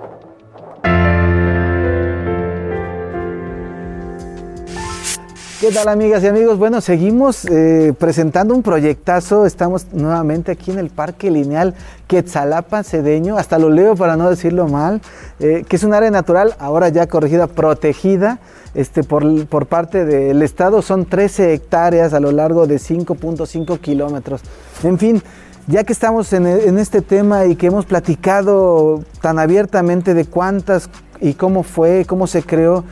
¿Qué 5.59 5.71
tal 5.71 5.87
amigas 5.87 6.23
y 6.23 6.27
amigos? 6.27 6.59
Bueno, 6.59 6.81
seguimos 6.81 7.43
eh, 7.45 7.91
presentando 7.97 8.53
un 8.53 8.61
proyectazo. 8.61 9.47
Estamos 9.47 9.87
nuevamente 9.91 10.51
aquí 10.51 10.69
en 10.69 10.77
el 10.77 10.91
Parque 10.91 11.31
Lineal 11.31 11.73
Quetzalapa 12.05 12.83
Cedeño, 12.83 13.39
hasta 13.39 13.57
lo 13.57 13.71
leo 13.71 13.95
para 13.95 14.17
no 14.17 14.29
decirlo 14.29 14.67
mal, 14.67 15.01
eh, 15.39 15.65
que 15.67 15.77
es 15.77 15.83
un 15.83 15.95
área 15.95 16.11
natural, 16.11 16.53
ahora 16.59 16.89
ya 16.89 17.07
corregida, 17.07 17.47
protegida 17.47 18.37
este, 18.75 19.01
por, 19.01 19.47
por 19.47 19.65
parte 19.65 20.05
del 20.05 20.43
Estado. 20.43 20.83
Son 20.83 21.05
13 21.05 21.55
hectáreas 21.55 22.13
a 22.13 22.19
lo 22.19 22.31
largo 22.31 22.67
de 22.67 22.75
5.5 22.75 23.79
kilómetros. 23.79 24.41
En 24.83 24.99
fin, 24.99 25.23
ya 25.65 25.83
que 25.83 25.91
estamos 25.91 26.33
en, 26.33 26.45
en 26.45 26.77
este 26.77 27.01
tema 27.01 27.47
y 27.47 27.55
que 27.55 27.65
hemos 27.65 27.87
platicado 27.87 29.03
tan 29.23 29.39
abiertamente 29.39 30.13
de 30.13 30.25
cuántas 30.25 30.87
y 31.19 31.33
cómo 31.33 31.63
fue, 31.63 32.05
cómo 32.05 32.27
se 32.27 32.43
creó, 32.43 32.83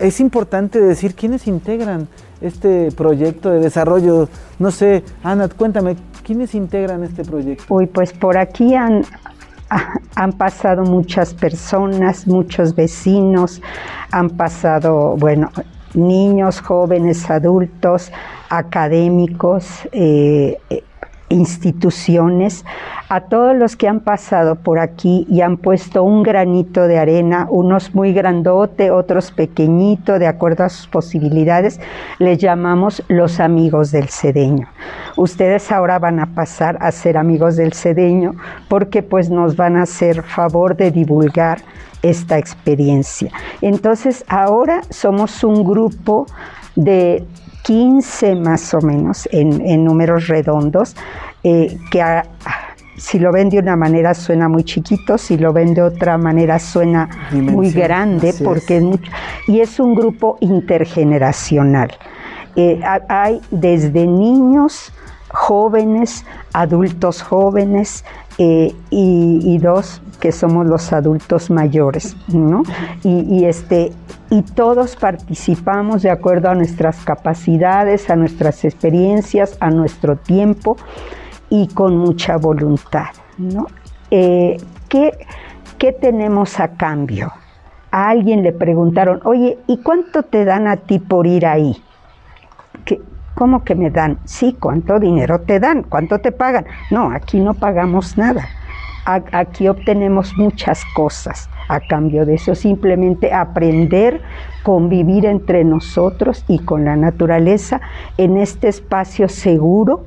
es 0.00 0.18
importante 0.18 0.80
decir 0.80 1.14
quiénes 1.14 1.46
integran 1.46 2.08
este 2.40 2.90
proyecto 2.90 3.50
de 3.50 3.60
desarrollo. 3.60 4.28
No 4.58 4.70
sé, 4.70 5.04
Ana, 5.22 5.48
cuéntame, 5.48 5.96
¿quiénes 6.24 6.54
integran 6.54 7.04
este 7.04 7.22
proyecto? 7.22 7.64
Uy, 7.68 7.86
pues 7.86 8.12
por 8.12 8.38
aquí 8.38 8.74
han, 8.74 9.04
han 10.14 10.32
pasado 10.32 10.84
muchas 10.84 11.34
personas, 11.34 12.26
muchos 12.26 12.74
vecinos, 12.74 13.60
han 14.10 14.30
pasado, 14.30 15.16
bueno, 15.16 15.50
niños, 15.94 16.60
jóvenes, 16.60 17.30
adultos, 17.30 18.10
académicos, 18.48 19.66
eh, 19.92 20.58
instituciones, 21.30 22.64
a 23.08 23.22
todos 23.22 23.56
los 23.56 23.76
que 23.76 23.88
han 23.88 24.00
pasado 24.00 24.56
por 24.56 24.78
aquí 24.78 25.26
y 25.30 25.40
han 25.40 25.56
puesto 25.56 26.02
un 26.02 26.22
granito 26.22 26.86
de 26.86 26.98
arena, 26.98 27.46
unos 27.48 27.94
muy 27.94 28.12
grandote, 28.12 28.90
otros 28.90 29.30
pequeñito, 29.30 30.18
de 30.18 30.26
acuerdo 30.26 30.64
a 30.64 30.68
sus 30.68 30.86
posibilidades, 30.88 31.80
les 32.18 32.38
llamamos 32.38 33.02
los 33.08 33.40
amigos 33.40 33.90
del 33.92 34.08
cedeño. 34.08 34.68
Ustedes 35.16 35.72
ahora 35.72 35.98
van 35.98 36.20
a 36.20 36.26
pasar 36.26 36.76
a 36.80 36.92
ser 36.92 37.16
amigos 37.16 37.56
del 37.56 37.72
cedeño 37.72 38.34
porque 38.68 39.02
pues 39.02 39.30
nos 39.30 39.56
van 39.56 39.76
a 39.76 39.82
hacer 39.82 40.22
favor 40.22 40.76
de 40.76 40.90
divulgar 40.90 41.62
esta 42.02 42.38
experiencia. 42.38 43.30
Entonces 43.60 44.24
ahora 44.28 44.82
somos 44.90 45.44
un 45.44 45.64
grupo 45.64 46.26
de 46.76 47.24
15 47.62 48.36
más 48.36 48.72
o 48.74 48.80
menos 48.80 49.28
en, 49.32 49.84
números 49.84 50.28
redondos, 50.28 50.96
eh, 51.42 51.78
que 51.90 52.02
si 52.96 53.18
lo 53.18 53.32
ven 53.32 53.48
de 53.48 53.58
una 53.58 53.76
manera 53.76 54.12
suena 54.14 54.48
muy 54.48 54.62
chiquito, 54.64 55.16
si 55.16 55.38
lo 55.38 55.52
ven 55.52 55.74
de 55.74 55.82
otra 55.82 56.18
manera 56.18 56.58
suena 56.58 57.08
muy 57.32 57.70
grande, 57.70 58.34
porque 58.44 58.76
es. 58.76 58.82
mucho, 58.82 59.10
y 59.46 59.60
es 59.60 59.80
un 59.80 59.94
grupo 59.94 60.36
intergeneracional. 60.40 61.90
Eh, 62.56 62.80
hay 63.08 63.40
desde 63.50 64.06
niños, 64.06 64.92
jóvenes, 65.28 66.26
adultos 66.52 67.22
jóvenes 67.22 68.04
y, 68.90 69.58
dos 69.58 70.00
que 70.18 70.32
somos 70.32 70.66
los 70.66 70.92
adultos 70.92 71.50
mayores, 71.50 72.16
¿no? 72.28 72.62
Y, 73.02 73.44
este, 73.44 73.92
y 74.30 74.42
todos 74.42 74.96
participamos 74.96 76.02
de 76.02 76.10
acuerdo 76.10 76.50
a 76.50 76.54
nuestras 76.54 77.04
capacidades, 77.04 78.10
a 78.10 78.16
nuestras 78.16 78.64
experiencias, 78.64 79.56
a 79.60 79.70
nuestro 79.70 80.16
tiempo 80.16 80.76
y 81.48 81.68
con 81.68 81.96
mucha 81.96 82.36
voluntad, 82.36 83.08
¿no? 83.38 83.66
Eh, 84.10 84.56
¿qué, 84.88 85.12
¿Qué 85.78 85.92
tenemos 85.92 86.60
a 86.60 86.68
cambio? 86.76 87.32
A 87.90 88.08
alguien 88.08 88.42
le 88.42 88.52
preguntaron, 88.52 89.20
oye, 89.24 89.58
¿y 89.66 89.78
cuánto 89.78 90.22
te 90.22 90.44
dan 90.44 90.68
a 90.68 90.76
ti 90.76 90.98
por 90.98 91.26
ir 91.26 91.46
ahí? 91.46 91.76
¿Qué, 92.84 93.00
¿Cómo 93.40 93.64
que 93.64 93.74
me 93.74 93.88
dan? 93.88 94.18
Sí, 94.26 94.54
¿cuánto 94.60 95.00
dinero 95.00 95.40
te 95.40 95.58
dan? 95.60 95.82
¿Cuánto 95.84 96.18
te 96.18 96.30
pagan? 96.30 96.66
No, 96.90 97.10
aquí 97.10 97.40
no 97.40 97.54
pagamos 97.54 98.18
nada. 98.18 98.46
Aquí 99.06 99.66
obtenemos 99.66 100.36
muchas 100.36 100.84
cosas 100.94 101.48
a 101.66 101.80
cambio 101.80 102.26
de 102.26 102.34
eso, 102.34 102.54
simplemente 102.54 103.32
aprender, 103.32 104.20
convivir 104.62 105.24
entre 105.24 105.64
nosotros 105.64 106.44
y 106.48 106.58
con 106.58 106.84
la 106.84 106.96
naturaleza 106.96 107.80
en 108.18 108.36
este 108.36 108.68
espacio 108.68 109.26
seguro 109.30 110.04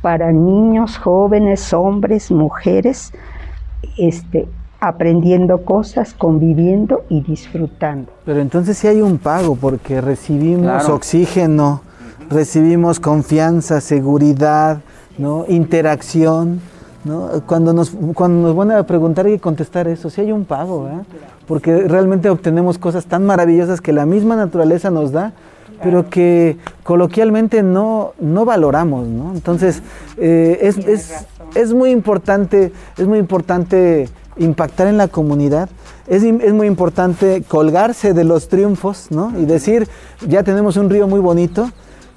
para 0.00 0.32
niños, 0.32 0.98
jóvenes, 0.98 1.72
hombres, 1.72 2.32
mujeres, 2.32 3.12
este, 3.96 4.48
aprendiendo 4.80 5.64
cosas, 5.64 6.14
conviviendo 6.14 7.04
y 7.08 7.20
disfrutando. 7.20 8.10
Pero 8.24 8.40
entonces 8.40 8.76
sí 8.76 8.88
hay 8.88 9.00
un 9.00 9.18
pago 9.18 9.54
porque 9.54 10.00
recibimos 10.00 10.88
oxígeno, 10.88 11.82
recibimos 12.32 13.00
confianza, 13.00 13.80
seguridad, 13.80 14.80
¿no? 15.18 15.44
interacción. 15.48 16.60
¿no? 17.04 17.42
Cuando, 17.46 17.72
nos, 17.72 17.90
cuando 18.14 18.48
nos 18.48 18.56
van 18.56 18.70
a 18.70 18.86
preguntar 18.86 19.26
hay 19.26 19.34
que 19.34 19.40
contestar 19.40 19.88
eso, 19.88 20.08
si 20.08 20.20
hay 20.20 20.32
un 20.32 20.44
pago, 20.44 20.88
porque 21.46 21.88
realmente 21.88 22.30
obtenemos 22.30 22.78
cosas 22.78 23.06
tan 23.06 23.26
maravillosas 23.26 23.80
que 23.80 23.92
la 23.92 24.06
misma 24.06 24.36
naturaleza 24.36 24.90
nos 24.90 25.10
da, 25.10 25.32
pero 25.82 26.08
que 26.08 26.58
coloquialmente 26.84 27.62
no, 27.62 28.12
no 28.20 28.44
valoramos. 28.44 29.08
¿no? 29.08 29.32
Entonces, 29.34 29.82
eh, 30.16 30.58
es, 30.62 30.78
es, 30.78 31.26
es, 31.54 31.74
muy 31.74 31.90
importante, 31.90 32.72
es 32.96 33.06
muy 33.06 33.18
importante 33.18 34.08
impactar 34.36 34.86
en 34.86 34.96
la 34.96 35.08
comunidad. 35.08 35.68
Es, 36.06 36.22
es, 36.22 36.52
muy 36.52 36.66
importante 36.66 37.42
colgarse 37.46 38.14
de 38.14 38.24
los 38.24 38.48
triunfos 38.48 39.08
¿no? 39.10 39.32
y 39.38 39.44
decir, 39.44 39.88
ya 40.26 40.42
tenemos 40.42 40.76
un 40.76 40.90
río 40.90 41.08
muy 41.08 41.20
bonito, 41.20 41.70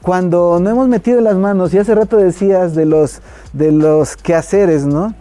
cuando 0.05 0.59
no 0.59 0.69
hemos 0.69 0.87
metido 0.87 1.19
las 1.19 1.35
manos, 1.35 1.73
y 1.73 1.79
hace 1.79 1.95
rato 1.95 2.17
decías 2.17 2.75
de 2.75 2.85
los, 2.85 3.21
de 3.53 3.71
los 3.71 4.15
quehaceres, 4.15 4.85
¿no? 4.85 5.15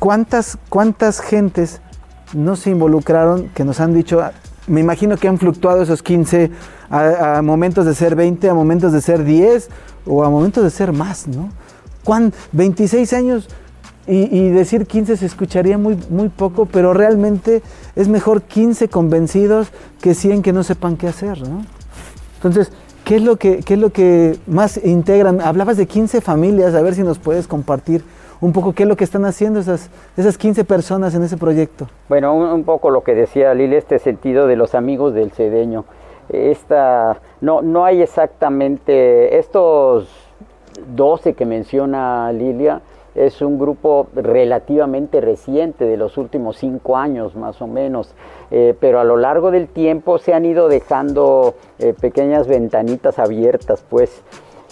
¿Cuántas, 0.00 0.58
¿Cuántas 0.68 1.20
gentes 1.20 1.80
no 2.34 2.56
se 2.56 2.70
involucraron 2.70 3.48
que 3.50 3.64
nos 3.64 3.78
han 3.78 3.94
dicho, 3.94 4.20
me 4.66 4.80
imagino 4.80 5.16
que 5.18 5.28
han 5.28 5.38
fluctuado 5.38 5.82
esos 5.82 6.02
15 6.02 6.50
a, 6.90 7.42
momentos 7.42 7.86
de 7.86 7.94
ser 7.94 8.16
20, 8.16 8.48
a 8.48 8.54
momentos 8.54 8.92
de 8.92 9.02
ser 9.02 9.22
10 9.22 9.68
o 10.04 10.24
a 10.24 10.30
momentos 10.30 10.64
de 10.64 10.70
ser 10.70 10.92
más, 10.92 11.28
¿no? 11.28 11.50
26 12.50 13.12
años 13.12 13.48
y, 14.08 14.36
y, 14.36 14.48
decir 14.48 14.86
15 14.86 15.16
se 15.16 15.26
escucharía 15.26 15.78
muy, 15.78 15.96
muy 16.10 16.28
poco, 16.28 16.66
pero 16.66 16.92
realmente 16.92 17.62
es 17.94 18.08
mejor 18.08 18.42
15 18.42 18.88
convencidos 18.88 19.68
que 20.00 20.14
100 20.14 20.42
que 20.42 20.52
no 20.52 20.64
sepan 20.64 20.96
qué 20.96 21.06
hacer, 21.06 21.40
¿no? 21.46 21.64
Entonces, 22.36 22.72
¿Qué 23.08 23.16
es, 23.16 23.22
lo 23.22 23.36
que, 23.36 23.60
es 23.66 23.78
lo 23.78 23.88
que 23.88 24.36
más 24.46 24.84
integran? 24.84 25.40
Hablabas 25.40 25.78
de 25.78 25.86
15 25.86 26.20
familias, 26.20 26.74
a 26.74 26.82
ver 26.82 26.92
si 26.92 27.02
nos 27.02 27.18
puedes 27.18 27.48
compartir 27.48 28.04
un 28.42 28.52
poco 28.52 28.74
qué 28.74 28.82
es 28.82 28.88
lo 28.88 28.96
que 28.96 29.04
están 29.04 29.24
haciendo 29.24 29.60
esas, 29.60 29.88
esas 30.18 30.36
15 30.36 30.62
personas 30.64 31.14
en 31.14 31.22
ese 31.22 31.38
proyecto. 31.38 31.88
Bueno, 32.10 32.34
un, 32.34 32.64
poco 32.64 32.90
lo 32.90 33.02
que 33.02 33.14
decía 33.14 33.54
Lili, 33.54 33.76
este 33.76 33.98
sentido 33.98 34.46
de 34.46 34.56
los 34.56 34.74
amigos 34.74 35.14
del 35.14 35.30
cedeño. 35.30 35.86
Esta, 36.28 37.16
no, 37.40 37.62
no 37.62 37.86
hay 37.86 38.02
exactamente 38.02 39.38
estos 39.38 40.10
12 40.94 41.32
que 41.32 41.46
menciona 41.46 42.30
Lilia, 42.32 42.82
es 43.14 43.42
un 43.42 43.58
grupo 43.58 44.08
relativamente 44.14 45.20
reciente, 45.20 45.84
de 45.84 45.96
los 45.96 46.16
últimos 46.18 46.56
cinco 46.58 46.96
años 46.96 47.34
más 47.34 47.60
o 47.60 47.66
menos, 47.66 48.14
eh, 48.50 48.74
pero 48.78 49.00
a 49.00 49.04
lo 49.04 49.16
largo 49.16 49.50
del 49.50 49.68
tiempo 49.68 50.18
se 50.18 50.34
han 50.34 50.44
ido 50.44 50.68
dejando 50.68 51.54
eh, 51.78 51.94
pequeñas 51.98 52.46
ventanitas 52.46 53.18
abiertas, 53.18 53.84
pues, 53.88 54.22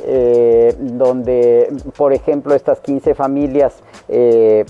eh, 0.05 0.75
donde, 0.79 1.73
por 1.97 2.13
ejemplo, 2.13 2.55
estas 2.55 2.81
15 2.81 3.15
familias 3.15 3.83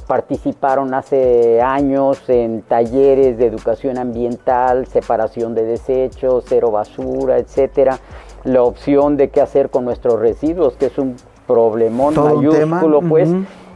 participaron 0.07 0.95
hace 0.95 1.61
años 1.61 2.23
en 2.31 2.63
talleres 2.63 3.37
de 3.37 3.47
educación 3.47 3.99
ambiental, 3.99 4.87
separación 4.87 5.55
de 5.55 5.65
desechos, 5.65 6.45
cero 6.49 6.71
basura, 6.71 7.37
etcétera, 7.37 7.99
la 8.45 8.63
opción 8.63 9.19
de 9.19 9.29
qué 9.29 9.43
hacer 9.43 9.69
con 9.69 9.85
nuestros 9.85 10.19
residuos, 10.21 10.77
que 10.77 10.87
es 10.87 10.97
un 10.97 11.17
problemón 11.47 12.15
mayúsculo, 12.15 13.01
pues. 13.03 13.31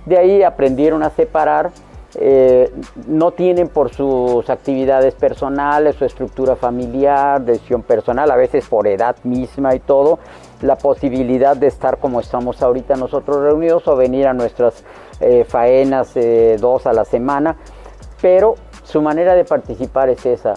De 0.07 0.17
ahí 0.17 0.43
aprendieron 0.43 1.03
a 1.03 1.11
separar 1.11 1.71
eh, 2.17 2.73
no 3.07 3.31
tienen 3.31 3.69
por 3.69 3.95
sus 3.95 4.51
actividades 4.51 5.15
personales, 5.15 5.95
su 5.95 6.05
estructura 6.05 6.57
familiar, 6.57 7.41
decisión 7.41 7.83
personal, 7.83 8.31
a 8.31 8.37
veces 8.37 8.67
por 8.67 8.89
edad 8.89 9.17
misma 9.23 9.77
y 9.77 9.79
todo, 9.81 10.19
la 10.61 10.77
posibilidad 10.77 11.57
de 11.57 11.69
estar 11.69 11.99
como 11.99 12.19
estamos 12.19 12.63
ahorita 12.63 12.97
nosotros 12.97 13.41
reunidos 13.41 13.87
o 13.87 13.95
venir 13.95 14.27
a 14.27 14.33
nuestras 14.33 14.83
eh, 15.21 15.45
faenas 15.45 16.17
eh, 16.17 16.57
dos 16.61 16.87
a 16.87 16.93
la 16.93 17.05
semana, 17.05 17.57
pero 18.21 18.57
su 18.83 19.01
manera 19.03 19.35
de 19.35 19.45
participar 19.45 20.09
es 20.09 20.27
esa. 20.27 20.55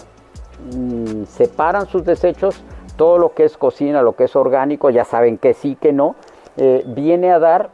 Mm, 0.74 1.24
separan 1.24 1.86
sus 1.86 2.04
desechos, 2.04 2.64
todo 2.96 3.16
lo 3.18 3.32
que 3.32 3.44
es 3.44 3.56
cocina, 3.56 4.02
lo 4.02 4.16
que 4.16 4.24
es 4.24 4.34
orgánico, 4.34 4.90
ya 4.90 5.04
saben 5.04 5.38
que 5.38 5.54
sí, 5.54 5.76
que 5.80 5.92
no, 5.92 6.16
viene 6.56 7.32
a 7.32 7.38
dar 7.38 7.70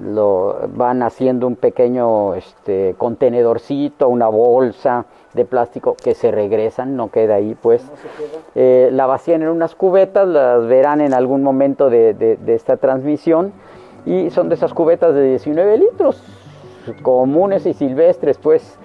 lo 0.00 0.56
van 0.74 1.02
haciendo 1.02 1.46
un 1.46 1.56
pequeño 1.56 2.34
este, 2.34 2.94
contenedorcito, 2.98 4.08
una 4.08 4.28
bolsa 4.28 5.06
de 5.34 5.44
plástico 5.44 5.96
que 6.02 6.14
se 6.14 6.30
regresan, 6.30 6.96
no 6.96 7.10
queda 7.10 7.36
ahí 7.36 7.56
pues. 7.60 7.84
Eh, 8.54 8.90
la 8.92 9.06
vacían 9.06 9.42
en 9.42 9.48
unas 9.48 9.74
cubetas, 9.74 10.26
las 10.26 10.66
verán 10.66 11.00
en 11.00 11.14
algún 11.14 11.42
momento 11.42 11.90
de, 11.90 12.38
esta 12.46 12.76
transmisión 12.76 13.52
y 14.04 14.30
son 14.30 14.48
de 14.48 14.54
esas 14.54 14.72
cubetas 14.72 15.14
de 15.14 15.30
19 15.30 15.78
litros, 15.78 16.22
comunes 17.02 17.66
y 17.66 17.74
silvestres 17.74 18.38
pues. 18.38 18.78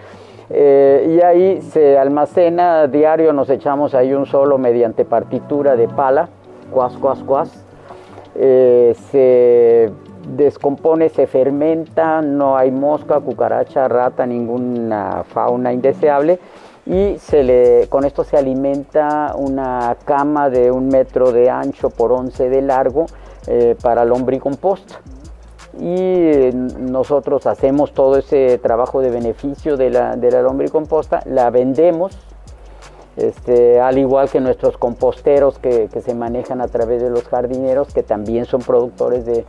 Eh, 0.50 1.16
y 1.16 1.22
ahí 1.22 1.62
se 1.62 1.98
almacena 1.98 2.88
diario, 2.88 3.32
nos 3.32 3.50
echamos 3.50 3.96
ahí 3.96 4.14
un 4.14 4.26
solo 4.26 4.58
mediante 4.58 5.06
partitura 5.06 5.78
de 5.78 5.88
pala, 5.88 6.28
cuas, 6.72 6.98
cuas, 6.98 7.24
cuas. 7.24 7.61
Eh, 8.36 8.96
se 9.12 9.92
descompone, 10.28 11.10
se 11.10 11.28
fermenta, 11.28 12.22
no 12.22 12.56
hay 12.58 12.72
mosca, 12.72 13.20
cucaracha, 13.20 13.88
rata, 13.88 14.26
ninguna 14.26 15.24
fauna 15.28 15.74
indeseable 15.74 16.40
y 16.86 17.18
se 17.20 17.44
le, 17.44 17.88
con 17.90 18.06
esto 18.06 18.24
se 18.24 18.38
alimenta 18.38 19.34
una 19.38 19.98
cama 20.04 20.50
de 20.50 20.72
un 20.72 20.88
metro 20.88 21.32
de 21.32 21.50
ancho 21.50 21.90
por 21.90 22.12
11 22.12 22.50
de 22.50 22.62
largo 22.62 23.06
eh, 23.48 23.76
para 23.82 24.06
lombricomposta. 24.06 25.00
Y 25.80 26.50
nosotros 26.54 27.48
hacemos 27.48 27.94
todo 27.94 28.18
ese 28.18 28.58
trabajo 28.58 29.00
de 29.00 29.10
beneficio 29.10 29.78
de 29.78 29.90
la, 29.90 30.18
de 30.18 30.32
la 30.32 30.42
lombricomposta, 30.42 31.22
la 31.26 31.50
vendemos 31.50 32.18
este, 33.22 33.80
al 33.80 34.00
igual 34.00 34.30
que 34.30 34.40
nuestros 34.40 34.78
composteros 34.78 35.60
que, 35.60 35.88
se 35.90 36.16
manejan 36.16 36.60
a 36.60 36.68
través 36.68 37.04
de 37.04 37.10
los 37.12 37.24
jardineros, 37.26 37.94
que 37.94 38.02
también 38.02 38.46
son 38.46 38.62
productores 38.62 39.26
de, 39.26 39.46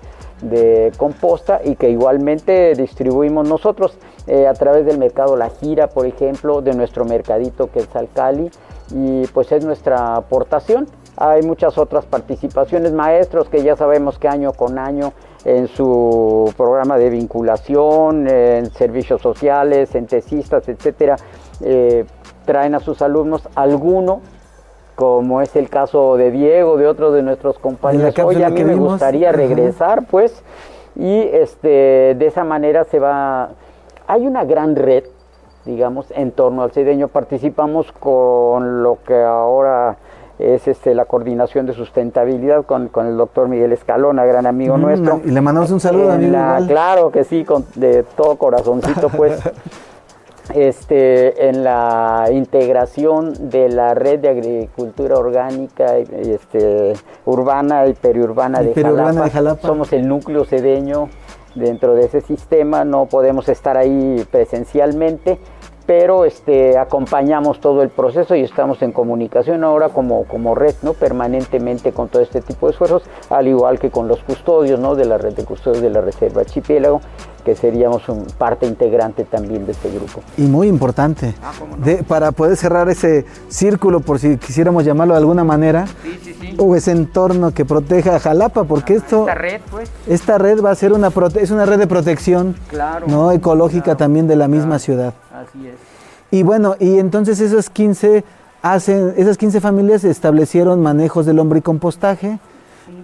composta 0.98 1.60
y 1.64 1.76
que 1.76 1.88
igualmente 1.88 2.74
distribuimos 2.74 3.48
nosotros 3.48 3.96
eh, 4.26 4.48
a 4.48 4.54
través 4.54 4.84
del 4.84 4.98
mercado 4.98 5.36
La 5.36 5.48
Gira, 5.50 5.88
por 5.88 6.04
ejemplo, 6.04 6.60
de 6.60 6.74
nuestro 6.74 7.04
mercadito 7.04 7.70
que 7.70 7.78
es 7.78 7.96
Alcali, 7.96 8.50
y 8.92 9.26
pues 9.28 9.52
es 9.52 9.64
nuestra 9.64 10.16
aportación. 10.16 10.88
Hay 11.16 11.42
muchas 11.42 11.78
otras 11.78 12.04
participaciones, 12.04 12.92
maestros 12.92 13.48
que 13.48 13.62
ya 13.62 13.76
sabemos 13.76 14.18
que 14.18 14.28
año 14.28 14.52
con 14.52 14.78
año 14.78 15.12
en 15.44 15.68
su 15.68 16.52
programa 16.56 16.98
de 16.98 17.10
vinculación, 17.10 18.28
en 18.28 18.70
servicios 18.72 19.22
sociales, 19.22 19.94
en 19.94 20.06
tesistas, 20.06 20.68
etcétera, 20.68 21.16
eh, 21.60 22.04
traen 22.44 22.74
a 22.74 22.80
sus 22.80 23.02
alumnos 23.02 23.48
alguno, 23.54 24.20
como 24.94 25.40
es 25.40 25.56
el 25.56 25.68
caso 25.68 26.16
de 26.16 26.30
Diego, 26.30 26.76
de 26.76 26.86
otros 26.86 27.14
de 27.14 27.22
nuestros 27.22 27.58
compañeros. 27.58 28.14
Oye, 28.24 28.44
a 28.44 28.50
mí 28.50 28.64
me 28.64 28.74
gustaría 28.74 29.32
regresar, 29.32 30.06
pues, 30.10 30.42
y 30.94 31.20
este, 31.20 32.14
de 32.18 32.26
esa 32.26 32.44
manera 32.44 32.84
se 32.84 32.98
va. 32.98 33.50
Hay 34.06 34.26
una 34.26 34.44
gran 34.44 34.76
red, 34.76 35.04
digamos, 35.64 36.12
en 36.14 36.32
torno 36.32 36.62
al 36.62 36.72
cedeño. 36.72 37.08
Participamos 37.08 37.90
con 37.92 38.82
lo 38.82 38.98
que 39.06 39.22
ahora 39.22 39.96
es 40.38 40.66
este, 40.66 40.94
la 40.94 41.04
coordinación 41.04 41.66
de 41.66 41.72
sustentabilidad 41.72 42.64
con, 42.64 42.90
el 43.06 43.16
doctor 43.16 43.48
Miguel 43.48 43.72
Escalona, 43.72 44.24
gran 44.24 44.46
amigo 44.46 44.76
mm, 44.76 44.80
nuestro. 44.80 45.20
Y 45.24 45.30
le 45.30 45.40
mandamos 45.40 45.70
un 45.70 45.80
saludo, 45.80 46.12
amigo. 46.12 46.36
claro 46.66 47.10
que 47.10 47.24
sí, 47.24 47.44
con, 47.44 47.64
de 47.76 48.02
todo 48.02 48.36
corazoncito, 48.36 49.08
pues. 49.08 49.40
este, 50.54 51.48
en 51.48 51.64
la 51.64 52.28
integración 52.30 53.50
de 53.50 53.68
la 53.68 53.94
red 53.94 54.20
de 54.20 54.28
agricultura 54.28 55.16
orgánica 55.16 55.96
este, 55.96 56.94
urbana 57.24 57.86
y 57.86 57.94
periurbana, 57.94 58.62
de, 58.62 58.74
Jalapa. 58.74 59.66
Somos 59.66 59.92
el 59.92 60.08
núcleo 60.08 60.44
sedeño 60.44 61.08
dentro 61.54 61.94
de 61.94 62.06
ese 62.06 62.20
sistema, 62.20 62.84
no 62.84 63.06
podemos 63.06 63.48
estar 63.48 63.76
ahí 63.76 64.26
presencialmente, 64.30 65.38
pero 65.86 66.24
este, 66.24 66.78
acompañamos 66.78 67.60
todo 67.60 67.82
el 67.82 67.88
proceso 67.88 68.34
y 68.34 68.42
estamos 68.42 68.82
en 68.82 68.92
comunicación 68.92 69.64
ahora 69.64 69.88
como, 69.88 70.24
como 70.24 70.54
red, 70.54 70.74
¿no? 70.82 70.94
permanentemente 70.94 71.92
con 71.92 72.08
todo 72.08 72.22
este 72.22 72.40
tipo 72.40 72.66
de 72.66 72.72
esfuerzos, 72.72 73.02
al 73.30 73.48
igual 73.48 73.78
que 73.78 73.90
con 73.90 74.08
los 74.08 74.22
custodios 74.22 74.78
¿no? 74.78 74.94
de 74.94 75.04
la 75.04 75.18
red 75.18 75.34
de 75.34 75.44
custodios 75.44 75.82
de 75.82 75.90
la 75.90 76.00
Reserva 76.00 76.42
Archipiélago, 76.42 77.00
que 77.44 77.56
seríamos 77.56 78.08
un 78.08 78.26
parte 78.38 78.66
integrante 78.66 79.24
también 79.24 79.66
de 79.66 79.72
este 79.72 79.90
grupo. 79.90 80.20
Y 80.36 80.42
muy 80.42 80.68
importante, 80.68 81.34
ah, 81.42 81.52
para 82.06 82.32
poder 82.32 82.56
cerrar 82.56 82.88
ese 82.88 83.24
círculo, 83.48 84.00
por 84.00 84.18
si 84.18 84.36
quisiéramos 84.36 84.84
llamarlo 84.84 85.14
de 85.14 85.18
alguna 85.18 85.42
manera, 85.44 85.86
o 86.58 86.76
ese 86.76 86.92
entorno 86.92 87.52
que 87.52 87.64
proteja 87.64 88.16
a 88.16 88.20
Jalapa, 88.20 88.64
porque 88.64 88.94
esto, 88.94 89.20
esta 89.20 89.34
red, 89.34 89.60
pues. 89.70 89.90
esta 90.06 90.38
red 90.38 90.62
va 90.62 90.70
a 90.70 90.74
ser 90.74 90.92
una, 90.92 91.10
es 91.40 91.50
una 91.50 91.66
red 91.66 91.78
de 91.78 91.86
protección 91.86 92.54
¿no? 93.06 93.32
ecológica 93.32 93.96
también 93.96 94.28
de 94.28 94.36
la 94.36 94.48
misma 94.48 94.78
ciudad. 94.78 95.14
Así 95.32 95.66
es. 95.66 95.76
Y 96.30 96.42
bueno, 96.42 96.76
y 96.78 96.98
entonces 96.98 97.40
esas 97.40 97.70
15 97.70 98.24
hacen, 98.62 99.14
esas 99.16 99.36
15 99.36 99.60
familias 99.60 100.04
establecieron 100.04 100.80
manejos 100.80 101.26
del 101.26 101.36
lombricompostaje. 101.36 102.38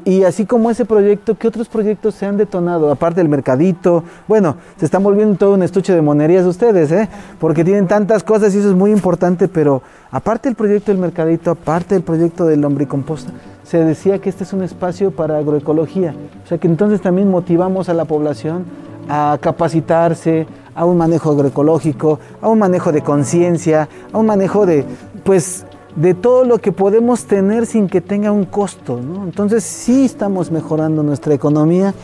Y 0.04 0.24
así 0.24 0.44
como 0.46 0.70
ese 0.70 0.84
proyecto, 0.84 1.36
¿qué 1.36 1.48
otros 1.48 1.68
proyectos 1.68 2.14
se 2.14 2.26
han 2.26 2.36
detonado? 2.36 2.90
Aparte 2.90 3.20
del 3.20 3.28
mercadito, 3.28 4.02
bueno, 4.26 4.56
se 4.76 4.84
están 4.84 5.02
volviendo 5.02 5.36
todo 5.36 5.54
un 5.54 5.62
estuche 5.62 5.94
de 5.94 6.02
monerías 6.02 6.46
ustedes, 6.46 6.90
¿eh? 6.90 7.08
Porque 7.38 7.64
tienen 7.64 7.86
tantas 7.86 8.24
cosas 8.24 8.54
y 8.54 8.58
eso 8.58 8.70
es 8.70 8.74
muy 8.74 8.90
importante, 8.90 9.48
pero 9.48 9.82
aparte 10.10 10.48
del 10.48 10.56
proyecto 10.56 10.90
del 10.92 11.00
mercadito, 11.00 11.50
aparte 11.50 11.94
del 11.94 12.02
proyecto 12.02 12.44
del 12.46 12.60
lombricomposta, 12.60 13.32
se 13.62 13.84
decía 13.84 14.18
que 14.18 14.30
este 14.30 14.44
es 14.44 14.52
un 14.52 14.62
espacio 14.62 15.10
para 15.10 15.38
agroecología. 15.38 16.14
O 16.44 16.46
sea 16.48 16.58
que 16.58 16.66
entonces 16.66 17.00
también 17.00 17.30
motivamos 17.30 17.88
a 17.88 17.94
la 17.94 18.04
población 18.04 18.64
a 19.08 19.38
capacitarse, 19.40 20.46
a 20.78 20.84
un 20.84 20.96
manejo 20.96 21.32
agroecológico, 21.32 22.20
a 22.40 22.48
un 22.48 22.60
manejo 22.60 22.92
de 22.92 23.02
conciencia, 23.02 23.88
a 24.12 24.18
un 24.18 24.26
manejo 24.26 24.64
de, 24.64 24.84
pues, 25.24 25.66
de 25.96 26.14
todo 26.14 26.44
lo 26.44 26.58
que 26.58 26.70
podemos 26.70 27.24
tener 27.24 27.66
sin 27.66 27.88
que 27.88 28.00
tenga 28.00 28.30
un 28.30 28.44
costo. 28.44 29.00
Entonces 29.24 29.64
sí 29.64 30.04
estamos 30.04 30.52
mejorando 30.52 31.02
nuestra 31.02 31.34
economía, 31.34 31.94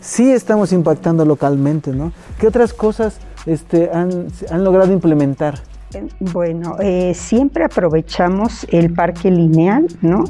sí 0.00 0.32
estamos 0.32 0.72
impactando 0.72 1.26
localmente. 1.26 1.92
¿no? 1.92 2.12
¿Qué 2.38 2.46
otras 2.46 2.72
cosas 2.72 3.18
este, 3.44 3.90
han, 3.92 4.28
han 4.50 4.64
logrado 4.64 4.94
implementar? 4.94 5.60
Bueno, 6.20 6.76
eh, 6.80 7.12
siempre 7.14 7.64
aprovechamos 7.64 8.66
el 8.70 8.92
parque 8.92 9.30
lineal, 9.30 9.86
¿no? 10.00 10.24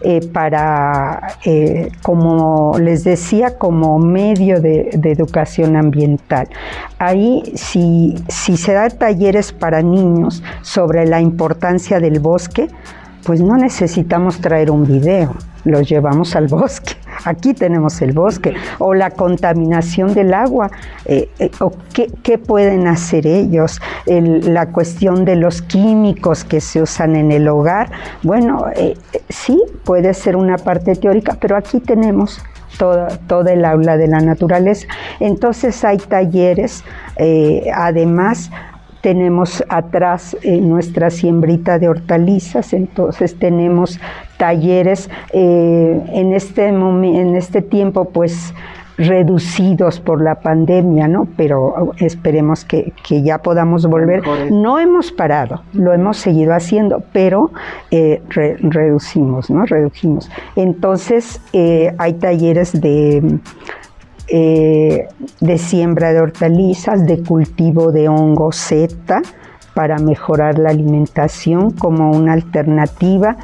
Eh, 0.00 0.20
para, 0.32 1.38
eh, 1.44 1.90
como 2.02 2.76
les 2.78 3.04
decía, 3.04 3.58
como 3.58 3.98
medio 3.98 4.60
de, 4.60 4.90
educación 5.06 5.76
ambiental. 5.76 6.48
Ahí, 6.98 7.52
si, 7.54 8.16
si 8.28 8.56
se 8.56 8.72
da 8.72 8.88
talleres 8.90 9.52
para 9.52 9.82
niños 9.82 10.42
sobre 10.62 11.06
la 11.06 11.20
importancia 11.20 12.00
del 12.00 12.18
bosque, 12.18 12.68
pues 13.24 13.40
no 13.40 13.56
necesitamos 13.56 14.40
traer 14.40 14.70
un 14.70 14.84
video, 14.84 15.34
los 15.66 15.88
llevamos 15.88 16.34
al 16.36 16.46
bosque. 16.46 16.94
Aquí 17.24 17.52
tenemos 17.52 18.00
el 18.00 18.12
bosque. 18.12 18.54
O 18.78 18.94
la 18.94 19.10
contaminación 19.10 20.14
del 20.14 20.32
agua. 20.32 20.70
Eh, 21.04 21.28
eh, 21.38 21.50
o 21.60 21.72
qué, 21.92 22.38
pueden 22.38 22.86
hacer 22.86 23.26
ellos? 23.26 23.80
la 24.06 24.66
cuestión 24.70 25.24
de 25.24 25.36
los 25.36 25.62
químicos 25.62 26.44
que 26.44 26.60
se 26.60 26.80
usan 26.80 27.16
en 27.16 27.32
el 27.32 27.48
hogar. 27.48 27.90
Bueno, 28.22 28.66
eh, 28.76 28.96
sí, 29.28 29.60
puede 29.84 30.14
ser 30.14 30.36
una 30.36 30.56
parte 30.56 30.94
teórica, 30.94 31.36
pero 31.40 31.56
aquí 31.56 31.80
tenemos 31.80 32.40
Toda, 32.78 33.08
toda, 33.26 33.54
el 33.54 33.64
aula 33.64 33.96
de 33.96 34.06
la 34.06 34.20
naturaleza. 34.20 34.86
Entonces 35.18 35.82
hay 35.82 35.96
talleres, 35.96 36.84
además 37.72 38.50
tenemos 39.06 39.62
atrás 39.68 40.36
eh, 40.42 40.60
nuestra 40.60 41.10
siembrita 41.10 41.78
de 41.78 41.88
hortalizas, 41.88 42.72
entonces 42.72 43.38
tenemos 43.38 44.00
talleres 44.36 45.08
eh, 45.32 46.02
en, 46.12 46.32
este 46.32 46.66
en 46.66 47.36
este 47.36 47.62
tiempo 47.62 48.06
pues 48.06 48.52
reducidos 48.98 50.00
por 50.00 50.20
la 50.20 50.40
pandemia, 50.40 51.06
¿no? 51.06 51.28
Pero 51.36 51.92
esperemos 51.98 52.64
que, 52.64 52.92
ya 53.08 53.38
podamos 53.38 53.86
volver. 53.86 54.24
No 54.50 54.80
hemos 54.80 55.12
parado, 55.12 55.62
lo 55.72 55.92
hemos 55.92 56.16
seguido 56.16 56.52
haciendo, 56.52 57.00
pero 57.12 57.52
eh, 57.92 58.20
reducimos, 58.28 59.50
¿no? 59.50 59.66
Redujimos. 59.66 60.28
Entonces 60.56 61.40
hay 61.52 62.14
talleres 62.14 62.72
de 62.80 63.38
eh, 64.28 65.06
de 65.40 65.58
siembra 65.58 66.12
de 66.12 66.20
hortalizas, 66.20 67.06
de 67.06 67.22
cultivo 67.22 67.92
de 67.92 68.08
hongo 68.08 68.50
Z 68.50 69.22
para 69.72 69.98
mejorar 69.98 70.58
la 70.58 70.70
alimentación 70.70 71.70
como 71.70 72.10
una 72.10 72.32
alternativa. 72.32 73.36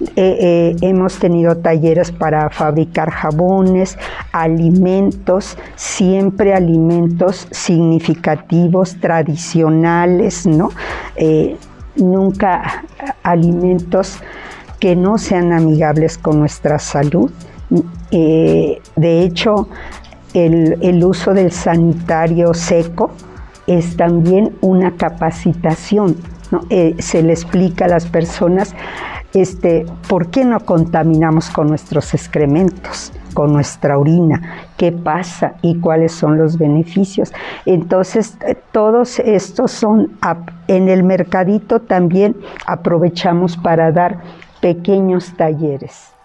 Eh, 0.00 0.06
eh, 0.16 0.76
hemos 0.82 1.18
tenido 1.18 1.56
talleres 1.56 2.12
para 2.12 2.50
fabricar 2.50 3.10
jabones, 3.10 3.96
alimentos, 4.32 5.56
siempre 5.74 6.52
alimentos 6.52 7.48
significativos, 7.50 9.00
tradicionales, 9.00 10.46
¿no? 10.46 10.70
nunca 11.96 12.84
alimentos 13.22 14.18
que 14.78 14.94
no 14.96 15.16
sean 15.16 15.52
amigables 15.52 16.18
con 16.18 16.40
nuestra 16.40 16.78
salud. 16.78 17.30
de 18.10 19.22
hecho, 19.22 19.68
el, 20.36 21.02
uso 21.02 21.32
del 21.32 21.50
sanitario 21.50 22.52
seco 22.52 23.10
es 23.66 23.96
también 23.96 24.54
una 24.60 24.92
capacitación. 24.92 26.16
Eh, 26.68 26.94
se 26.98 27.22
le 27.22 27.32
explica 27.32 27.86
a 27.86 27.88
las 27.88 28.06
personas 28.06 28.74
este, 29.32 29.86
por 30.08 30.28
qué 30.28 30.44
no 30.44 30.60
contaminamos 30.60 31.48
con 31.50 31.68
nuestros 31.68 32.12
excrementos, 32.14 33.12
con 33.34 33.52
nuestra 33.52 33.98
orina, 33.98 34.68
qué 34.76 34.92
pasa 34.92 35.54
y 35.62 35.80
cuáles 35.80 36.12
son 36.12 36.36
los 36.36 36.58
beneficios. 36.58 37.32
Entonces, 37.64 38.36
eh, 38.46 38.56
todos 38.72 39.18
estos 39.18 39.70
son, 39.72 40.12
en 40.68 40.88
el 40.88 41.02
mercadito 41.02 41.80
también 41.80 42.36
aprovechamos 42.66 43.56
para 43.56 43.90
dar 43.90 44.20
pequeños 44.60 45.34
talleres. 45.36 46.15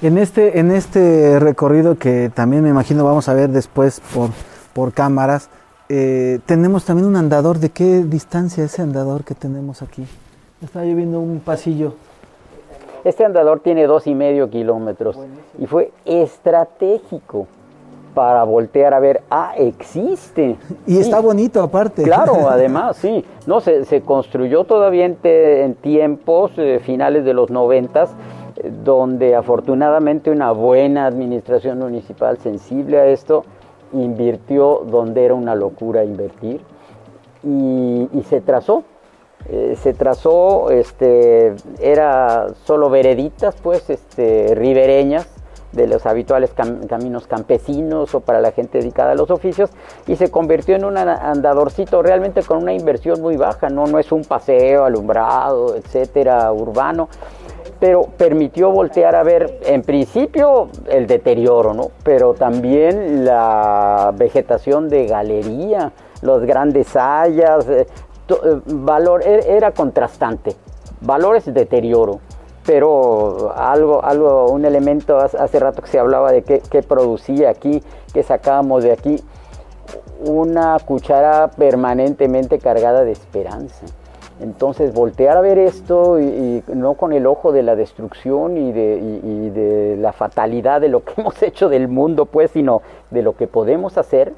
En 0.00 0.16
este, 0.16 0.60
en 0.60 0.70
este 0.70 1.40
recorrido 1.40 1.98
que 1.98 2.30
también 2.32 2.62
me 2.62 2.68
imagino 2.68 3.04
vamos 3.04 3.28
a 3.28 3.34
ver 3.34 3.50
después 3.50 4.00
por, 4.14 4.30
por 4.72 4.92
cámaras, 4.92 5.50
eh, 5.88 6.38
tenemos 6.46 6.84
también 6.84 7.08
un 7.08 7.16
andador. 7.16 7.58
¿De 7.58 7.70
qué 7.70 8.04
distancia 8.04 8.62
ese 8.62 8.80
andador 8.80 9.24
que 9.24 9.34
tenemos 9.34 9.82
aquí? 9.82 10.06
Está 10.62 10.84
lloviendo 10.84 11.18
un 11.18 11.40
pasillo. 11.40 11.94
Este 13.02 13.24
andador 13.24 13.58
tiene 13.58 13.86
dos 13.86 14.06
y 14.06 14.14
medio 14.14 14.48
kilómetros 14.50 15.18
y 15.58 15.66
fue 15.66 15.90
estratégico 16.04 17.48
para 18.14 18.44
voltear 18.44 18.94
a 18.94 19.00
ver, 19.00 19.22
ah, 19.30 19.54
existe. 19.56 20.56
Y 20.86 20.98
está 20.98 21.20
bonito 21.20 21.60
aparte. 21.60 22.04
Claro, 22.04 22.48
además, 22.50 22.96
sí. 22.98 23.24
No, 23.46 23.60
se, 23.60 23.84
se 23.84 24.02
construyó 24.02 24.64
todavía 24.64 25.06
en, 25.06 25.74
tiempos 25.74 26.52
eh, 26.56 26.80
finales 26.84 27.24
de 27.24 27.34
los 27.34 27.50
noventas 27.50 28.10
donde 28.84 29.34
afortunadamente 29.34 30.30
una 30.30 30.52
buena 30.52 31.06
administración 31.06 31.78
municipal 31.78 32.38
sensible 32.38 32.98
a 32.98 33.06
esto 33.06 33.44
invirtió 33.92 34.84
donde 34.86 35.24
era 35.24 35.34
una 35.34 35.54
locura 35.54 36.04
invertir 36.04 36.60
y, 37.42 38.08
se 38.28 38.40
trazó. 38.40 38.84
Eh, 39.48 39.76
se 39.80 39.94
trazó, 39.94 40.70
este, 40.70 41.54
era 41.80 42.48
solo 42.64 42.90
vereditas, 42.90 43.54
pues, 43.62 43.88
este, 43.88 44.54
ribereñas 44.54 45.28
de 45.72 45.86
los 45.86 46.06
habituales 46.06 46.52
caminos 46.54 47.26
campesinos 47.26 48.14
o 48.14 48.20
para 48.20 48.40
la 48.40 48.52
gente 48.52 48.78
dedicada 48.78 49.12
a 49.12 49.14
los 49.14 49.30
oficios 49.30 49.70
y 50.06 50.16
se 50.16 50.30
convirtió 50.30 50.76
en 50.76 50.84
un 50.84 50.96
andadorcito 50.96 52.02
realmente 52.02 52.42
con 52.42 52.58
una 52.58 52.72
inversión 52.72 53.20
muy 53.20 53.36
baja, 53.36 53.68
no, 53.68 53.86
no 53.86 53.98
es 53.98 54.10
un 54.10 54.24
paseo 54.24 54.84
alumbrado, 54.84 55.76
etcétera, 55.76 56.50
urbano, 56.52 57.08
pero 57.80 58.02
permitió 58.02 58.70
voltear 58.70 59.14
a 59.14 59.22
ver 59.22 59.60
en 59.64 59.82
principio 59.82 60.68
el 60.88 61.06
deterioro, 61.06 61.74
¿no? 61.74 61.90
pero 62.02 62.34
también 62.34 63.24
la 63.24 64.12
vegetación 64.16 64.88
de 64.88 65.06
galería, 65.06 65.92
los 66.22 66.42
grandes 66.42 66.96
hayas, 66.96 67.68
eh, 67.68 67.86
eh, 68.28 68.60
valor, 68.66 69.22
e-, 69.24 69.56
era 69.56 69.72
contrastante, 69.72 70.56
valores 71.00 71.44
de 71.44 71.52
deterioro, 71.52 72.18
pero 72.66 73.54
algo, 73.56 74.04
algo, 74.04 74.50
un 74.50 74.64
elemento 74.64 75.16
hace 75.18 75.58
rato 75.58 75.80
que 75.82 75.88
se 75.88 75.98
hablaba 75.98 76.32
de 76.32 76.42
qué 76.42 76.82
producía 76.82 77.48
aquí, 77.50 77.82
qué 78.12 78.22
sacábamos 78.22 78.82
de 78.82 78.92
aquí, 78.92 79.22
una 80.20 80.76
cuchara 80.84 81.48
permanentemente 81.48 82.58
cargada 82.58 83.04
de 83.04 83.12
esperanza. 83.12 83.86
Entonces, 84.40 84.94
voltear 84.94 85.36
a 85.36 85.40
ver 85.40 85.58
esto 85.58 86.20
y, 86.20 86.62
no 86.68 86.94
con 86.94 87.12
el 87.12 87.26
ojo 87.26 87.50
de 87.50 87.62
la 87.62 87.74
destrucción 87.74 88.56
y 88.56 88.72
de, 88.72 89.96
la 89.98 90.12
fatalidad 90.12 90.80
de 90.80 90.88
lo 90.88 91.02
que 91.04 91.14
hemos 91.20 91.42
hecho 91.42 91.68
del 91.68 91.88
mundo, 91.88 92.26
pues, 92.26 92.52
sino 92.52 92.82
de 93.10 93.22
lo 93.22 93.36
que 93.36 93.46
podemos 93.46 93.98
hacer, 93.98 94.32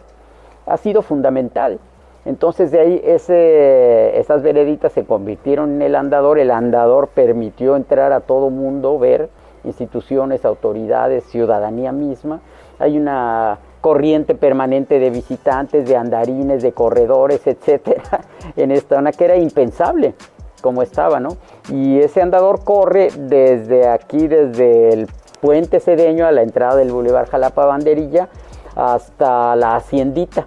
ha 0.67 0.77
sido 0.77 1.03
fundamental. 1.03 1.79
Entonces, 2.25 2.71
de 2.71 2.81
ahí 2.81 3.01
ese, 3.05 4.19
esas 4.19 4.43
vereditas 4.43 4.93
se 4.93 5.05
convirtieron 5.05 5.75
en 5.75 5.83
el 5.83 5.95
andador. 5.95 6.39
El 6.39 6.51
andador 6.51 7.09
permitió 7.09 7.77
entrar 7.77 8.13
a 8.13 8.21
todo 8.21 8.51
mundo, 8.51 8.99
ver 8.99 9.31
instituciones, 9.65 10.45
autoridades, 10.45 11.25
ciudadanía 11.25 11.93
misma. 11.93 12.41
Hay 12.79 12.99
una 12.99 13.59
corriente 13.81 14.35
permanente 14.35 14.99
de 14.99 15.11
visitantes, 15.11 15.89
de 15.89 15.97
andarines, 15.97 16.63
de 16.63 16.73
corredores, 16.73 17.47
etcétera, 17.47 18.21
en 18.57 18.71
esta 18.71 18.97
zona 18.97 19.13
que 19.13 19.25
era 19.25 19.37
impensable 19.37 20.15
como 20.61 20.83
estaba, 20.83 21.21
¿no? 21.21 21.37
Y 21.71 21.99
ese 22.01 22.21
andador 22.21 22.65
corre 22.65 23.09
desde 23.17 23.89
aquí, 23.89 24.29
desde 24.29 24.93
el 24.93 25.09
puente 25.41 25.81
Cedeño 25.81 26.27
a 26.27 26.33
la 26.33 26.43
entrada 26.43 26.77
del 26.77 26.93
Boulevard 26.93 27.29
Jalapa 27.31 27.65
Banderilla 27.65 28.29
hasta 28.77 29.57
la 29.57 29.77
Haciendita. 29.77 30.47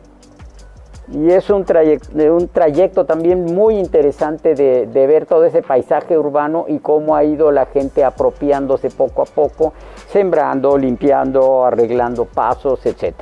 Y 1.12 1.32
es 1.32 1.49
un 1.49 1.66
trayecto, 1.66 2.12
un 2.34 2.47
trayecto 2.47 3.06
también 3.06 3.45
muy 3.45 3.78
interesante 3.78 4.56
de, 4.56 4.88
de 4.88 5.08
ver 5.08 5.26
todo 5.26 5.43
ese 5.43 5.62
paisaje 5.62 6.18
urbano 6.18 6.66
y 6.68 6.80
cómo 6.80 7.16
ha 7.16 7.24
ido 7.24 7.51
la 7.51 7.66
gente 7.66 8.04
apropiándose 8.04 8.89
poco 8.89 9.22
a 9.22 9.26
poco 9.26 9.74
sembrando, 10.12 10.78
limpiando, 10.78 11.66
arreglando 11.66 12.26
pasos, 12.26 12.86
etc. 12.86 13.16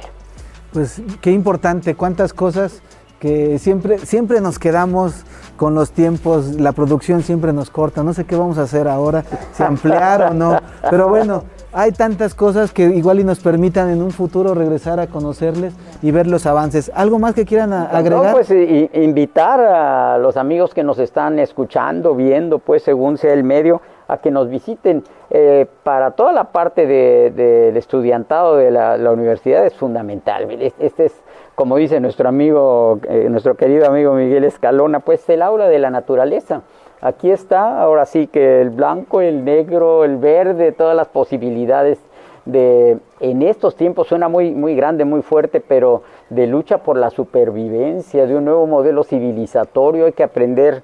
Pues 0.73 1.01
qué 1.21 1.31
importante, 1.31 1.95
cuántas 1.95 2.33
cosas 2.33 2.81
que 3.19 3.59
siempre, 3.59 3.99
siempre 3.99 4.41
nos 4.41 4.57
quedamos 4.57 5.23
con 5.61 5.75
los 5.75 5.91
tiempos, 5.91 6.59
la 6.59 6.71
producción 6.71 7.21
siempre 7.21 7.53
nos 7.53 7.69
corta, 7.69 8.01
no 8.01 8.13
sé 8.13 8.25
qué 8.25 8.35
vamos 8.35 8.57
a 8.57 8.63
hacer 8.63 8.87
ahora, 8.87 9.23
si 9.53 9.61
ampliar 9.61 10.31
o 10.31 10.33
no, 10.33 10.57
pero 10.89 11.07
bueno, 11.07 11.43
hay 11.71 11.91
tantas 11.91 12.33
cosas 12.33 12.71
que 12.71 12.85
igual 12.85 13.19
y 13.19 13.23
nos 13.23 13.41
permitan 13.41 13.91
en 13.91 14.01
un 14.01 14.09
futuro 14.09 14.55
regresar 14.55 14.99
a 14.99 15.05
conocerles 15.05 15.75
y 16.01 16.09
ver 16.09 16.25
los 16.25 16.47
avances. 16.47 16.91
¿Algo 16.95 17.19
más 17.19 17.35
que 17.35 17.45
quieran 17.45 17.73
agregar? 17.73 18.25
No, 18.25 18.31
pues 18.31 18.49
invitar 18.49 19.59
a 19.59 20.17
los 20.17 20.35
amigos 20.35 20.73
que 20.73 20.83
nos 20.83 20.97
están 20.97 21.37
escuchando, 21.37 22.15
viendo, 22.15 22.57
pues 22.57 22.81
según 22.81 23.19
sea 23.19 23.33
el 23.33 23.43
medio, 23.43 23.83
a 24.07 24.17
que 24.17 24.31
nos 24.31 24.49
visiten. 24.49 25.03
Eh, 25.29 25.67
para 25.83 26.09
toda 26.11 26.33
la 26.33 26.45
parte 26.45 26.87
del 26.87 27.77
estudiantado 27.77 28.57
de 28.57 28.71
la, 28.71 29.11
universidad 29.11 29.63
es 29.63 29.75
fundamental. 29.75 30.49
Este 30.79 31.05
es, 31.05 31.13
como 31.61 31.77
dice 31.77 31.99
nuestro 31.99 32.27
amigo, 32.27 32.99
eh, 33.07 33.27
nuestro 33.29 33.53
querido 33.53 33.85
amigo 33.85 34.13
Miguel 34.13 34.45
Escalona, 34.45 34.99
pues 34.99 35.29
el 35.29 35.43
aula 35.43 35.67
de 35.67 35.77
la 35.77 35.91
naturaleza. 35.91 36.63
Aquí 37.01 37.29
está, 37.29 37.79
ahora 37.79 38.07
sí 38.07 38.25
que 38.25 38.61
el 38.61 38.71
blanco, 38.71 39.21
el 39.21 39.45
negro, 39.45 40.03
el 40.03 40.17
verde, 40.17 40.71
todas 40.71 40.95
las 40.95 41.07
posibilidades 41.09 41.99
de 42.45 42.97
en 43.19 43.43
estos 43.43 43.75
tiempos 43.75 44.07
suena 44.07 44.27
muy 44.27 44.49
muy 44.49 44.75
grande, 44.75 45.05
muy 45.05 45.21
fuerte, 45.21 45.61
pero 45.61 46.01
de 46.31 46.47
lucha 46.47 46.79
por 46.79 46.97
la 46.97 47.11
supervivencia, 47.11 48.25
de 48.25 48.35
un 48.35 48.45
nuevo 48.45 48.65
modelo 48.65 49.03
civilizatorio, 49.03 50.07
hay 50.07 50.13
que 50.13 50.23
aprender 50.23 50.81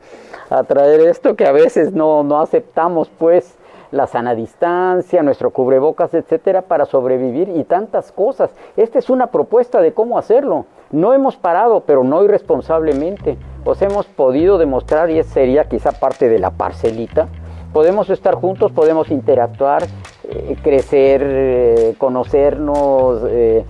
a 0.52 0.64
traer 0.64 1.00
esto 1.00 1.36
que 1.36 1.48
a 1.48 1.52
veces 1.52 1.92
no, 1.92 2.22
no 2.22 2.40
aceptamos, 2.40 3.10
pues 3.18 3.58
la 3.92 4.08
sana 4.08 4.36
distancia, 4.36 5.24
nuestro 5.24 5.52
cubrebocas, 5.52 6.14
etcétera, 6.14 6.64
para 6.64 6.86
sobrevivir 6.86 7.50
y 7.50 7.64
tantas 7.64 8.12
cosas. 8.12 8.52
Esta 8.76 9.00
es 9.00 9.10
una 9.10 9.28
propuesta 9.28 9.82
de 9.82 9.94
cómo 9.94 10.18
hacerlo. 10.18 10.66
No 10.92 11.14
hemos 11.14 11.36
parado, 11.38 11.82
pero 11.82 12.04
no 12.04 12.24
irresponsablemente. 12.24 13.38
Pues 13.64 13.82
hemos 13.82 14.06
podido 14.06 14.58
demostrar, 14.58 15.10
y 15.10 15.22
sería 15.24 15.66
quizá 15.66 15.92
parte 15.92 16.30
de 16.30 16.40
la 16.40 16.52
parcelita, 16.52 17.28
podemos 17.74 18.10
estar 18.10 18.36
juntos, 18.36 18.72
podemos 18.72 19.12
interactuar, 19.12 19.84
eh, 20.30 20.56
crecer, 20.62 21.22
eh, 21.24 21.96
conocernos, 21.98 23.22
eh, 23.28 23.66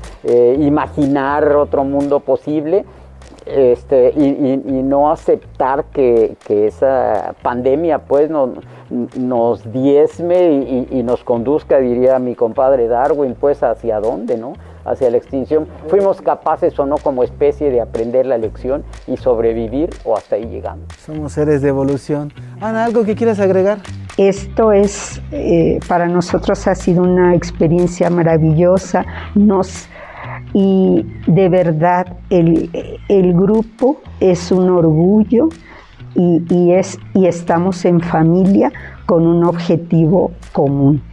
imaginar 0.60 1.56
otro 1.56 1.84
mundo 1.84 2.20
posible 2.20 2.86
este, 3.50 4.10
y, 4.16 4.58
no 4.84 5.12
aceptar 5.12 5.86
que, 5.86 6.36
esa 6.48 7.36
pandemia 7.42 8.00
pues 8.00 8.30
nos 8.30 9.72
diezme 9.72 10.88
y, 10.92 11.04
nos 11.04 11.24
conduzca, 11.24 11.80
diría 11.80 12.20
mi 12.20 12.36
compadre 12.36 12.88
Darwin, 12.88 13.36
pues 13.40 13.64
hacia 13.64 14.00
dónde, 14.00 14.38
¿no? 14.38 14.54
Hacia 14.86 15.10
la 15.10 15.18
extinción. 15.18 15.68
Fuimos 15.88 16.22
capaces 16.22 16.78
o 16.80 16.86
no 16.86 16.98
como 16.98 17.24
especie 17.24 17.70
de 17.72 17.82
aprender 17.82 18.26
la 18.26 18.38
lección 18.38 18.84
y 19.06 19.18
sobrevivir 19.18 19.90
o 20.06 20.16
hasta 20.16 20.38
ahí 20.38 20.46
llegamos. 20.46 20.86
Somos 20.98 21.34
seres 21.34 21.62
de 21.62 21.70
evolución. 21.70 22.32
Ana, 22.62 22.86
¿algo 22.86 23.04
que 23.04 23.16
quieras 23.16 23.40
agregar? 23.40 23.80
Esto 24.18 24.72
es, 24.72 25.22
eh, 25.32 25.80
para 25.88 26.08
nosotros 26.08 26.68
ha 26.68 26.76
sido 26.76 27.04
una 27.04 27.36
experiencia 27.36 28.10
maravillosa. 28.10 29.06
Nos 29.36 29.90
y 30.60 31.06
de 31.28 31.50
verdad 31.50 32.18
el, 32.32 32.72
grupo 33.36 34.02
es 34.20 34.52
un 34.52 34.72
orgullo 34.72 35.50
y, 36.16 36.72
es, 36.72 36.98
y 37.14 37.28
estamos 37.28 37.86
en 37.86 38.02
familia 38.02 38.74
con 39.06 39.28
un 39.28 39.44
objetivo 39.44 40.32
común. 40.54 41.04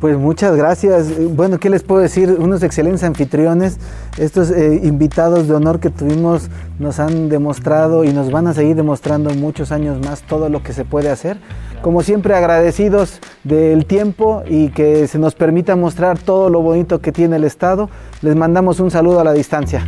Pues 0.00 0.16
muchas 0.16 0.54
gracias. 0.56 1.10
Bueno, 1.34 1.58
¿qué 1.58 1.70
les 1.70 1.82
puedo 1.82 2.00
decir? 2.00 2.36
Unos 2.38 2.62
excelentes 2.62 3.02
anfitriones. 3.02 3.78
Estos 4.16 4.52
eh, 4.52 4.80
invitados 4.84 5.48
de 5.48 5.54
honor 5.54 5.80
que 5.80 5.90
tuvimos 5.90 6.48
nos 6.78 7.00
han 7.00 7.28
demostrado 7.28 8.04
y 8.04 8.12
nos 8.12 8.30
van 8.30 8.46
a 8.46 8.54
seguir 8.54 8.76
demostrando 8.76 9.30
muchos 9.30 9.72
años 9.72 10.04
más 10.04 10.22
todo 10.22 10.48
lo 10.48 10.62
que 10.62 10.72
se 10.72 10.84
puede 10.84 11.10
hacer. 11.10 11.38
Como 11.82 12.02
siempre 12.02 12.34
agradecidos 12.34 13.18
del 13.42 13.86
tiempo 13.86 14.44
y 14.46 14.68
que 14.68 15.08
se 15.08 15.18
nos 15.18 15.34
permita 15.34 15.74
mostrar 15.74 16.16
todo 16.18 16.48
lo 16.48 16.62
bonito 16.62 17.00
que 17.00 17.10
tiene 17.10 17.36
el 17.36 17.44
Estado. 17.44 17.88
Les 18.22 18.36
mandamos 18.36 18.78
un 18.78 18.90
saludo 18.90 19.18
a 19.18 19.24
la 19.24 19.32
distancia. 19.32 19.84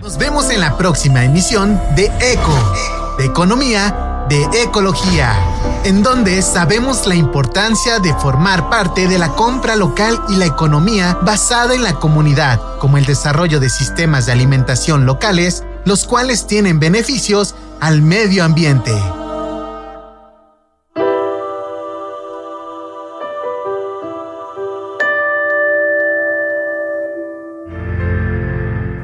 Nos 0.00 0.18
vemos 0.18 0.50
en 0.50 0.60
la 0.60 0.78
próxima 0.78 1.24
emisión 1.24 1.80
de 1.96 2.06
ECO, 2.20 3.16
de 3.18 3.24
Economía 3.26 4.26
de 4.28 4.44
Ecología, 4.62 5.34
en 5.82 6.04
donde 6.04 6.40
sabemos 6.42 7.08
la 7.08 7.16
importancia 7.16 7.98
de 7.98 8.14
formar 8.14 8.70
parte 8.70 9.08
de 9.08 9.18
la 9.18 9.30
compra 9.30 9.74
local 9.74 10.20
y 10.28 10.36
la 10.36 10.46
economía 10.46 11.18
basada 11.22 11.74
en 11.74 11.82
la 11.82 11.94
comunidad, 11.94 12.60
como 12.78 12.96
el 12.98 13.04
desarrollo 13.04 13.58
de 13.58 13.68
sistemas 13.68 14.26
de 14.26 14.32
alimentación 14.32 15.04
locales, 15.04 15.64
los 15.84 16.06
cuales 16.06 16.46
tienen 16.46 16.78
beneficios 16.78 17.56
al 17.80 18.02
medio 18.02 18.44
ambiente. 18.44 18.92